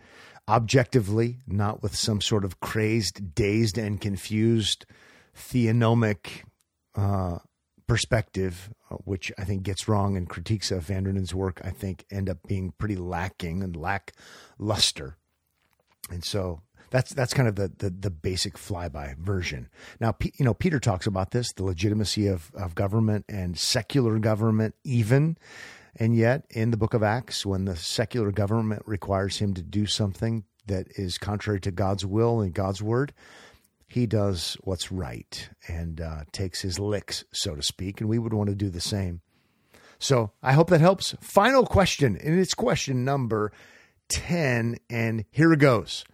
objectively, 0.47 1.37
not 1.47 1.81
with 1.81 1.95
some 1.95 2.21
sort 2.21 2.43
of 2.43 2.59
crazed, 2.59 3.33
dazed, 3.35 3.77
and 3.77 4.01
confused 4.01 4.85
theonomic 5.35 6.43
uh, 6.95 7.39
perspective, 7.87 8.69
uh, 8.89 8.95
which 9.05 9.31
I 9.37 9.43
think 9.43 9.63
gets 9.63 9.87
wrong 9.87 10.17
and 10.17 10.29
critiques 10.29 10.71
of 10.71 10.87
VanDrunen's 10.87 11.33
work, 11.33 11.61
I 11.63 11.69
think 11.69 12.05
end 12.11 12.29
up 12.29 12.39
being 12.47 12.73
pretty 12.77 12.95
lacking 12.95 13.63
and 13.63 13.75
lack 13.75 14.13
luster. 14.57 15.17
And 16.09 16.23
so 16.23 16.61
that's 16.89 17.13
that's 17.13 17.33
kind 17.33 17.47
of 17.47 17.55
the, 17.55 17.71
the, 17.77 17.89
the 17.89 18.09
basic 18.11 18.55
flyby 18.55 19.17
version. 19.17 19.69
Now, 19.99 20.15
you 20.21 20.45
know, 20.45 20.53
Peter 20.53 20.79
talks 20.79 21.07
about 21.07 21.31
this, 21.31 21.51
the 21.53 21.63
legitimacy 21.63 22.27
of, 22.27 22.51
of 22.53 22.75
government 22.75 23.25
and 23.27 23.57
secular 23.57 24.19
government, 24.19 24.75
even. 24.83 25.37
And 25.95 26.15
yet, 26.15 26.45
in 26.49 26.71
the 26.71 26.77
book 26.77 26.93
of 26.93 27.03
Acts, 27.03 27.45
when 27.45 27.65
the 27.65 27.75
secular 27.75 28.31
government 28.31 28.83
requires 28.85 29.37
him 29.37 29.53
to 29.53 29.61
do 29.61 29.85
something 29.85 30.43
that 30.65 30.87
is 30.97 31.17
contrary 31.17 31.59
to 31.61 31.71
God's 31.71 32.05
will 32.05 32.41
and 32.41 32.53
God's 32.53 32.81
word, 32.81 33.13
he 33.87 34.07
does 34.07 34.57
what's 34.61 34.91
right 34.91 35.49
and 35.67 36.01
uh, 36.01 36.23
takes 36.31 36.61
his 36.61 36.79
licks, 36.79 37.23
so 37.31 37.55
to 37.55 37.61
speak. 37.61 38.01
And 38.01 38.09
we 38.09 38.17
would 38.17 38.33
want 38.33 38.49
to 38.49 38.55
do 38.55 38.69
the 38.69 38.81
same. 38.81 39.21
So 39.99 40.31
I 40.41 40.53
hope 40.53 40.69
that 40.71 40.81
helps. 40.81 41.15
Final 41.21 41.65
question, 41.65 42.17
and 42.17 42.39
it's 42.39 42.55
question 42.55 43.05
number 43.05 43.51
10. 44.09 44.77
And 44.89 45.25
here 45.29 45.53
it 45.53 45.59
goes. 45.59 46.05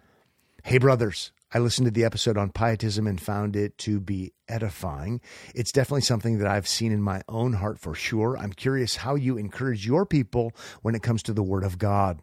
Hey, 0.64 0.78
brothers, 0.78 1.32
I 1.52 1.58
listened 1.58 1.86
to 1.86 1.92
the 1.92 2.04
episode 2.06 2.38
on 2.38 2.52
pietism 2.52 3.08
and 3.08 3.20
found 3.20 3.56
it 3.56 3.76
to 3.80 4.00
be 4.00 4.34
edifying. 4.48 5.20
It's 5.56 5.72
definitely 5.72 6.02
something 6.02 6.38
that 6.38 6.48
I've 6.48 6.68
seen 6.68 6.92
in 6.92 7.02
my 7.02 7.24
own 7.28 7.54
heart 7.54 7.80
for 7.80 7.96
sure. 7.96 8.38
I'm 8.38 8.54
curious 8.54 8.98
how 8.98 9.16
you 9.16 9.36
encourage 9.36 9.84
your 9.84 10.06
people 10.06 10.52
when 10.84 10.94
it 10.94 11.02
comes 11.02 11.24
to 11.24 11.34
the 11.34 11.42
Word 11.42 11.64
of 11.64 11.80
God. 11.80 12.22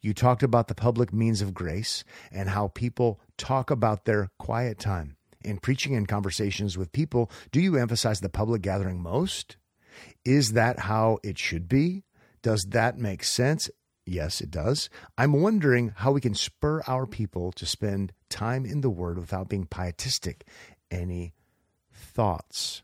You 0.00 0.14
talked 0.14 0.44
about 0.44 0.68
the 0.68 0.76
public 0.76 1.12
means 1.12 1.42
of 1.42 1.54
grace 1.54 2.04
and 2.30 2.50
how 2.50 2.68
people 2.68 3.20
talk 3.36 3.72
about 3.72 4.04
their 4.04 4.30
quiet 4.38 4.78
time. 4.78 5.16
In 5.42 5.58
preaching 5.58 5.96
and 5.96 6.06
conversations 6.06 6.78
with 6.78 6.92
people, 6.92 7.32
do 7.50 7.60
you 7.60 7.76
emphasize 7.76 8.20
the 8.20 8.28
public 8.28 8.62
gathering 8.62 9.02
most? 9.02 9.56
Is 10.24 10.52
that 10.52 10.80
how 10.80 11.18
it 11.24 11.36
should 11.36 11.68
be? 11.68 12.04
Does 12.42 12.64
that 12.70 12.96
make 12.96 13.24
sense? 13.24 13.70
Yes, 14.08 14.40
it 14.40 14.50
does. 14.50 14.88
I'm 15.18 15.34
wondering 15.34 15.92
how 15.96 16.12
we 16.12 16.22
can 16.22 16.34
spur 16.34 16.82
our 16.86 17.06
people 17.06 17.52
to 17.52 17.66
spend 17.66 18.12
time 18.30 18.64
in 18.64 18.80
the 18.80 18.88
Word 18.88 19.18
without 19.18 19.50
being 19.50 19.66
pietistic. 19.66 20.46
Any 20.90 21.34
thoughts? 21.92 22.82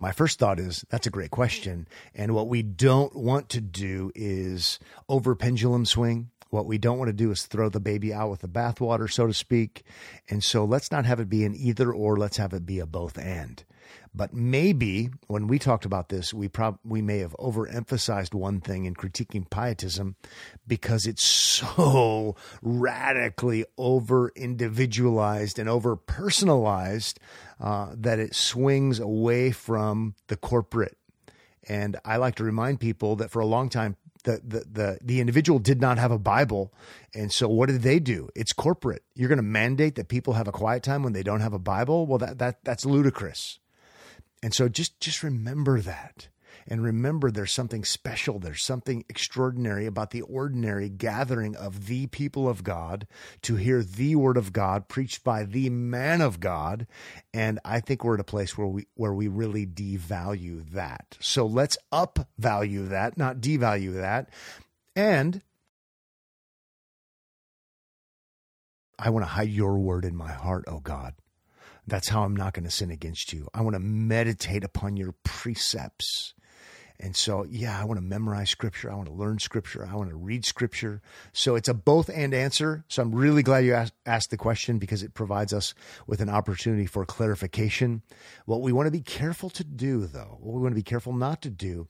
My 0.00 0.10
first 0.10 0.40
thought 0.40 0.58
is 0.58 0.84
that's 0.90 1.06
a 1.06 1.10
great 1.10 1.30
question. 1.30 1.86
And 2.16 2.34
what 2.34 2.48
we 2.48 2.62
don't 2.62 3.14
want 3.14 3.48
to 3.50 3.60
do 3.60 4.10
is 4.16 4.80
over 5.08 5.36
pendulum 5.36 5.86
swing. 5.86 6.30
What 6.50 6.66
we 6.66 6.78
don't 6.78 6.98
want 6.98 7.08
to 7.08 7.12
do 7.12 7.30
is 7.30 7.46
throw 7.46 7.68
the 7.68 7.78
baby 7.78 8.12
out 8.12 8.30
with 8.30 8.40
the 8.40 8.48
bathwater, 8.48 9.10
so 9.10 9.28
to 9.28 9.32
speak. 9.32 9.84
And 10.28 10.42
so 10.42 10.64
let's 10.64 10.90
not 10.90 11.06
have 11.06 11.20
it 11.20 11.30
be 11.30 11.44
an 11.44 11.54
either 11.54 11.92
or, 11.92 12.16
let's 12.16 12.38
have 12.38 12.52
it 12.52 12.66
be 12.66 12.80
a 12.80 12.86
both 12.86 13.16
and. 13.16 13.64
But 14.14 14.34
maybe 14.34 15.10
when 15.26 15.46
we 15.46 15.58
talked 15.58 15.86
about 15.86 16.10
this, 16.10 16.34
we 16.34 16.48
prob- 16.48 16.78
we 16.84 17.00
may 17.00 17.18
have 17.18 17.34
overemphasized 17.38 18.34
one 18.34 18.60
thing 18.60 18.84
in 18.84 18.94
critiquing 18.94 19.48
pietism 19.48 20.16
because 20.66 21.06
it's 21.06 21.26
so 21.26 22.36
radically 22.60 23.64
over 23.78 24.30
individualized 24.36 25.58
and 25.58 25.68
over 25.68 25.96
personalized 25.96 27.20
uh, 27.58 27.94
that 27.96 28.18
it 28.18 28.34
swings 28.34 28.98
away 28.98 29.50
from 29.50 30.14
the 30.28 30.36
corporate. 30.36 30.98
And 31.66 31.96
I 32.04 32.16
like 32.16 32.34
to 32.34 32.44
remind 32.44 32.80
people 32.80 33.16
that 33.16 33.30
for 33.30 33.40
a 33.40 33.46
long 33.46 33.68
time, 33.68 33.96
the, 34.24 34.40
the 34.44 34.64
the 34.70 34.98
the 35.02 35.20
individual 35.20 35.58
did 35.58 35.80
not 35.80 35.98
have 35.98 36.12
a 36.12 36.18
Bible, 36.18 36.72
and 37.14 37.32
so 37.32 37.48
what 37.48 37.68
did 37.68 37.82
they 37.82 37.98
do? 37.98 38.28
It's 38.36 38.52
corporate. 38.52 39.02
You're 39.14 39.28
going 39.28 39.38
to 39.38 39.42
mandate 39.42 39.96
that 39.96 40.08
people 40.08 40.34
have 40.34 40.46
a 40.46 40.52
quiet 40.52 40.82
time 40.82 41.02
when 41.02 41.12
they 41.12 41.24
don't 41.24 41.40
have 41.40 41.52
a 41.52 41.58
Bible. 41.58 42.06
Well, 42.06 42.18
that 42.18 42.38
that 42.38 42.64
that's 42.64 42.84
ludicrous. 42.84 43.58
And 44.42 44.52
so 44.52 44.68
just 44.68 44.98
just 45.00 45.22
remember 45.22 45.80
that. 45.80 46.28
And 46.66 46.82
remember 46.82 47.30
there's 47.30 47.52
something 47.52 47.84
special, 47.84 48.38
there's 48.38 48.64
something 48.64 49.04
extraordinary 49.08 49.86
about 49.86 50.10
the 50.10 50.22
ordinary 50.22 50.88
gathering 50.88 51.56
of 51.56 51.86
the 51.86 52.06
people 52.06 52.48
of 52.48 52.62
God 52.62 53.06
to 53.42 53.56
hear 53.56 53.82
the 53.82 54.16
word 54.16 54.36
of 54.36 54.52
God 54.52 54.88
preached 54.88 55.24
by 55.24 55.44
the 55.44 55.70
man 55.70 56.20
of 56.20 56.40
God. 56.40 56.86
And 57.34 57.58
I 57.64 57.80
think 57.80 58.04
we're 58.04 58.14
at 58.14 58.20
a 58.20 58.24
place 58.24 58.56
where 58.56 58.66
we 58.66 58.86
where 58.94 59.14
we 59.14 59.28
really 59.28 59.66
devalue 59.66 60.68
that. 60.70 61.16
So 61.20 61.46
let's 61.46 61.78
upvalue 61.92 62.88
that, 62.90 63.16
not 63.16 63.40
devalue 63.40 63.94
that. 63.94 64.30
And 64.94 65.42
I 68.98 69.10
want 69.10 69.24
to 69.24 69.30
hide 69.30 69.48
your 69.48 69.78
word 69.78 70.04
in 70.04 70.14
my 70.14 70.30
heart, 70.30 70.64
oh 70.68 70.78
God. 70.78 71.14
That's 71.86 72.08
how 72.08 72.22
I'm 72.22 72.36
not 72.36 72.54
going 72.54 72.64
to 72.64 72.70
sin 72.70 72.90
against 72.90 73.32
you. 73.32 73.48
I 73.52 73.62
want 73.62 73.74
to 73.74 73.80
meditate 73.80 74.64
upon 74.64 74.96
your 74.96 75.14
precepts. 75.24 76.34
And 77.00 77.16
so, 77.16 77.44
yeah, 77.50 77.80
I 77.80 77.84
want 77.84 77.98
to 77.98 78.06
memorize 78.06 78.50
scripture. 78.50 78.90
I 78.90 78.94
want 78.94 79.08
to 79.08 79.14
learn 79.14 79.40
scripture. 79.40 79.84
I 79.84 79.96
want 79.96 80.10
to 80.10 80.16
read 80.16 80.44
scripture. 80.44 81.02
So 81.32 81.56
it's 81.56 81.68
a 81.68 81.74
both 81.74 82.08
and 82.08 82.32
answer. 82.32 82.84
So 82.86 83.02
I'm 83.02 83.12
really 83.12 83.42
glad 83.42 83.64
you 83.64 83.74
asked, 83.74 83.94
asked 84.06 84.30
the 84.30 84.36
question 84.36 84.78
because 84.78 85.02
it 85.02 85.12
provides 85.12 85.52
us 85.52 85.74
with 86.06 86.20
an 86.20 86.28
opportunity 86.28 86.86
for 86.86 87.04
clarification. 87.04 88.02
What 88.46 88.62
we 88.62 88.72
want 88.72 88.86
to 88.86 88.92
be 88.92 89.00
careful 89.00 89.50
to 89.50 89.64
do, 89.64 90.06
though, 90.06 90.38
what 90.40 90.54
we 90.54 90.62
want 90.62 90.72
to 90.72 90.76
be 90.76 90.84
careful 90.84 91.12
not 91.12 91.42
to 91.42 91.50
do 91.50 91.88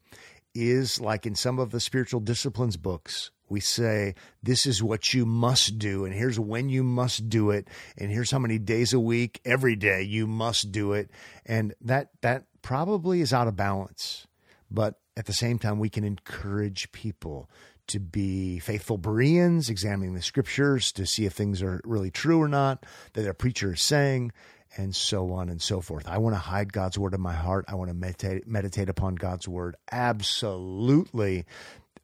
is 0.54 0.98
like 0.98 1.26
in 1.26 1.34
some 1.34 1.58
of 1.58 1.70
the 1.70 1.80
spiritual 1.80 2.20
disciplines 2.20 2.78
books, 2.78 3.30
we 3.52 3.60
say, 3.60 4.16
this 4.42 4.66
is 4.66 4.82
what 4.82 5.14
you 5.14 5.24
must 5.24 5.78
do, 5.78 6.04
and 6.04 6.12
here's 6.12 6.40
when 6.40 6.68
you 6.68 6.82
must 6.82 7.28
do 7.28 7.50
it, 7.50 7.68
and 7.96 8.10
here's 8.10 8.30
how 8.30 8.40
many 8.40 8.58
days 8.58 8.92
a 8.92 8.98
week, 8.98 9.40
every 9.44 9.76
day 9.76 10.02
you 10.02 10.26
must 10.26 10.72
do 10.72 10.92
it. 10.94 11.10
And 11.46 11.74
that, 11.82 12.08
that 12.22 12.46
probably 12.62 13.20
is 13.20 13.32
out 13.32 13.46
of 13.46 13.54
balance. 13.54 14.26
But 14.70 14.94
at 15.16 15.26
the 15.26 15.32
same 15.32 15.58
time, 15.58 15.78
we 15.78 15.90
can 15.90 16.02
encourage 16.02 16.90
people 16.92 17.48
to 17.88 18.00
be 18.00 18.58
faithful 18.58 18.96
Bereans, 18.96 19.68
examining 19.68 20.14
the 20.14 20.22
scriptures 20.22 20.92
to 20.92 21.04
see 21.04 21.26
if 21.26 21.34
things 21.34 21.62
are 21.62 21.80
really 21.84 22.10
true 22.10 22.40
or 22.40 22.48
not, 22.48 22.86
that 23.12 23.28
a 23.28 23.34
preacher 23.34 23.74
is 23.74 23.82
saying, 23.82 24.32
and 24.76 24.96
so 24.96 25.32
on 25.32 25.48
and 25.48 25.60
so 25.60 25.80
forth. 25.80 26.08
I 26.08 26.18
want 26.18 26.34
to 26.34 26.40
hide 26.40 26.72
God's 26.72 26.98
word 26.98 27.12
in 27.12 27.20
my 27.20 27.34
heart. 27.34 27.66
I 27.68 27.74
want 27.74 27.90
to 27.90 27.94
meditate, 27.94 28.46
meditate 28.46 28.88
upon 28.88 29.16
God's 29.16 29.46
word. 29.46 29.76
Absolutely. 29.90 31.44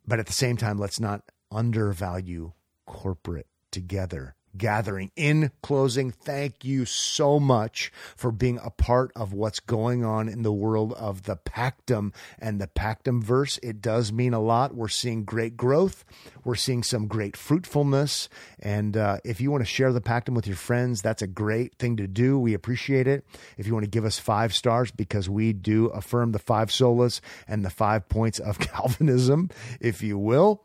But 0.07 0.19
at 0.19 0.27
the 0.27 0.33
same 0.33 0.57
time, 0.57 0.79
let's 0.79 1.01
not 1.01 1.23
undervalue 1.51 2.53
corporate 2.87 3.47
together 3.71 4.37
gathering. 4.57 5.11
In 5.17 5.51
closing, 5.63 6.11
thank 6.11 6.65
you 6.65 6.85
so 6.85 7.39
much 7.39 7.93
for 8.17 8.31
being 8.31 8.59
a 8.63 8.71
part 8.71 9.13
of 9.15 9.33
what's 9.33 9.61
going 9.61 10.05
on 10.05 10.29
in 10.29 10.43
the 10.43 10.53
world 10.53 10.93
of 10.95 11.23
the 11.25 11.37
Pactum 11.37 12.13
and 12.39 12.61
the 12.61 12.67
Pactum 12.67 13.23
verse. 13.23 13.59
It 13.63 13.81
does 13.81 14.13
mean 14.13 14.35
a 14.35 14.41
lot. 14.41 14.75
We're 14.75 14.89
seeing 14.89 15.25
great 15.25 15.57
growth. 15.57 16.05
We're 16.45 16.57
seeing 16.57 16.83
some 16.83 17.07
great 17.07 17.37
fruitfulness. 17.37 18.29
And 18.59 18.97
uh, 18.97 19.19
if 19.25 19.41
you 19.41 19.51
want 19.51 19.63
to 19.63 19.71
share 19.71 19.93
the 19.93 20.01
Pactum 20.01 20.35
with 20.35 20.47
your 20.47 20.57
friends, 20.57 21.03
that's 21.03 21.23
a 21.23 21.27
great 21.27 21.77
thing 21.79 21.97
to 21.97 22.07
do. 22.07 22.39
We 22.39 22.55
appreciate 22.55 23.07
it. 23.07 23.25
If 23.57 23.67
you 23.67 23.75
want 23.75 23.85
to 23.85 23.91
give 23.91 24.05
us 24.05 24.19
five 24.19 24.55
stars, 24.55 24.91
because 24.91 25.29
we 25.29 25.53
do 25.53 25.87
affirm 25.87 26.33
the 26.33 26.39
five 26.39 26.69
solas 26.71 27.21
and 27.47 27.65
the 27.65 27.71
five 27.71 28.09
points 28.09 28.39
of 28.39 28.59
Calvinism, 28.59 29.51
if 29.81 30.03
you 30.03 30.19
will. 30.19 30.65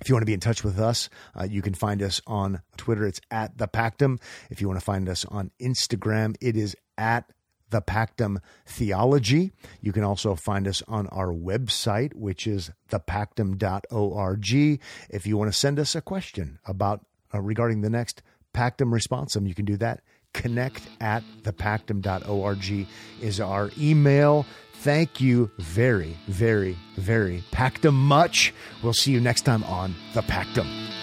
If 0.00 0.08
you 0.08 0.14
want 0.14 0.22
to 0.22 0.26
be 0.26 0.34
in 0.34 0.40
touch 0.40 0.62
with 0.62 0.78
us, 0.78 1.08
uh, 1.38 1.44
you 1.44 1.62
can 1.62 1.74
find 1.74 2.02
us 2.02 2.20
on 2.26 2.62
Twitter. 2.76 3.06
It's 3.06 3.20
at 3.30 3.58
the 3.58 3.66
Pactum. 3.66 4.20
If 4.50 4.60
you 4.60 4.68
want 4.68 4.78
to 4.78 4.84
find 4.84 5.08
us 5.08 5.24
on 5.24 5.50
Instagram, 5.60 6.36
it 6.40 6.56
is 6.56 6.76
at 6.96 7.24
the 7.70 7.80
Pactum 7.80 8.38
Theology. 8.66 9.52
You 9.80 9.92
can 9.92 10.04
also 10.04 10.34
find 10.34 10.66
us 10.66 10.82
on 10.88 11.06
our 11.08 11.32
website, 11.32 12.14
which 12.14 12.46
is 12.46 12.70
thepactum.org. 12.90 14.80
If 15.10 15.26
you 15.26 15.36
want 15.36 15.52
to 15.52 15.58
send 15.58 15.78
us 15.78 15.94
a 15.94 16.00
question 16.00 16.58
about 16.64 17.04
uh, 17.34 17.40
regarding 17.40 17.82
the 17.82 17.90
next 17.90 18.22
Pactum 18.54 18.92
Responsum, 18.92 19.46
you 19.46 19.54
can 19.54 19.64
do 19.64 19.76
that. 19.78 20.00
Connect 20.32 20.82
at 21.00 21.22
thepactum.org 21.42 22.86
is 23.20 23.40
our 23.40 23.70
email. 23.78 24.46
Thank 24.80 25.20
you 25.20 25.50
very, 25.58 26.16
very, 26.28 26.76
very 26.96 27.42
Pactum 27.50 27.94
much. 27.94 28.54
We'll 28.82 28.92
see 28.92 29.10
you 29.10 29.20
next 29.20 29.42
time 29.42 29.64
on 29.64 29.94
The 30.14 30.22
Pactum. 30.22 30.97